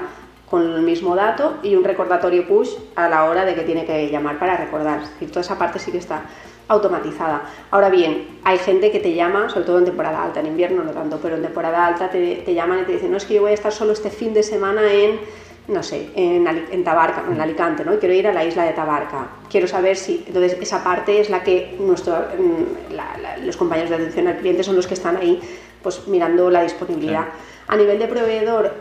con 0.49 0.61
el 0.74 0.82
mismo 0.82 1.15
dato 1.15 1.55
y 1.63 1.76
un 1.76 1.84
recordatorio 1.84 2.47
push 2.47 2.69
a 2.95 3.07
la 3.07 3.26
hora 3.26 3.45
de 3.45 3.55
que 3.55 3.61
tiene 3.61 3.86
que 3.86 4.09
llamar 4.09 4.39
para 4.39 4.57
recordar. 4.57 5.01
Es 5.01 5.09
decir, 5.11 5.30
toda 5.30 5.41
esa 5.41 5.57
parte 5.57 5.80
sí 5.80 5.91
que 5.91 5.97
está 5.97 6.24
automatizada. 6.67 7.43
Ahora 7.71 7.89
bien, 7.89 8.39
hay 8.43 8.57
gente 8.57 8.91
que 8.91 8.99
te 8.99 9.13
llama, 9.13 9.49
sobre 9.49 9.65
todo 9.65 9.80
en 9.80 9.86
temporada 9.86 10.24
alta, 10.24 10.39
en 10.39 10.47
invierno 10.47 10.84
no 10.84 10.91
tanto, 10.91 11.19
pero 11.21 11.36
en 11.36 11.41
temporada 11.41 11.86
alta 11.86 12.09
te, 12.09 12.38
te 12.38 12.53
llaman 12.53 12.80
y 12.82 12.84
te 12.84 12.93
dicen, 12.93 13.11
no 13.11 13.17
es 13.17 13.26
que 13.26 13.36
yo 13.36 13.41
voy 13.41 13.51
a 13.51 13.55
estar 13.55 13.71
solo 13.71 13.93
este 13.93 14.09
fin 14.09 14.34
de 14.34 14.43
semana 14.43 14.82
en 14.91 15.19
no 15.68 15.82
sé, 15.82 16.09
en, 16.16 16.45
en, 16.47 16.84
Tabarca, 16.84 17.24
en 17.32 17.39
Alicante, 17.39 17.86
¿no? 17.86 17.97
Quiero 17.97 18.14
ir 18.14 18.28
a 18.28 18.34
la 18.34 18.43
isla 18.43 18.66
de 18.66 18.74
Tabarca. 18.74 19.28
Quiero 19.49 19.68
saber 19.68 19.95
si, 19.95 20.24
entonces 20.28 20.57
esa 20.59 20.84
parte 20.84 21.22
es 21.22 21.30
la 21.30 21.43
que 21.43 21.76
nuestro, 21.80 22.14
mm, 22.14 23.45
los 23.45 23.55
compañeros 23.55 23.89
de 23.89 23.95
atención 23.95 24.28
al 24.28 24.38
cliente 24.38 24.64
son 24.64 24.76
los 24.76 24.88
que 24.88 24.93
están 24.93 25.16
ahí, 25.18 25.39
pues 25.82 26.07
mirando 26.07 26.49
la 26.49 26.64
disponibilidad. 26.64 27.26
A 27.68 27.78
nivel 27.78 27.97
de 27.97 28.07
proveedor 28.07 28.74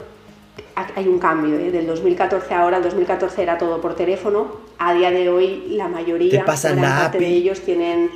hay 0.74 1.06
un 1.06 1.18
cambio, 1.18 1.56
¿eh? 1.56 1.70
del 1.70 1.86
2014 1.86 2.54
ahora, 2.54 2.78
el 2.78 2.82
2014 2.82 3.42
era 3.42 3.58
todo 3.58 3.80
por 3.80 3.94
teléfono, 3.94 4.60
a 4.78 4.92
día 4.92 5.10
de 5.10 5.28
hoy 5.28 5.64
la 5.68 5.88
mayoría, 5.88 6.44
parte 6.44 7.18
de 7.18 7.26
ellos 7.26 7.60
tienen, 7.60 8.10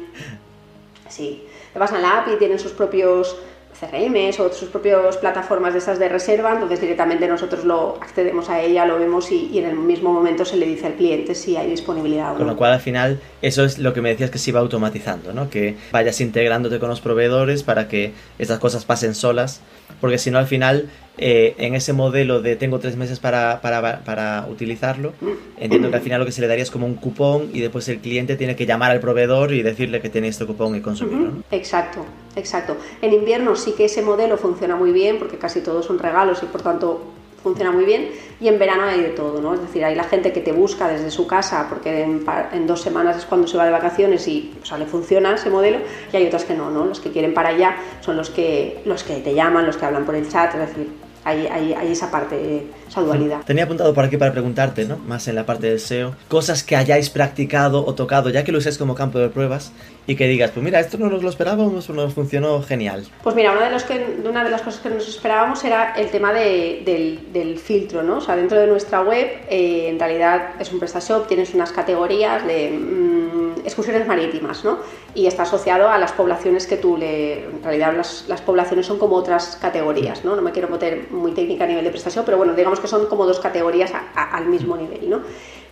sí, 1.09 1.45
te 1.73 1.79
pasan 1.79 2.03
la 2.03 2.21
API, 2.21 2.37
tienen 2.37 2.59
sus 2.59 2.73
propios 2.73 3.37
CRMs 3.79 4.41
o 4.41 4.53
sus 4.53 4.69
propias 4.69 5.17
plataformas 5.19 5.73
de 5.73 5.81
esas 5.81 5.99
de 5.99 6.09
reserva, 6.09 6.53
entonces 6.53 6.81
directamente 6.81 7.29
nosotros 7.29 7.65
lo 7.65 7.99
accedemos 8.01 8.49
a 8.49 8.61
ella, 8.61 8.87
lo 8.87 8.99
vemos 8.99 9.31
y, 9.31 9.59
en 9.59 9.67
el 9.67 9.77
mismo 9.77 10.13
momento 10.13 10.45
se 10.45 10.57
le 10.57 10.67
dice 10.67 10.87
al 10.87 10.95
cliente 10.95 11.35
si 11.35 11.57
hay 11.57 11.71
disponibilidad 11.71 12.31
o 12.31 12.33
no. 12.33 12.39
Con 12.39 12.47
lo 12.47 12.57
cual 12.57 12.73
al 12.73 12.81
final 12.81 13.21
eso 13.43 13.65
es 13.65 13.79
lo 13.79 13.93
que 13.93 14.01
me 14.01 14.11
decías 14.11 14.31
que 14.31 14.39
se 14.39 14.51
iba 14.51 14.61
automatizando, 14.61 15.33
¿no? 15.33 15.51
que 15.51 15.77
vayas 15.93 16.21
integrándote 16.21 16.79
con 16.79 16.89
los 16.89 17.01
proveedores 17.01 17.63
para 17.63 17.89
que 17.89 18.13
estas 18.39 18.59
cosas 18.59 18.85
pasen 18.85 19.15
solas, 19.15 19.61
porque 20.01 20.19
si 20.19 20.31
no 20.31 20.39
al 20.39 20.47
final 20.47 20.89
eh, 21.19 21.55
en 21.59 21.75
ese 21.75 21.93
modelo 21.93 22.43
de 22.43 22.57
tengo 22.57 22.79
tres 22.79 22.97
meses 22.97 23.21
para, 23.21 23.61
para, 23.61 24.01
para, 24.05 24.47
utilizarlo, 24.51 25.13
entiendo 25.59 25.91
que 25.91 25.97
al 25.97 26.03
final 26.03 26.21
lo 26.21 26.27
que 26.27 26.33
se 26.33 26.41
le 26.41 26.47
daría 26.47 26.63
es 26.63 26.71
como 26.71 26.87
un 26.87 26.95
cupón 26.95 27.51
y 27.53 27.61
después 27.61 27.89
el 27.89 28.01
cliente 28.01 28.37
tiene 28.37 28.57
que 28.57 28.67
llamar 28.67 28.91
al 28.91 29.01
proveedor 29.01 29.53
y 29.53 29.63
decirle 29.63 30.01
que 30.01 30.11
tiene 30.11 30.29
este 30.29 30.45
cupón 30.45 30.77
y 30.77 30.81
consumirlo. 30.81 31.43
Exacto, 31.51 32.05
exacto. 32.37 32.77
En 33.03 33.13
invierno 33.13 33.57
sí 33.57 33.73
que 33.73 33.87
ese 33.87 34.03
modelo 34.03 34.37
funciona 34.39 34.77
muy 34.77 34.93
bien 34.93 35.19
porque 35.19 35.39
casi 35.39 35.61
todos 35.61 35.87
son 35.87 35.99
regalos 35.99 36.43
y 36.43 36.47
por 36.47 36.63
tanto 36.63 37.01
funciona 37.43 37.71
muy 37.71 37.85
bien 37.85 38.11
y 38.41 38.49
en 38.49 38.59
verano 38.59 38.83
hay 38.85 39.01
de 39.01 39.11
todo, 39.11 39.41
¿no? 39.41 39.55
Es 39.55 39.61
decir, 39.61 39.85
hay 39.85 39.95
la 39.95 40.03
gente 40.03 40.33
que 40.33 40.41
te 40.41 40.51
busca 40.51 40.89
desde 40.89 41.13
su 41.13 41.29
casa 41.29 41.67
porque 41.69 42.03
en, 42.03 42.67
dos 42.67 42.83
semanas 42.83 43.17
es 43.17 43.25
cuando 43.25 43.47
se 43.47 43.57
va 43.57 43.65
de 43.65 43.71
vacaciones 43.71 44.27
y 44.27 44.53
sea, 44.65 44.79
le 44.79 44.87
funciona 44.87 45.33
ese 45.35 45.49
modelo 45.49 45.79
y 46.13 46.17
hay 46.17 46.27
otras 46.27 46.45
que 46.45 46.55
no, 46.55 46.71
¿no? 46.71 46.85
Los 46.85 46.99
que 46.99 47.13
quieren 47.13 47.35
para 47.35 47.51
allá 47.51 47.77
son 48.01 48.17
los 48.17 48.31
que, 48.31 48.81
los 48.85 49.05
que 49.05 49.17
te 49.21 49.33
llaman, 49.33 49.65
los 49.65 49.77
que 49.77 49.85
hablan 49.85 50.05
por 50.05 50.17
el 50.17 50.29
chat, 50.29 50.55
es 50.55 50.61
decir, 50.61 51.06
hay, 51.27 51.49
hay, 51.49 51.75
hay 51.75 51.91
esa 51.91 52.09
parte, 52.09 52.67
esa 52.89 53.01
dualidad. 53.01 53.41
Tenía 53.45 53.65
apuntado 53.65 53.93
por 53.93 54.05
aquí 54.05 54.17
para 54.17 54.31
preguntarte, 54.31 54.85
¿no? 54.85 54.97
Más 54.99 55.27
en 55.27 55.35
la 55.35 55.45
parte 55.45 55.67
del 55.67 55.81
SEO, 55.81 56.15
cosas 56.29 56.63
que 56.63 56.77
hayáis 56.77 57.11
practicado 57.11 57.85
o 57.85 57.95
tocado, 57.95 58.31
ya 58.31 58.45
que 58.45 58.53
lo 58.53 58.59
usáis 58.59 58.79
como 58.79 58.95
campo 58.95 59.19
de 59.19 59.29
pruebas, 59.29 59.73
y 60.07 60.15
que 60.15 60.29
digas, 60.29 60.53
pues 60.53 60.63
mira, 60.63 60.79
esto 60.79 60.99
no 60.99 61.11
nos 61.11 61.25
lo 61.25 61.29
esperábamos, 61.29 61.91
nos 61.91 62.15
funcionó 62.15 62.63
genial. 62.63 63.05
Pues 63.25 63.35
mira, 63.35 63.51
una 63.51 63.65
de, 63.65 63.71
los 63.73 63.83
que, 63.83 64.21
una 64.25 64.45
de 64.45 64.51
las 64.51 64.63
cosas 64.63 64.81
que 64.81 64.89
nos 64.89 65.09
esperábamos 65.09 65.65
era 65.65 65.95
el 65.95 66.11
tema 66.11 66.33
de, 66.33 66.83
del, 66.85 67.33
del, 67.33 67.59
filtro, 67.59 68.05
¿no? 68.05 68.19
O 68.19 68.21
sea, 68.21 68.37
dentro 68.37 68.61
de 68.61 68.69
nuestra 68.69 69.03
web, 69.03 69.27
eh, 69.51 69.89
en 69.89 69.99
realidad 69.99 70.51
es 70.61 70.73
un 70.73 70.79
PrestaShop, 70.79 71.27
tienes 71.27 71.55
unas 71.55 71.73
categorías 71.73 72.47
de 72.47 72.71
mmm, 72.71 73.46
excursiones 73.67 74.07
marítimas, 74.07 74.65
¿no? 74.65 74.79
Y 75.15 75.27
está 75.27 75.43
asociado 75.43 75.89
a 75.91 75.99
las 75.99 76.13
poblaciones 76.13 76.67
que 76.67 76.77
tú 76.77 76.97
le... 76.97 77.45
En 77.45 77.63
realidad 77.63 77.95
las, 77.95 78.25
las 78.29 78.41
poblaciones 78.41 78.87
son 78.87 78.99
como 78.99 79.17
otras 79.17 79.59
categorías, 79.61 80.25
¿no? 80.25 80.37
No 80.37 80.43
me 80.43 80.53
quiero 80.53 80.69
meter 80.69 81.09
muy 81.11 81.33
técnica 81.33 81.65
a 81.65 81.67
nivel 81.67 81.85
de 81.85 81.91
prestación, 81.91 82.25
pero 82.25 82.39
bueno, 82.39 82.55
digamos 82.55 82.81
que 82.81 82.87
son 82.87 83.07
como 83.07 83.27
dos 83.27 83.41
categorías 83.41 83.93
a, 83.93 84.05
a, 84.15 84.37
al 84.37 84.47
mismo 84.47 84.77
nivel, 84.77 85.11
¿no? 85.11 85.21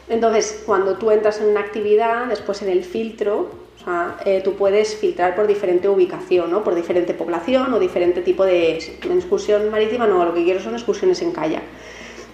Entonces, 0.08 0.62
cuando 0.66 0.98
tú 0.98 1.10
entras 1.10 1.40
en 1.40 1.48
una 1.48 1.60
actividad, 1.60 2.26
después 2.26 2.60
en 2.60 2.68
el 2.68 2.84
filtro, 2.84 3.48
o 3.80 3.84
sea, 3.84 4.16
eh, 4.24 4.42
tú 4.44 4.54
puedes 4.54 4.96
filtrar 4.96 5.34
por 5.34 5.46
diferente 5.46 5.88
ubicación, 5.88 6.50
¿no? 6.50 6.62
por 6.62 6.74
diferente 6.74 7.14
población 7.14 7.72
o 7.72 7.78
diferente 7.78 8.20
tipo 8.20 8.44
de 8.44 8.76
excursión 8.76 9.70
marítima, 9.70 10.06
no, 10.06 10.24
lo 10.24 10.34
que 10.34 10.44
quiero 10.44 10.60
son 10.60 10.74
excursiones 10.74 11.22
en 11.22 11.32
kayak. 11.32 11.62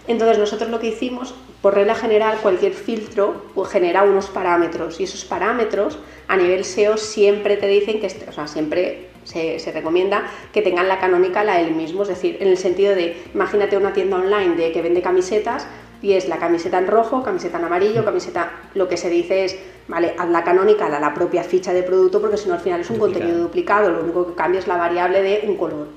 Entonces 0.06 0.38
nosotros 0.38 0.70
lo 0.70 0.80
que 0.80 0.88
hicimos, 0.88 1.34
por 1.62 1.74
regla 1.74 1.94
general, 1.94 2.38
cualquier 2.42 2.72
filtro 2.72 3.44
pues, 3.54 3.70
genera 3.70 4.02
unos 4.02 4.26
parámetros 4.26 4.98
y 5.00 5.04
esos 5.04 5.24
parámetros 5.24 5.98
a 6.26 6.36
nivel 6.36 6.64
SEO 6.64 6.96
siempre 6.96 7.56
te 7.56 7.66
dicen 7.66 8.00
que, 8.00 8.06
o 8.28 8.32
sea, 8.32 8.46
siempre 8.46 9.08
se, 9.24 9.58
se, 9.58 9.72
recomienda 9.72 10.24
que 10.52 10.62
tengan 10.62 10.88
la 10.88 10.98
canónica 10.98 11.44
la 11.44 11.58
del 11.58 11.72
mismo, 11.74 12.02
es 12.02 12.08
decir, 12.08 12.38
en 12.40 12.48
el 12.48 12.56
sentido 12.56 12.94
de, 12.94 13.16
imagínate 13.34 13.76
una 13.76 13.92
tienda 13.92 14.16
online 14.16 14.56
de 14.56 14.72
que 14.72 14.82
vende 14.82 15.02
camisetas 15.02 15.66
y 16.02 16.14
es 16.14 16.28
la 16.28 16.38
camiseta 16.38 16.78
en 16.78 16.86
rojo, 16.86 17.22
camiseta 17.22 17.58
en 17.58 17.64
amarillo, 17.64 18.04
camiseta, 18.04 18.52
lo 18.74 18.88
que 18.88 18.96
se 18.96 19.10
dice 19.10 19.44
es, 19.44 19.58
vale, 19.88 20.14
haz 20.16 20.28
la 20.30 20.44
canónica 20.44 20.86
a 20.86 21.00
la 21.00 21.12
propia 21.12 21.44
ficha 21.44 21.72
de 21.72 21.82
producto 21.82 22.20
porque 22.20 22.36
si 22.36 22.48
no 22.48 22.54
al 22.54 22.60
final 22.60 22.80
es 22.80 22.90
un 22.90 22.96
duplicado. 22.96 23.20
contenido 23.20 23.44
duplicado, 23.44 23.90
lo 23.90 24.02
único 24.02 24.26
que 24.26 24.34
cambia 24.34 24.60
es 24.60 24.66
la 24.66 24.76
variable 24.76 25.22
de 25.22 25.44
un 25.46 25.56
color. 25.56 25.88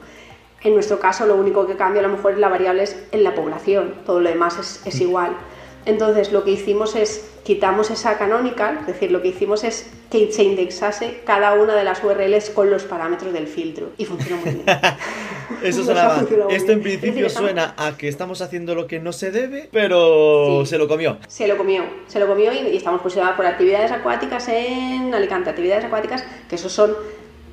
En 0.63 0.73
nuestro 0.73 0.99
caso 0.99 1.25
lo 1.25 1.35
único 1.35 1.67
que 1.67 1.75
cambia 1.75 2.01
a 2.01 2.07
lo 2.07 2.13
mejor 2.13 2.33
es 2.33 2.39
la 2.39 2.49
variable 2.49 2.83
es 2.83 2.95
en 3.11 3.23
la 3.23 3.35
población, 3.35 3.95
todo 4.05 4.19
lo 4.19 4.29
demás 4.29 4.57
es, 4.57 4.81
es 4.85 5.01
igual. 5.01 5.35
Entonces 5.85 6.31
lo 6.31 6.43
que 6.43 6.51
hicimos 6.51 6.95
es 6.95 7.29
quitamos 7.43 7.91
esa 7.91 8.17
canonical, 8.17 8.77
es 8.81 8.87
decir, 8.87 9.11
lo 9.11 9.21
que 9.21 9.29
hicimos 9.29 9.63
es 9.63 9.89
que 10.09 10.31
se 10.31 10.43
indexase 10.43 11.21
cada 11.25 11.53
una 11.53 11.75
de 11.75 11.83
las 11.83 12.03
URLs 12.03 12.51
con 12.51 12.69
los 12.69 12.83
parámetros 12.83 13.33
del 13.33 13.47
filtro 13.47 13.89
y 13.97 14.05
funcionó 14.05 14.37
muy 14.37 14.53
bien. 14.53 14.65
Eso 15.63 15.83
sonaba. 15.85 16.23
Esto 16.49 16.71
en 16.71 16.81
principio 16.81 17.23
decir, 17.23 17.29
suena 17.29 17.73
a 17.77 17.97
que 17.97 18.07
estamos 18.07 18.41
haciendo 18.41 18.75
lo 18.75 18.87
que 18.87 18.99
no 18.99 19.11
se 19.11 19.31
debe, 19.31 19.69
pero 19.71 20.61
sí, 20.61 20.69
se 20.69 20.77
lo 20.77 20.87
comió. 20.87 21.17
Se 21.27 21.47
lo 21.47 21.57
comió, 21.57 21.83
se 22.07 22.19
lo 22.19 22.27
comió 22.27 22.53
y, 22.53 22.59
y 22.59 22.77
estamos 22.77 23.01
posicionados 23.01 23.35
por 23.35 23.45
actividades 23.45 23.91
acuáticas 23.91 24.47
en 24.47 25.13
Alicante, 25.13 25.49
actividades 25.49 25.83
acuáticas 25.85 26.23
que 26.47 26.55
esos 26.55 26.71
son 26.71 26.95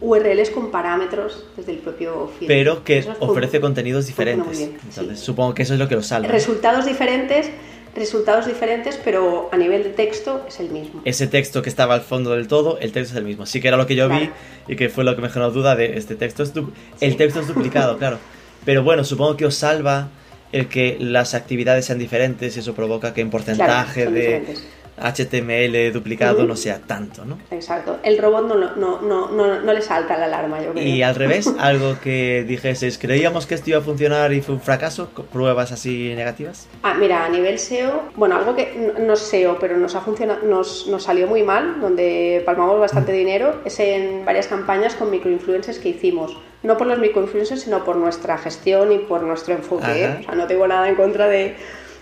URLs 0.01 0.51
con 0.51 0.71
parámetros 0.71 1.45
desde 1.57 1.73
el 1.73 1.79
propio 1.79 2.29
filtro. 2.29 2.47
Pero 2.49 2.85
que 2.85 3.07
ofrece 3.21 3.61
contenidos 3.61 4.07
diferentes. 4.07 4.59
Bien, 4.59 4.79
Entonces, 4.89 5.19
sí. 5.19 5.25
supongo 5.25 5.55
que 5.55 5.63
eso 5.63 5.75
es 5.75 5.79
lo 5.79 5.89
que 5.89 5.95
lo 5.95 6.03
salva. 6.03 6.29
Resultados 6.29 6.87
diferentes 6.87 7.51
resultados 7.95 8.47
diferentes, 8.47 8.99
pero 9.03 9.49
a 9.53 9.57
nivel 9.57 9.83
de 9.83 9.91
texto 9.91 10.45
es 10.47 10.61
el 10.61 10.71
mismo. 10.71 11.03
Ese 11.05 11.27
texto 11.27 11.63
que 11.63 11.69
estaba 11.69 11.95
al 11.95 12.03
fondo 12.03 12.31
del 12.31 12.47
todo, 12.47 12.79
el 12.79 12.93
texto 12.93 13.15
es 13.15 13.19
el 13.19 13.25
mismo. 13.25 13.47
Sí 13.47 13.61
que 13.61 13.69
era 13.69 13.77
lo 13.77 13.87
que 13.87 13.97
yo 13.97 14.07
claro. 14.07 14.31
vi 14.67 14.73
y 14.73 14.77
que 14.77 14.89
fue 14.89 15.05
lo 15.05 15.17
que 15.17 15.23
me 15.23 15.29
generó 15.29 15.51
duda 15.51 15.75
de 15.75 15.97
este 15.99 16.15
texto. 16.15 16.43
Es 16.43 16.53
el 17.01 17.17
texto 17.17 17.41
es 17.41 17.49
duplicado, 17.49 17.99
claro. 17.99 18.19
Pero 18.65 18.85
bueno, 18.85 19.05
supongo 19.05 19.37
que 19.37 19.47
os 19.47 19.55
salva 19.55 20.09
el 20.53 20.69
que 20.69 20.97
las 21.01 21.35
actividades 21.35 21.87
sean 21.87 21.99
diferentes 21.99 22.57
y 22.57 22.61
eso 22.61 22.75
provoca 22.75 23.15
que 23.15 23.21
en 23.21 23.31
porcentaje 23.31 24.03
claro, 24.03 24.11
de... 24.11 24.21
Diferentes 24.21 24.65
HTML 24.99 25.93
duplicado 25.93 26.41
uh 26.41 26.43
-huh. 26.43 26.49
no 26.49 26.57
sea 26.57 26.81
tanto, 26.81 27.25
¿no? 27.25 27.39
Exacto. 27.51 27.99
El 28.03 28.19
robot 28.19 28.47
no, 28.47 28.55
no, 28.55 29.01
no, 29.01 29.31
no, 29.31 29.61
no 29.61 29.73
le 29.73 29.83
salta 29.83 30.17
la 30.17 30.27
alarma, 30.27 30.63
yo 30.63 30.73
creo. 30.73 30.85
Y 30.85 31.03
al 31.03 31.15
revés, 31.15 31.53
algo 31.59 31.99
que 32.03 32.45
dijeses, 32.47 32.99
creíamos 32.99 33.47
que 33.47 33.55
esto 33.55 33.71
iba 33.71 33.79
a 33.79 33.83
funcionar 33.83 34.33
y 34.33 34.41
fue 34.41 34.55
un 34.55 34.61
fracaso, 34.61 35.09
pruebas 35.33 35.73
así 35.73 36.13
negativas. 36.15 36.69
Ah, 36.83 36.95
mira, 36.95 37.25
a 37.25 37.29
nivel 37.29 37.59
SEO, 37.59 38.11
bueno, 38.17 38.37
algo 38.37 38.55
que 38.55 38.93
no 38.99 39.13
es 39.15 39.21
SEO, 39.21 39.59
pero 39.59 39.77
nos 39.77 39.95
ha 39.95 40.01
funcionado, 40.01 40.47
nos, 40.47 40.87
nos 40.87 41.03
salió 41.03 41.27
muy 41.27 41.43
mal, 41.43 41.81
donde 41.81 42.43
palmamos 42.45 42.79
bastante 42.79 43.13
dinero, 43.13 43.61
es 43.65 43.79
en 43.81 44.25
varias 44.25 44.47
campañas 44.47 44.95
con 44.95 45.11
microinfluencers 45.11 45.79
que 45.79 45.91
hicimos. 45.91 46.37
No 46.63 46.77
por 46.77 46.87
los 46.87 46.99
microinfluencers, 46.99 47.63
sino 47.63 47.85
por 47.85 47.97
nuestra 47.97 48.37
gestión 48.37 48.93
y 48.93 48.99
por 48.99 49.23
nuestro 49.23 49.55
enfoque. 49.55 50.05
¿eh? 50.05 50.19
O 50.21 50.25
sea, 50.25 50.35
no 50.35 50.47
tengo 50.47 50.67
nada 50.67 50.89
en 50.89 50.95
contra 50.95 51.27
de 51.27 51.57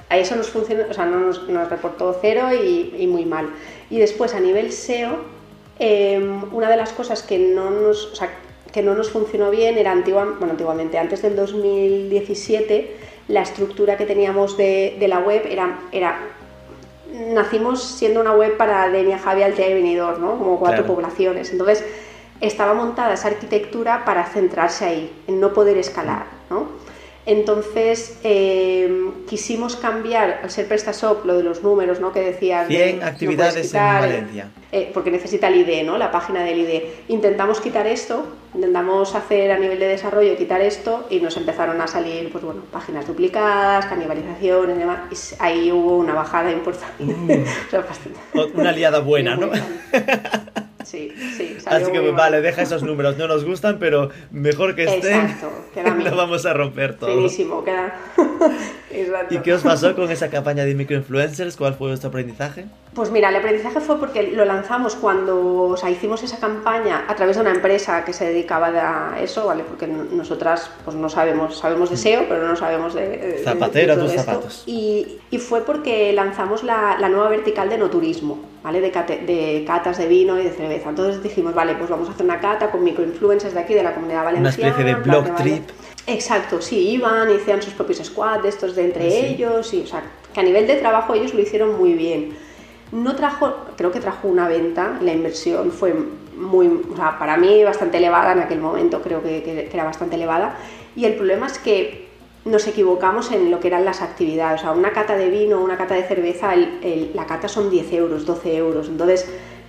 a 0.09 0.17
eso 0.17 0.37
nos 0.37 0.49
funcionó, 0.49 0.85
o 0.91 0.95
sea, 0.95 1.07
no 1.07 1.21
nos, 1.21 1.49
nos 1.49 1.69
reportó 1.69 2.17
cero 2.21 2.49
y, 2.53 2.95
y, 2.99 3.07
muy 3.07 3.25
mal. 3.25 3.51
Y 3.91 3.99
después 3.99 4.35
a 4.35 4.41
nivel 4.41 4.73
SEO, 4.73 5.17
eh, 5.79 6.19
una 6.53 6.71
de 6.71 6.77
las 6.77 6.93
cosas 6.93 7.23
que 7.23 7.39
no 7.39 7.71
nos, 7.71 8.13
o 8.13 8.17
sea, 8.17 8.31
que 8.73 8.83
no 8.83 8.95
nos 8.95 9.11
funcionó 9.11 9.51
bien 9.51 9.79
era 9.79 9.93
antigua, 9.93 10.25
bueno, 10.39 10.53
antiguamente, 10.53 10.99
antes 10.99 11.23
del 11.23 11.37
2017, 11.37 12.97
la 13.29 13.43
estructura 13.43 13.97
que 13.97 14.07
teníamos 14.07 14.57
de, 14.57 14.97
de 14.99 15.09
la 15.09 15.19
web 15.21 15.43
era, 15.47 15.81
era 15.93 16.19
nacimos 17.13 17.83
siendo 17.83 18.21
una 18.21 18.33
web 18.33 18.57
para 18.57 18.89
Denia, 18.91 19.19
Javi, 19.19 19.43
Altea 19.43 19.71
y 19.71 19.75
Benidorm, 19.75 20.21
¿no? 20.21 20.39
Como 20.39 20.59
cuatro 20.59 20.85
claro. 20.85 20.95
poblaciones. 20.95 21.51
Entonces, 21.53 21.85
estaba 22.41 22.75
montada 22.75 23.15
esa 23.15 23.29
arquitectura 23.29 24.05
para 24.05 24.25
centrarse 24.25 24.85
ahí, 24.85 25.23
en 25.27 25.41
no 25.41 25.53
poder 25.53 25.79
escalar, 25.79 26.27
¿no? 26.51 26.69
Entonces 27.29 28.19
eh, 28.25 29.11
quisimos 29.29 29.77
cambiar, 29.77 30.41
al 30.43 30.51
ser 30.51 30.67
PrestaShop, 30.67 31.27
lo 31.27 31.37
de 31.37 31.43
los 31.43 31.63
números, 31.63 32.01
¿no? 32.01 32.11
Que 32.11 32.21
decía 32.21 32.65
100 32.67 33.03
actividades 33.03 33.67
quitar, 33.67 34.05
en 34.05 34.11
Valencia. 34.11 34.49
Eh, 34.73 34.91
porque 34.95 35.11
necesita 35.11 35.49
el 35.49 35.57
ID, 35.57 35.85
¿no? 35.85 35.99
La 35.99 36.11
página 36.11 36.43
del 36.43 36.61
ID. 36.61 36.83
Intentamos 37.09 37.61
quitar 37.61 37.87
esto, 37.87 38.25
intentamos 38.55 39.15
hacer 39.15 39.53
a 39.53 39.59
nivel 39.59 39.79
de 39.79 39.89
desarrollo 39.89 40.39
quitar 40.39 40.63
esto 40.63 41.07
y 41.11 41.21
nos 41.21 41.37
empezaron 41.37 41.79
a 41.83 41.87
salir, 41.87 42.33
pues 42.33 42.43
bueno, 42.43 42.63
páginas 42.73 43.07
duplicadas, 43.07 43.85
canibalización 43.85 44.71
y 44.71 44.79
demás. 44.79 45.01
Y 45.11 45.37
ahí 45.39 45.71
hubo 45.71 45.99
una 45.99 46.15
bajada 46.15 46.51
importante. 46.51 47.05
Uh, 47.05 47.45
o 47.69 47.71
sea, 47.71 47.85
una 48.55 48.73
liada 48.73 49.01
buena, 49.01 49.37
¿no? 49.37 49.51
Sí, 50.89 51.13
sí. 51.37 51.59
Así 51.67 51.93
que 51.93 52.11
vale, 52.13 52.41
deja 52.41 52.63
esos 52.63 52.83
números, 52.83 53.19
no 53.19 53.29
nos 53.29 53.45
gustan, 53.45 53.79
pero 53.79 54.09
mejor 54.31 54.75
que. 54.75 54.85
Exacto, 54.85 55.51
queda 55.75 55.95
no 55.95 56.17
vamos 56.17 56.47
a 56.47 56.55
romper 56.55 56.97
todo. 56.97 57.11
Finísimo, 57.11 57.63
queda. 57.63 57.95
¿Y 59.31 59.39
qué 59.41 59.53
os 59.53 59.63
pasó 59.63 59.95
con 59.95 60.11
esa 60.11 60.31
campaña 60.31 60.65
de 60.65 60.75
microinfluencers? 60.75 61.59
¿Cuál 61.59 61.75
fue 61.75 61.89
vuestro 61.89 62.09
aprendizaje? 62.09 62.65
Pues 62.99 63.13
mira, 63.13 63.29
el 63.29 63.37
aprendizaje 63.37 63.79
fue 63.79 63.97
porque 64.01 64.25
lo 64.25 64.45
lanzamos 64.45 64.97
cuando, 64.97 65.69
o 65.69 65.77
sea, 65.77 65.89
hicimos 65.89 66.21
esa 66.25 66.39
campaña 66.39 67.05
a 67.07 67.15
través 67.15 67.37
de 67.37 67.43
una 67.43 67.53
empresa 67.53 68.05
que 68.05 68.13
se 68.13 68.25
dedicaba 68.25 69.13
a 69.13 69.23
eso, 69.23 69.47
¿vale? 69.47 69.63
Porque 69.63 69.87
nosotras, 69.87 70.69
pues 70.85 70.97
no 70.97 71.09
sabemos, 71.09 71.59
sabemos 71.59 71.91
de 71.91 71.97
SEO, 71.97 72.25
pero 72.29 72.49
no 72.49 72.57
sabemos 72.57 72.95
de... 72.95 73.09
de 73.09 73.39
Zapatero 73.45 73.93
a 73.93 73.99
tus 74.01 74.15
zapatos. 74.15 74.65
Y, 74.67 75.21
y, 75.31 75.39
fue 75.39 75.61
porque 75.61 76.13
lanzamos 76.13 76.65
la, 76.65 76.97
la, 76.99 77.09
nueva 77.09 77.29
vertical 77.29 77.69
de 77.69 77.79
no 77.79 77.89
turismo, 77.89 78.41
¿vale? 78.65 78.81
De, 78.81 78.91
cate, 78.91 79.19
de 79.19 79.63
catas 79.65 79.97
de 79.97 80.09
vino 80.09 80.37
y 80.37 80.43
de 80.43 80.51
cerveza. 80.51 80.89
Entonces 80.89 81.23
dijimos, 81.23 81.55
vale, 81.55 81.77
pues 81.77 81.89
vamos 81.89 82.09
a 82.09 82.11
hacer 82.11 82.27
una 82.27 82.41
cata 82.41 82.69
con 82.73 82.83
microinfluencers 82.83 83.55
de 83.55 83.61
aquí, 83.61 83.75
de 83.75 83.85
la 83.85 83.95
comunidad 83.95 84.25
valenciana. 84.25 84.57
Una 84.59 84.71
especie 84.71 84.85
de 84.85 84.95
blog 84.97 85.37
trip. 85.37 85.71
Exacto, 86.09 86.61
sí, 86.61 86.89
iban, 86.89 87.29
hacían 87.31 87.63
sus 87.63 87.75
propios 87.75 87.99
squads, 87.99 88.45
estos 88.45 88.75
de 88.75 88.87
entre 88.87 89.09
sí. 89.09 89.19
ellos, 89.19 89.73
y, 89.73 89.83
o 89.83 89.87
sea, 89.87 90.03
que 90.35 90.41
a 90.41 90.43
nivel 90.43 90.67
de 90.67 90.75
trabajo 90.75 91.15
ellos 91.15 91.33
lo 91.33 91.41
hicieron 91.41 91.79
muy 91.79 91.93
bien 91.93 92.48
no 92.93 93.15
trajo, 93.17 93.55
creo 93.77 93.91
que 93.91 94.01
trajo 94.01 94.29
una 94.29 94.49
venta, 94.49 94.99
la 95.01 95.13
inversión 95.13 95.71
fue 95.71 95.95
muy, 96.37 96.69
para 97.19 97.37
mí 97.37 97.65
bastante 97.65 97.99
elevada 97.99 98.33
en 98.33 98.41
aquel 98.41 98.61
momento, 98.61 99.03
creo 99.03 99.23
que, 99.23 99.69
era 99.73 99.85
bastante 99.85 100.17
elevada, 100.17 100.57
y 100.97 101.05
el 101.05 101.15
problema 101.15 101.47
es 101.47 101.59
que 101.59 102.09
nos 102.45 102.67
equivocamos 102.67 103.31
en 103.33 103.51
lo 103.51 103.61
que 103.61 103.69
eran 103.69 103.85
las 103.85 104.01
actividades, 104.01 104.61
o 104.61 104.65
sea, 104.65 104.73
una 104.73 104.93
cata 104.93 105.17
de 105.17 105.29
vino, 105.29 105.61
una 105.61 105.77
cata 105.77 105.95
de 105.95 106.05
cerveza, 106.05 106.55
la 106.57 107.27
cata 107.27 107.49
son 107.49 107.71
10 107.71 107.93
euros, 107.93 108.25
12 108.25 108.57
euros, 108.57 108.89
entonces 108.89 109.29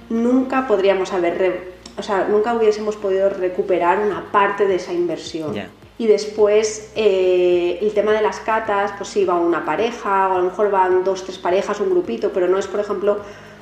nunca 0.09 0.67
podríamos 0.67 1.11
haber, 1.11 1.73
o 1.97 2.03
sea, 2.03 2.27
nunca 2.29 2.53
hubiésemos 2.53 2.95
podido 2.95 3.29
recuperar 3.29 3.99
una 3.99 4.31
parte 4.31 4.65
de 4.65 4.75
esa 4.75 4.93
inversión. 4.93 5.53
Y 5.99 6.07
después 6.07 6.91
eh, 6.95 7.77
el 7.81 7.91
tema 7.91 8.13
de 8.13 8.21
las 8.21 8.39
catas, 8.39 8.93
pues 8.97 9.09
sí, 9.09 9.25
va 9.25 9.35
una 9.35 9.65
pareja 9.65 10.29
o 10.29 10.35
a 10.35 10.37
lo 10.37 10.45
mejor 10.45 10.71
van 10.71 11.03
dos, 11.03 11.25
tres 11.25 11.37
parejas, 11.37 11.81
un 11.81 11.89
grupito, 11.89 12.31
pero 12.33 12.47
no 12.47 12.57
es, 12.57 12.67
por 12.67 12.79
ejemplo, 12.79 13.19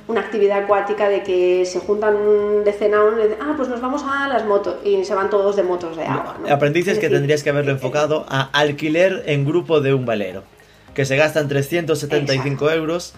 una 0.07 0.21
actividad 0.21 0.59
acuática 0.59 1.09
de 1.09 1.23
que 1.23 1.65
se 1.65 1.79
juntan 1.79 2.63
de 2.63 2.71
cena 2.73 2.99
y 3.11 3.23
dicen, 3.23 3.39
ah, 3.41 3.55
pues 3.57 3.69
nos 3.69 3.81
vamos 3.81 4.03
a 4.07 4.27
las 4.27 4.45
motos 4.45 4.75
y 4.85 5.03
se 5.03 5.15
van 5.15 5.31
todos 5.31 5.55
de 5.55 5.63
motos 5.63 5.97
de 5.97 6.05
agua. 6.05 6.38
¿no? 6.39 6.53
Aprendices 6.53 6.89
es 6.89 6.95
decir, 6.97 7.09
que 7.09 7.15
tendrías 7.15 7.41
que 7.41 7.49
haberlo 7.49 7.71
enfocado 7.71 8.27
a 8.29 8.43
alquiler 8.53 9.23
en 9.25 9.43
grupo 9.43 9.81
de 9.81 9.95
un 9.95 10.05
valero, 10.05 10.43
que 10.93 11.05
se 11.05 11.17
gastan 11.17 11.47
375 11.47 12.45
Exacto. 12.45 12.71
euros 12.71 13.15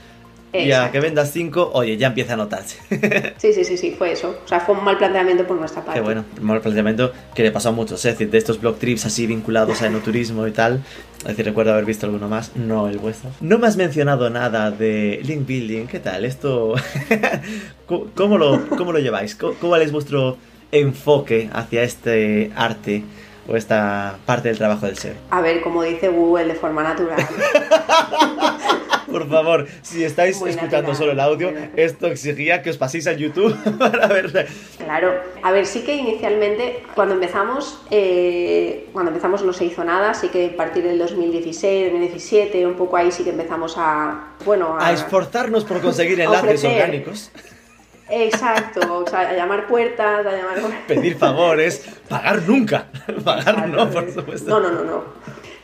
y 0.53 0.71
a 0.71 0.91
que 0.91 0.99
vendas 0.99 1.31
5, 1.31 1.71
oye, 1.73 1.97
ya 1.97 2.07
empieza 2.07 2.33
a 2.33 2.37
notarse. 2.37 2.79
sí, 3.37 3.53
sí, 3.53 3.63
sí, 3.63 3.77
sí, 3.77 3.95
fue 3.97 4.11
eso. 4.11 4.39
O 4.43 4.47
sea, 4.47 4.59
fue 4.59 4.75
un 4.75 4.83
mal 4.83 4.97
planteamiento 4.97 5.45
por 5.45 5.57
nuestra 5.57 5.83
parte. 5.83 5.99
Qué 5.99 6.03
bueno, 6.03 6.25
un 6.39 6.45
mal 6.45 6.61
planteamiento 6.61 7.11
que 7.35 7.43
le 7.43 7.51
pasó 7.51 7.69
a 7.69 7.71
muchos, 7.71 8.03
es 8.05 8.13
decir, 8.13 8.31
de 8.31 8.37
estos 8.37 8.59
blog 8.59 8.77
trips 8.77 9.05
así 9.05 9.27
vinculados 9.27 9.81
a 9.81 9.87
enoturismo 9.87 10.47
y 10.47 10.51
tal. 10.51 10.83
Es 11.19 11.27
decir, 11.27 11.45
recuerdo 11.45 11.73
haber 11.73 11.85
visto 11.85 12.05
alguno 12.05 12.27
más, 12.29 12.55
no 12.55 12.87
el 12.87 12.97
vuestro. 12.97 13.29
No 13.41 13.59
me 13.59 13.67
has 13.67 13.77
mencionado 13.77 14.29
nada 14.29 14.71
de 14.71 15.19
link 15.23 15.45
building, 15.45 15.85
¿qué 15.85 15.99
tal? 15.99 16.25
Esto, 16.25 16.73
¿cómo 18.15 18.37
lo, 18.37 18.67
cómo 18.69 18.91
lo 18.91 18.99
lleváis? 18.99 19.35
¿Cuál 19.35 19.81
es 19.81 19.91
vuestro 19.91 20.37
enfoque 20.71 21.49
hacia 21.53 21.83
este 21.83 22.51
arte? 22.55 23.03
o 23.49 23.55
esta 23.55 24.17
parte 24.25 24.49
del 24.49 24.57
trabajo 24.57 24.85
del 24.85 24.97
SEO? 24.97 25.15
A 25.31 25.41
ver, 25.41 25.61
como 25.61 25.81
dice 25.81 26.09
Google, 26.09 26.45
de 26.45 26.53
forma 26.53 26.83
natural. 26.83 27.17
Por 29.11 29.27
favor, 29.29 29.67
si 29.81 30.03
estáis 30.03 30.41
escuchando 30.41 30.93
solo 30.95 31.11
el 31.11 31.19
audio, 31.19 31.51
esto 31.75 32.07
exigía 32.07 32.61
que 32.61 32.69
os 32.69 32.77
paséis 32.77 33.07
al 33.07 33.17
YouTube 33.17 33.55
para 33.79 34.07
verlo. 34.07 34.41
Claro, 34.77 35.13
a 35.41 35.51
ver, 35.51 35.65
sí 35.65 35.81
que 35.81 35.95
inicialmente, 35.95 36.83
cuando 36.95 37.15
empezamos, 37.15 37.81
eh, 37.91 38.87
cuando 38.93 39.11
empezamos 39.11 39.43
no 39.43 39.53
se 39.53 39.65
hizo 39.65 39.83
nada, 39.83 40.13
sí 40.13 40.29
que 40.29 40.51
a 40.53 40.57
partir 40.57 40.83
del 40.83 40.99
2016, 40.99 41.91
2017, 41.91 42.65
un 42.65 42.75
poco 42.75 42.97
ahí 42.97 43.11
sí 43.11 43.23
que 43.23 43.31
empezamos 43.31 43.75
a, 43.77 44.33
bueno, 44.45 44.77
a, 44.79 44.91
esforzarnos 44.93 45.65
por 45.65 45.81
conseguir 45.81 46.19
enlaces 46.21 46.63
orgánicos. 46.63 47.31
Exacto, 48.11 49.03
o 49.05 49.07
sea, 49.07 49.29
a 49.29 49.33
llamar 49.33 49.67
puertas, 49.67 50.25
a 50.25 50.31
llamar... 50.31 50.57
Pedir 50.87 51.15
favores, 51.15 51.85
pagar 52.07 52.41
nunca, 52.41 52.87
pagar 53.23 53.67
no, 53.69 53.89
por 53.89 54.11
supuesto. 54.11 54.49
No, 54.49 54.59
no, 54.59 54.71
no, 54.71 54.83
no. 54.83 55.03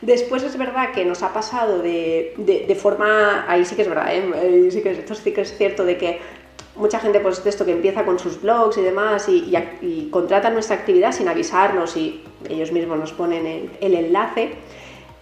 Después 0.00 0.42
es 0.42 0.56
verdad 0.58 0.92
que 0.92 1.04
nos 1.04 1.22
ha 1.22 1.32
pasado 1.32 1.78
de, 1.78 2.34
de, 2.36 2.74
forma, 2.74 3.44
ahí 3.48 3.64
sí 3.64 3.74
que 3.76 3.82
es 3.82 3.88
verdad, 3.88 4.14
¿eh? 4.14 4.68
sí 4.70 4.82
que, 4.82 4.90
esto 4.90 5.14
sí 5.14 5.32
que 5.32 5.40
es 5.40 5.56
cierto 5.56 5.84
de 5.84 5.96
que 5.96 6.20
mucha 6.76 6.98
gente 6.98 7.20
pues 7.20 7.42
de 7.42 7.50
esto 7.50 7.64
que 7.64 7.72
empieza 7.72 8.04
con 8.04 8.18
sus 8.18 8.40
blogs 8.42 8.76
y 8.76 8.82
demás 8.82 9.26
y, 9.28 10.08
contratan 10.10 10.52
nuestra 10.52 10.76
actividad 10.76 11.12
sin 11.12 11.28
avisarnos 11.28 11.96
y 11.96 12.22
ellos 12.48 12.72
mismos 12.72 12.98
nos 12.98 13.12
ponen 13.12 13.70
el 13.80 13.94
enlace 13.94 14.52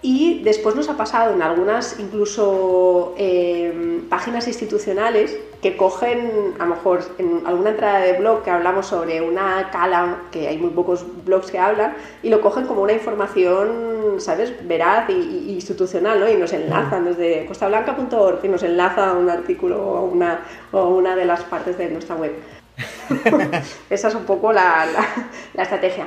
y 0.04 0.42
después 0.44 0.76
nos 0.76 0.90
ha 0.90 0.98
pasado 0.98 1.32
en 1.32 1.40
algunas 1.40 1.98
incluso 1.98 3.14
eh, 3.16 4.02
páginas 4.10 4.46
institucionales 4.46 5.34
que 5.62 5.78
cogen, 5.78 6.52
a 6.58 6.66
lo 6.66 6.74
mejor 6.74 7.00
en 7.16 7.40
alguna 7.46 7.70
entrada 7.70 8.00
de 8.00 8.18
blog 8.18 8.42
que 8.42 8.50
hablamos 8.50 8.84
sobre 8.84 9.22
una 9.22 9.70
cala, 9.70 10.18
que 10.30 10.46
hay 10.46 10.58
muy 10.58 10.68
pocos 10.72 11.06
blogs 11.24 11.50
que 11.50 11.58
hablan, 11.58 11.94
y 12.22 12.28
lo 12.28 12.42
cogen 12.42 12.66
como 12.66 12.82
una 12.82 12.92
información, 12.92 14.16
¿sabes?, 14.18 14.52
veraz 14.68 15.08
y, 15.08 15.54
institucional, 15.54 16.20
¿no? 16.20 16.28
Y 16.28 16.36
nos 16.36 16.52
enlazan 16.52 17.06
desde 17.06 17.46
costablanca.org 17.46 18.44
y 18.44 18.48
nos 18.48 18.62
enlaza 18.62 19.08
a 19.08 19.12
un 19.14 19.30
artículo 19.30 19.82
o 19.82 19.96
a 19.96 20.02
una, 20.02 20.40
o 20.70 20.88
una 20.88 21.16
de 21.16 21.24
las 21.24 21.44
partes 21.44 21.78
de 21.78 21.88
nuestra 21.88 22.14
web. 22.14 22.34
Esa 23.88 24.08
es 24.08 24.14
un 24.14 24.24
poco 24.24 24.52
la, 24.52 24.86
la 25.54 25.62
estrategia. 25.62 26.04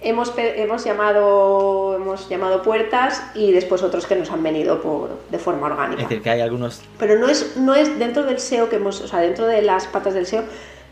Hemos, 0.00 0.32
hemos, 0.36 0.84
llamado, 0.84 1.96
hemos 1.96 2.28
llamado 2.28 2.62
puertas 2.62 3.22
y 3.34 3.50
después 3.52 3.82
otros 3.82 4.06
que 4.06 4.14
nos 4.14 4.30
han 4.30 4.42
venido 4.42 4.80
por, 4.80 5.10
de 5.30 5.38
forma 5.38 5.66
orgánica. 5.66 6.02
Es 6.02 6.08
decir, 6.08 6.22
que 6.22 6.30
hay 6.30 6.40
algunos... 6.40 6.82
Pero 6.98 7.18
no 7.18 7.28
es, 7.28 7.56
no 7.56 7.74
es 7.74 7.98
dentro 7.98 8.24
del 8.24 8.38
SEO 8.38 8.68
que 8.68 8.76
hemos, 8.76 9.00
o 9.00 9.08
sea, 9.08 9.20
dentro 9.20 9.46
de 9.46 9.62
las 9.62 9.86
patas 9.86 10.14
del 10.14 10.26
SEO, 10.26 10.44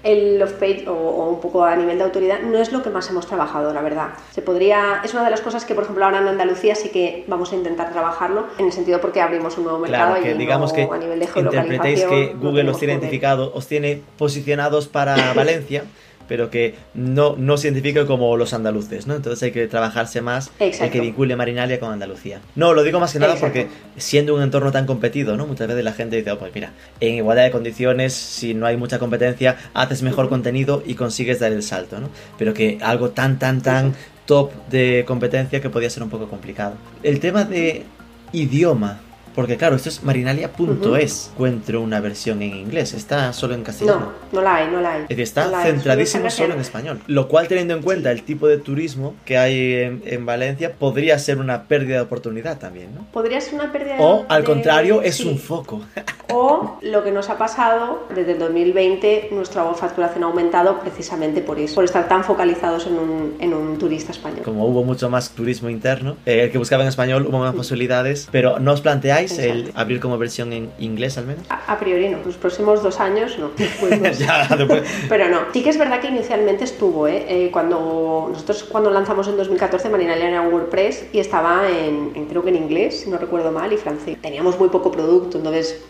el 0.07 0.41
off 0.41 0.53
page 0.53 0.85
o, 0.89 1.29
un 1.29 1.41
poco 1.41 1.65
a 1.65 1.75
nivel 1.75 1.99
de 1.99 2.05
autoridad 2.05 2.41
no 2.41 2.59
es 2.59 2.71
lo 2.73 2.83
que 2.83 2.91
más 2.91 3.09
hemos 3.11 3.27
trabajado, 3.27 3.73
la 3.73 3.83
verdad. 3.83 4.11
Se 4.31 4.41
podría, 4.43 5.01
es 5.05 5.13
una 5.15 5.25
de 5.25 5.31
las 5.31 5.41
cosas 5.41 5.65
que, 5.65 5.75
por 5.75 5.85
ejemplo, 5.85 6.05
ahora 6.05 6.19
en 6.19 6.29
Andalucía 6.29 6.75
sí 6.75 6.91
que 6.91 7.25
vamos 7.27 7.53
a 7.53 7.57
intentar 7.57 7.93
trabajarlo, 7.93 8.47
en 8.59 8.67
el 8.67 8.73
sentido 8.73 9.01
porque 9.01 9.21
abrimos 9.21 9.59
un 9.59 9.65
nuevo 9.65 9.79
mercado 9.79 10.15
claro, 10.15 10.23
que 10.23 10.35
digamos 10.35 10.73
que 10.73 10.83
a 10.83 10.99
nivel 10.99 11.19
de 11.19 11.29
interpretéis 11.37 12.05
que 12.05 12.35
Google 12.41 12.71
os 12.71 12.79
tiene 12.79 12.95
identificado, 12.95 13.53
os 13.55 13.67
tiene 13.67 14.03
posicionados 14.17 14.87
para 14.87 15.17
Valencia 15.35 15.85
pero 16.29 16.51
que 16.51 16.75
no, 16.95 17.37
no 17.37 17.57
se 17.57 17.69
identifica 17.69 18.07
como 18.07 18.37
los 18.37 18.53
andaluces, 18.53 19.07
¿no? 19.07 19.15
Entonces 19.15 19.43
hay 19.43 19.53
que 19.53 19.67
trabajarse 19.67 20.21
más 20.21 20.51
el 20.59 20.91
que 20.91 21.01
vincule 21.01 21.37
Marinalia 21.37 21.81
con 21.81 21.93
Andalucía. 21.93 22.41
No, 22.55 22.75
lo 22.75 22.83
digo 22.83 23.01
más 23.01 23.13
que 23.13 23.19
nada 23.19 23.37
porque 23.37 23.69
siendo 23.97 24.35
un 24.35 24.43
entorno 24.43 24.73
tan 24.73 24.87
competido, 24.87 25.37
¿no? 25.37 25.47
Muchas 25.47 25.69
veces 25.69 25.85
la 25.85 25.93
gente 25.93 26.17
dice, 26.17 26.31
oh, 26.33 26.39
pues 26.39 26.55
mira, 26.55 26.73
en 27.01 27.15
igualdad 27.15 27.45
de 27.45 27.51
condiciones, 27.51 28.13
si 28.13 28.55
no 28.55 28.67
hay 28.67 28.77
mucha 28.77 28.99
competencia, 28.99 29.57
haces 29.75 30.03
mejor 30.03 30.29
contenido 30.29 30.83
y 30.85 30.95
consigues 30.95 31.41
dar 31.41 31.53
el 31.53 31.63
salto, 31.63 32.01
¿no? 32.01 32.11
Pero 32.39 32.55
que 32.55 32.79
algo 32.83 33.11
tan, 33.11 33.39
tan, 33.39 33.63
tan 33.63 33.95
top 34.27 34.51
de 34.69 35.05
competencia 35.07 35.61
que 35.61 35.71
podía 35.71 35.89
ser 35.89 36.03
un 36.03 36.11
poco 36.11 36.29
complicado. 36.29 36.75
El 37.03 37.21
tema 37.21 37.45
de 37.45 37.85
idioma 38.33 39.01
porque 39.37 39.59
claro, 39.59 39.77
esto 39.77 39.91
es 39.91 40.03
marinalia.es. 40.03 41.31
Encuentro 41.35 41.83
una 41.83 42.01
versión 42.01 42.41
en 42.41 42.57
inglés. 42.57 42.95
Está 42.95 43.35
solo 43.35 43.55
en 43.55 43.63
castellano. 43.63 44.13
No, 44.33 44.39
no 44.39 44.41
la 44.41 44.57
hay, 44.57 44.69
no 44.69 44.81
la 44.81 44.95
hay. 44.95 45.05
Está 45.11 45.63
centradísimo 45.63 46.31
solo 46.31 46.55
en 46.55 46.61
español. 46.61 47.03
Lo 47.07 47.29
cual, 47.29 47.47
teniendo 47.47 47.75
en 47.75 47.83
cuenta 47.83 48.11
el 48.11 48.23
tipo 48.23 48.49
de 48.49 48.57
turismo 48.57 49.15
que 49.27 49.37
hay 49.37 50.01
en, 50.05 50.25
Valencia, 50.25 50.73
podría 50.73 51.19
ser 51.19 51.39
una 51.39 51.65
pérdida 51.65 51.97
de 51.97 52.01
oportunidad 52.01 52.59
también, 52.59 52.95
¿no? 52.95 53.07
Podría 53.13 53.41
ser 53.43 53.55
una 53.55 53.71
pérdida 53.71 53.97
de 53.97 54.03
O, 54.03 54.25
al 54.27 54.43
contrario, 54.43 55.03
es 55.03 55.21
un 55.21 55.39
foco. 55.39 55.83
o 56.33 56.79
lo 56.81 57.05
que 57.05 57.13
nos 57.13 57.29
ha 57.29 57.37
pasado 57.37 58.07
desde 58.15 58.33
el 58.33 58.39
2020, 58.39 59.29
nuestra 59.33 59.65
facturación 59.75 60.25
ha 60.25 60.29
aumentado 60.29 60.81
precisamente 60.81 61.43
por 61.43 61.59
eso, 61.59 61.75
por 61.75 61.85
estar 61.85 62.09
tan 62.09 62.25
focalizados 62.25 62.87
en 62.87 62.99
un, 62.99 63.37
en 63.39 63.53
un 63.53 63.79
turista 63.79 64.13
español. 64.13 64.41
Como 64.45 64.67
hubo 64.67 64.83
mucho 64.83 65.11
más 65.11 65.31
turismo 65.31 65.69
interno, 65.69 66.17
eh, 66.25 66.45
el 66.45 66.51
que 66.51 66.57
buscaba 66.57 66.83
en 66.83 66.89
español, 66.89 67.27
hubo 67.29 67.39
más 67.39 67.55
posibilidades, 67.55 68.29
pero 68.33 68.59
no 68.59 68.73
os 68.73 68.81
planteáis 68.81 69.26
el 69.39 69.73
abrir 69.75 70.01
como 70.01 70.19
versión 70.19 70.53
en 70.53 70.71
inglés 70.79 71.19
al 71.19 71.27
menos? 71.27 71.45
A, 71.49 71.79
priori 71.79 72.09
no, 72.09 72.19
los 72.25 72.37
próximos 72.37 72.83
dos 72.83 73.01
años 73.01 73.39
no. 73.39 73.51
Pero 75.09 75.29
no, 75.29 75.41
sí 75.53 75.63
que 75.63 75.71
es 75.71 75.79
verdad 75.79 76.01
que 76.01 76.09
inicialmente 76.09 76.65
estuvo, 76.65 77.09
¿eh? 77.09 77.25
¿eh? 77.29 77.51
cuando 77.53 78.29
nosotros 78.31 78.65
cuando 78.65 78.91
lanzamos 78.91 79.29
en 79.29 79.37
2014 79.37 79.89
Marinalia 79.89 80.29
era 80.29 80.43
WordPress 80.43 81.07
y 81.13 81.19
estaba 81.19 81.69
en, 81.69 82.13
en, 82.15 82.27
creo 82.27 82.43
que 82.43 82.51
en 82.51 82.57
inglés, 82.57 83.01
si 83.01 83.11
no 83.11 83.19
recuerdo 83.19 83.53
mal, 83.53 83.73
y 83.73 83.77
francés. 83.77 84.17
Teníamos 84.21 84.59
muy 84.59 84.69
poco 84.69 84.91
producto, 84.91 85.39
entonces 85.39 85.83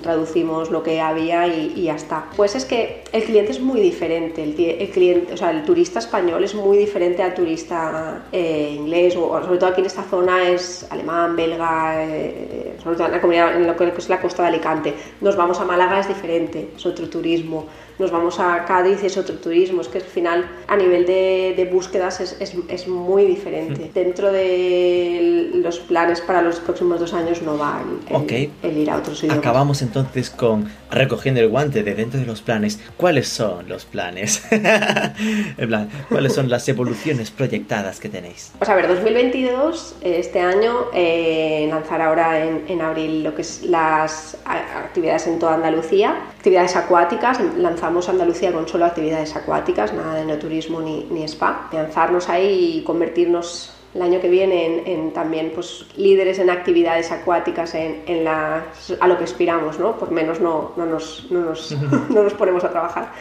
traducimos 0.00 0.70
lo 0.70 0.82
que 0.82 1.00
había 1.00 1.46
y, 1.46 1.82
ya 1.82 1.94
está. 1.94 2.26
Pues 2.36 2.54
es 2.54 2.64
que 2.64 3.04
el 3.12 3.24
cliente 3.24 3.52
es 3.52 3.60
muy 3.60 3.80
diferente, 3.80 4.42
el, 4.42 4.54
cliente, 4.90 5.32
o 5.32 5.36
sea, 5.36 5.50
el 5.50 5.64
turista 5.64 5.98
español 5.98 6.44
es 6.44 6.54
muy 6.54 6.78
diferente 6.78 7.22
al 7.22 7.34
turista 7.34 8.22
eh, 8.32 8.72
inglés, 8.74 9.16
o, 9.16 9.40
sobre 9.42 9.58
todo 9.58 9.70
aquí 9.70 9.80
en 9.80 9.86
esta 9.86 10.02
zona 10.02 10.48
es 10.48 10.86
alemán, 10.90 11.36
belga, 11.36 12.04
eh, 12.04 12.76
sobre 12.82 12.96
todo 12.96 13.06
en 13.06 13.12
la 13.12 13.20
comunidad, 13.20 13.56
en 13.56 13.66
lo 13.66 13.76
que 13.76 13.92
es 13.96 14.08
la 14.08 14.20
costa 14.20 14.42
de 14.42 14.48
Alicante. 14.48 14.94
Nos 15.20 15.36
vamos 15.36 15.60
a 15.60 15.64
Málaga 15.64 16.00
es 16.00 16.08
diferente, 16.08 16.70
es 16.76 16.86
otro 16.86 17.08
turismo 17.08 17.66
nos 17.98 18.10
vamos 18.10 18.38
a 18.40 18.64
Cádiz, 18.64 19.02
es 19.04 19.16
otro 19.16 19.36
turismo, 19.36 19.80
es 19.80 19.88
que 19.88 19.98
al 19.98 20.04
final 20.04 20.44
a 20.66 20.76
nivel 20.76 21.06
de, 21.06 21.68
búsquedas 21.72 22.20
es, 22.20 22.36
es, 22.40 22.88
muy 22.88 23.24
diferente. 23.24 23.86
Mm. 23.86 23.92
Dentro 23.94 24.32
de 24.32 25.50
los 25.54 25.78
planes 25.80 26.20
para 26.20 26.42
los 26.42 26.58
próximos 26.58 27.00
dos 27.00 27.14
años 27.14 27.42
no 27.42 27.56
va 27.56 27.80
el, 28.10 28.76
ir 28.76 28.90
a 28.90 28.96
otros 28.96 29.22
idiomas. 29.22 29.38
Acabamos 29.38 29.81
entonces 29.82 30.30
con 30.30 30.70
recogiendo 30.90 31.40
el 31.40 31.48
guante 31.48 31.82
de 31.82 31.94
dentro 31.94 32.20
de 32.20 32.26
los 32.26 32.40
planes. 32.42 32.80
¿Cuáles 32.96 33.28
son 33.28 33.68
los 33.68 33.84
planes? 33.84 34.42
en 34.50 35.68
plan, 35.68 35.88
¿cuáles 36.08 36.34
son 36.34 36.48
las 36.48 36.68
evoluciones 36.68 37.30
proyectadas 37.30 38.00
que 38.00 38.08
tenéis? 38.08 38.52
Pues 38.58 38.70
a 38.70 38.74
ver, 38.74 38.88
2022, 38.88 39.96
este 40.02 40.40
año, 40.40 40.86
eh, 40.94 41.66
lanzar 41.70 42.00
ahora 42.00 42.44
en, 42.44 42.64
en 42.68 42.80
abril 42.80 43.22
lo 43.24 43.34
que 43.34 43.42
es 43.42 43.62
las 43.62 44.36
actividades 44.46 45.26
en 45.26 45.38
toda 45.38 45.54
Andalucía, 45.54 46.14
actividades 46.36 46.76
acuáticas, 46.76 47.38
lanzamos 47.58 48.08
Andalucía 48.08 48.52
con 48.52 48.68
solo 48.68 48.84
actividades 48.84 49.34
acuáticas, 49.36 49.92
nada 49.92 50.14
de 50.14 50.24
no 50.24 50.38
turismo 50.38 50.80
ni, 50.80 51.04
ni 51.10 51.24
spa. 51.24 51.68
Lanzarnos 51.72 52.28
ahí 52.28 52.78
y 52.78 52.82
convertirnos 52.84 53.72
el 53.94 54.02
año 54.02 54.20
que 54.20 54.28
viene 54.28 54.82
en, 54.86 55.12
también 55.12 55.52
pues, 55.54 55.86
líderes 55.96 56.38
en 56.38 56.50
actividades 56.50 57.12
acuáticas 57.12 57.74
en, 57.74 58.02
en 58.06 58.26
a 58.26 58.64
lo 59.06 59.18
que 59.18 59.24
aspiramos, 59.24 59.78
¿no? 59.78 59.98
por 59.98 60.10
menos 60.10 60.40
no, 60.40 60.72
no, 60.76 60.86
nos, 60.86 61.30
no, 61.30 61.40
nos, 61.40 61.72
no 62.10 62.22
nos 62.22 62.34
ponemos 62.34 62.64
a 62.64 62.70
trabajar. 62.70 63.12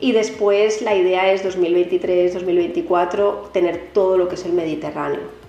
Y 0.00 0.12
después 0.12 0.82
la 0.82 0.94
idea 0.94 1.32
es 1.32 1.44
2023-2024 1.44 3.52
tener 3.52 3.90
todo 3.92 4.18
lo 4.18 4.28
que 4.28 4.34
es 4.34 4.44
el 4.44 4.52
Mediterráneo 4.52 5.44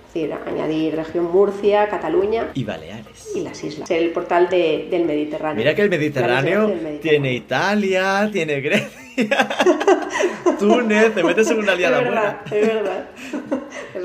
añadir 0.46 0.96
región 0.96 1.30
Murcia, 1.30 1.88
Cataluña 1.88 2.50
y 2.54 2.64
Baleares. 2.64 3.15
Y 3.36 3.40
las 3.40 3.62
islas. 3.62 3.90
El 3.90 4.10
portal 4.10 4.48
del 4.48 5.04
Mediterráneo. 5.04 5.56
Mira 5.56 5.74
que 5.74 5.82
el 5.82 5.90
Mediterráneo, 5.90 6.72
tiene 7.02 7.34
Italia, 7.34 8.28
tiene 8.32 8.60
Grecia, 8.60 8.88
Túnez, 10.58 11.14
te 11.14 11.22
metes 11.22 11.50
en 11.50 11.58
una 11.58 11.74
liada 11.74 11.98
es 11.98 12.04
verdad, 12.04 12.40
Es 12.50 12.66
verdad. 12.66 13.08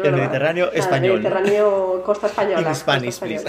el 0.05 0.11
Mediterráneo 0.13 0.71
español. 0.73 1.17
El 1.17 1.23
Mediterráneo 1.23 2.03
costa 2.03 2.27
española. 2.31 2.69
In 2.69 2.75
Spanish, 2.75 3.19
please. 3.19 3.45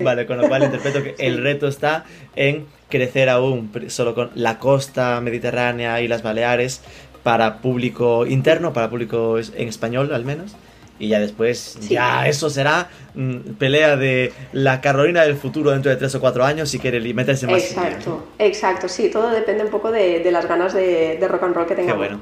vale, 0.00 0.26
con 0.26 0.38
lo 0.38 0.48
cual 0.48 0.62
interpreto 0.64 1.02
que 1.02 1.14
el 1.18 1.42
reto 1.42 1.68
está 1.68 2.04
en 2.36 2.66
crecer 2.88 3.28
aún 3.28 3.70
solo 3.88 4.14
con 4.14 4.30
la 4.34 4.58
costa 4.58 5.20
mediterránea 5.20 6.00
y 6.00 6.08
las 6.08 6.22
Baleares 6.22 6.82
para 7.22 7.58
público 7.58 8.24
interno, 8.26 8.72
para 8.72 8.88
público 8.88 9.38
en 9.38 9.68
español 9.68 10.14
al 10.14 10.24
menos 10.24 10.56
y 11.00 11.08
ya 11.08 11.18
después, 11.18 11.78
ya 11.88 12.28
eso 12.28 12.50
será 12.50 12.90
mm, 13.14 13.54
pelea 13.58 13.96
de 13.96 14.32
la 14.52 14.82
Carolina 14.82 15.22
del 15.22 15.34
futuro 15.34 15.70
dentro 15.70 15.90
de 15.90 15.96
tres 15.96 16.14
o 16.14 16.20
cuatro 16.20 16.44
años 16.44 16.68
si 16.68 16.78
quiere 16.78 17.00
meterse 17.14 17.46
más. 17.46 17.62
Exacto, 17.62 18.26
exacto, 18.38 18.86
sí, 18.86 19.08
todo 19.10 19.30
depende 19.30 19.64
un 19.64 19.70
poco 19.70 19.90
de, 19.90 20.22
las 20.30 20.46
ganas 20.46 20.74
de, 20.74 21.18
rock 21.26 21.42
and 21.44 21.54
roll 21.56 21.66
que 21.66 21.74
tengamos. 21.74 22.06
Qué 22.06 22.16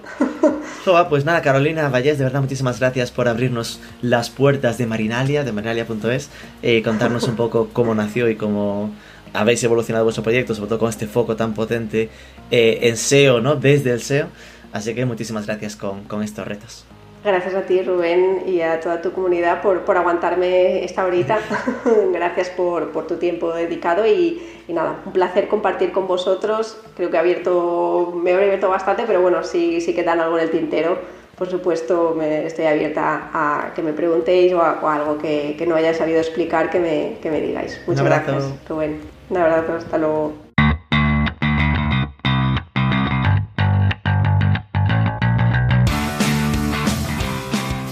bueno. 0.85 1.09
pues 1.11 1.25
nada, 1.25 1.43
Carolina 1.43 1.89
Vallés, 1.89 2.19
de 2.19 2.25
verdad 2.25 2.41
muchísimas 2.41 2.79
gracias 2.79 3.11
por 3.11 3.27
abrirnos 3.27 3.81
las 4.01 4.31
puertas 4.31 4.79
de 4.79 4.87
Marinalia, 4.87 5.43
de 5.43 5.51
marinalia.es, 5.51 6.31
eh, 6.63 6.81
contarnos 6.83 7.25
un 7.25 7.35
poco 7.35 7.69
cómo 7.73 7.97
nació 7.97 8.31
y 8.31 8.37
cómo 8.37 8.93
habéis 9.33 9.63
evolucionado 9.65 10.05
vuestro 10.05 10.23
proyecto, 10.23 10.55
sobre 10.55 10.69
todo 10.69 10.79
con 10.79 10.89
este 10.89 11.09
foco 11.09 11.35
tan 11.35 11.53
potente 11.53 12.11
eh, 12.53 12.79
en 12.83 12.97
SEO, 12.97 13.41
¿no? 13.41 13.57
Desde 13.57 13.91
el 13.91 14.03
SEO. 14.03 14.29
Así 14.73 14.95
que 14.95 15.05
muchísimas 15.05 15.47
gracias 15.47 15.75
con, 15.75 16.05
con 16.05 16.23
estos 16.23 16.47
retos. 16.47 16.85
Gracias 17.29 17.55
a 17.55 17.63
ti, 17.63 17.83
Rubén, 17.83 18.45
y 18.47 18.63
a 18.63 18.81
toda 18.81 19.03
tu 19.03 19.13
comunidad 19.13 19.61
por, 19.61 19.83
por 19.83 19.99
aguantarme 19.99 20.83
esta 20.83 21.05
horita. 21.05 21.39
Gracias 22.13 22.49
por, 22.49 22.89
por, 22.89 23.07
tu 23.07 23.17
tiempo 23.17 23.53
dedicado 23.53 24.07
y, 24.07 24.43
y, 24.67 24.73
nada, 24.73 25.03
un 25.05 25.13
placer 25.13 25.47
compartir 25.47 25.93
con 25.93 26.07
vosotros. 26.07 26.81
Creo 26.97 27.11
que 27.11 27.17
he 27.17 27.21
abierto, 27.21 28.15
me 28.17 28.31
he 28.31 28.35
abierto 28.35 28.71
bastante, 28.71 29.05
pero 29.07 29.21
bueno, 29.21 29.45
si, 29.45 29.83
si 29.83 29.95
quedan 29.95 30.21
algo 30.21 30.39
en 30.39 30.45
el 30.45 30.51
tintero, 30.51 30.99
por 31.37 31.51
supuesto, 31.51 32.15
me, 32.17 32.47
estoy 32.47 32.65
abierta 32.65 33.29
a 33.35 33.73
que 33.75 33.83
me 33.83 33.93
preguntéis 33.93 34.55
o, 34.55 34.63
a, 34.63 34.95
algo 34.95 35.19
que, 35.19 35.55
que, 35.59 35.67
no 35.67 35.75
haya 35.77 35.93
sabido 35.93 36.21
explicar, 36.21 36.71
que 36.71 36.81
me, 36.81 37.19
que 37.21 37.31
me 37.31 37.43
digáis. 37.43 37.79
Muchas 37.87 38.05
gracias, 38.05 38.55
Rubén. 38.67 39.03
Un 39.29 39.37
abrazo, 39.37 39.75
hasta 39.75 39.99
luego. 39.99 40.48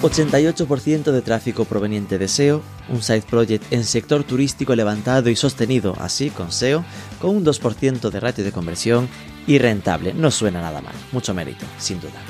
88% 0.03 1.11
de 1.11 1.23
tráfico 1.23 1.65
proveniente 1.65 2.19
de 2.19 2.29
SEO, 2.29 2.63
un 2.91 3.03
side 3.03 3.23
project 3.23 3.73
en 3.73 3.83
sector 3.85 4.25
turístico 4.25 4.75
levantado 4.77 5.31
y 5.31 5.37
sostenido 5.37 5.97
así 5.99 6.31
con 6.31 6.53
SEO, 6.53 6.85
con 7.21 7.35
un 7.35 7.45
2% 7.45 8.11
de 8.11 8.21
ratio 8.21 8.45
de 8.45 8.53
conversión 8.53 9.09
y 9.47 9.59
rentable. 9.59 10.13
No 10.13 10.31
suena 10.31 10.61
nada 10.61 10.83
mal, 10.83 10.95
mucho 11.13 11.33
mérito, 11.33 11.65
sin 11.79 12.01
duda. 12.01 12.21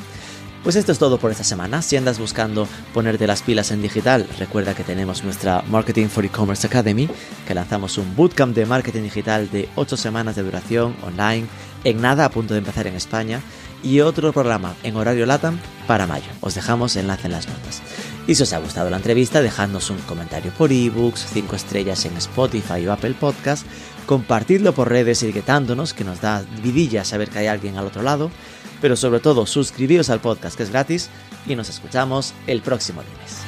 Pues 0.62 0.74
esto 0.74 0.90
es 0.90 0.98
todo 0.98 1.18
por 1.18 1.30
esta 1.30 1.44
semana. 1.44 1.82
Si 1.82 1.96
andas 1.96 2.18
buscando 2.18 2.66
ponerte 2.94 3.26
las 3.26 3.42
pilas 3.42 3.70
en 3.70 3.82
digital, 3.82 4.26
recuerda 4.38 4.74
que 4.74 4.82
tenemos 4.82 5.22
nuestra 5.22 5.62
Marketing 5.68 6.06
for 6.06 6.24
E-Commerce 6.24 6.66
Academy, 6.66 7.08
que 7.46 7.54
lanzamos 7.54 7.98
un 7.98 8.16
bootcamp 8.16 8.54
de 8.54 8.66
marketing 8.66 9.02
digital 9.02 9.50
de 9.50 9.68
8 9.76 9.96
semanas 9.96 10.34
de 10.34 10.42
duración 10.42 10.96
online, 11.04 11.46
en 11.84 12.00
nada 12.00 12.24
a 12.24 12.30
punto 12.30 12.54
de 12.54 12.58
empezar 12.58 12.86
en 12.88 12.94
España 12.94 13.40
y 13.86 14.00
otro 14.00 14.32
programa 14.32 14.74
en 14.82 14.96
horario 14.96 15.26
LATAM 15.26 15.60
para 15.86 16.08
mayo. 16.08 16.26
Os 16.40 16.56
dejamos 16.56 16.96
enlace 16.96 17.26
en 17.26 17.32
las 17.32 17.46
notas. 17.46 17.82
Y 18.26 18.34
si 18.34 18.42
os 18.42 18.52
ha 18.52 18.58
gustado 18.58 18.90
la 18.90 18.96
entrevista, 18.96 19.40
dejadnos 19.40 19.90
un 19.90 19.98
comentario 19.98 20.50
por 20.58 20.72
ebooks, 20.72 21.24
5 21.32 21.54
estrellas 21.54 22.04
en 22.04 22.16
Spotify 22.16 22.84
o 22.86 22.92
Apple 22.92 23.14
Podcast, 23.14 23.64
compartidlo 24.04 24.74
por 24.74 24.88
redes 24.88 25.22
etiquetándonos, 25.22 25.94
que 25.94 26.02
nos 26.02 26.20
da 26.20 26.44
vidilla 26.64 27.04
saber 27.04 27.30
que 27.30 27.38
hay 27.38 27.46
alguien 27.46 27.76
al 27.76 27.86
otro 27.86 28.02
lado, 28.02 28.32
pero 28.80 28.96
sobre 28.96 29.20
todo 29.20 29.46
suscribíos 29.46 30.10
al 30.10 30.20
podcast 30.20 30.56
que 30.56 30.64
es 30.64 30.70
gratis 30.70 31.08
y 31.46 31.54
nos 31.54 31.68
escuchamos 31.68 32.34
el 32.48 32.62
próximo 32.62 33.02
lunes. 33.02 33.45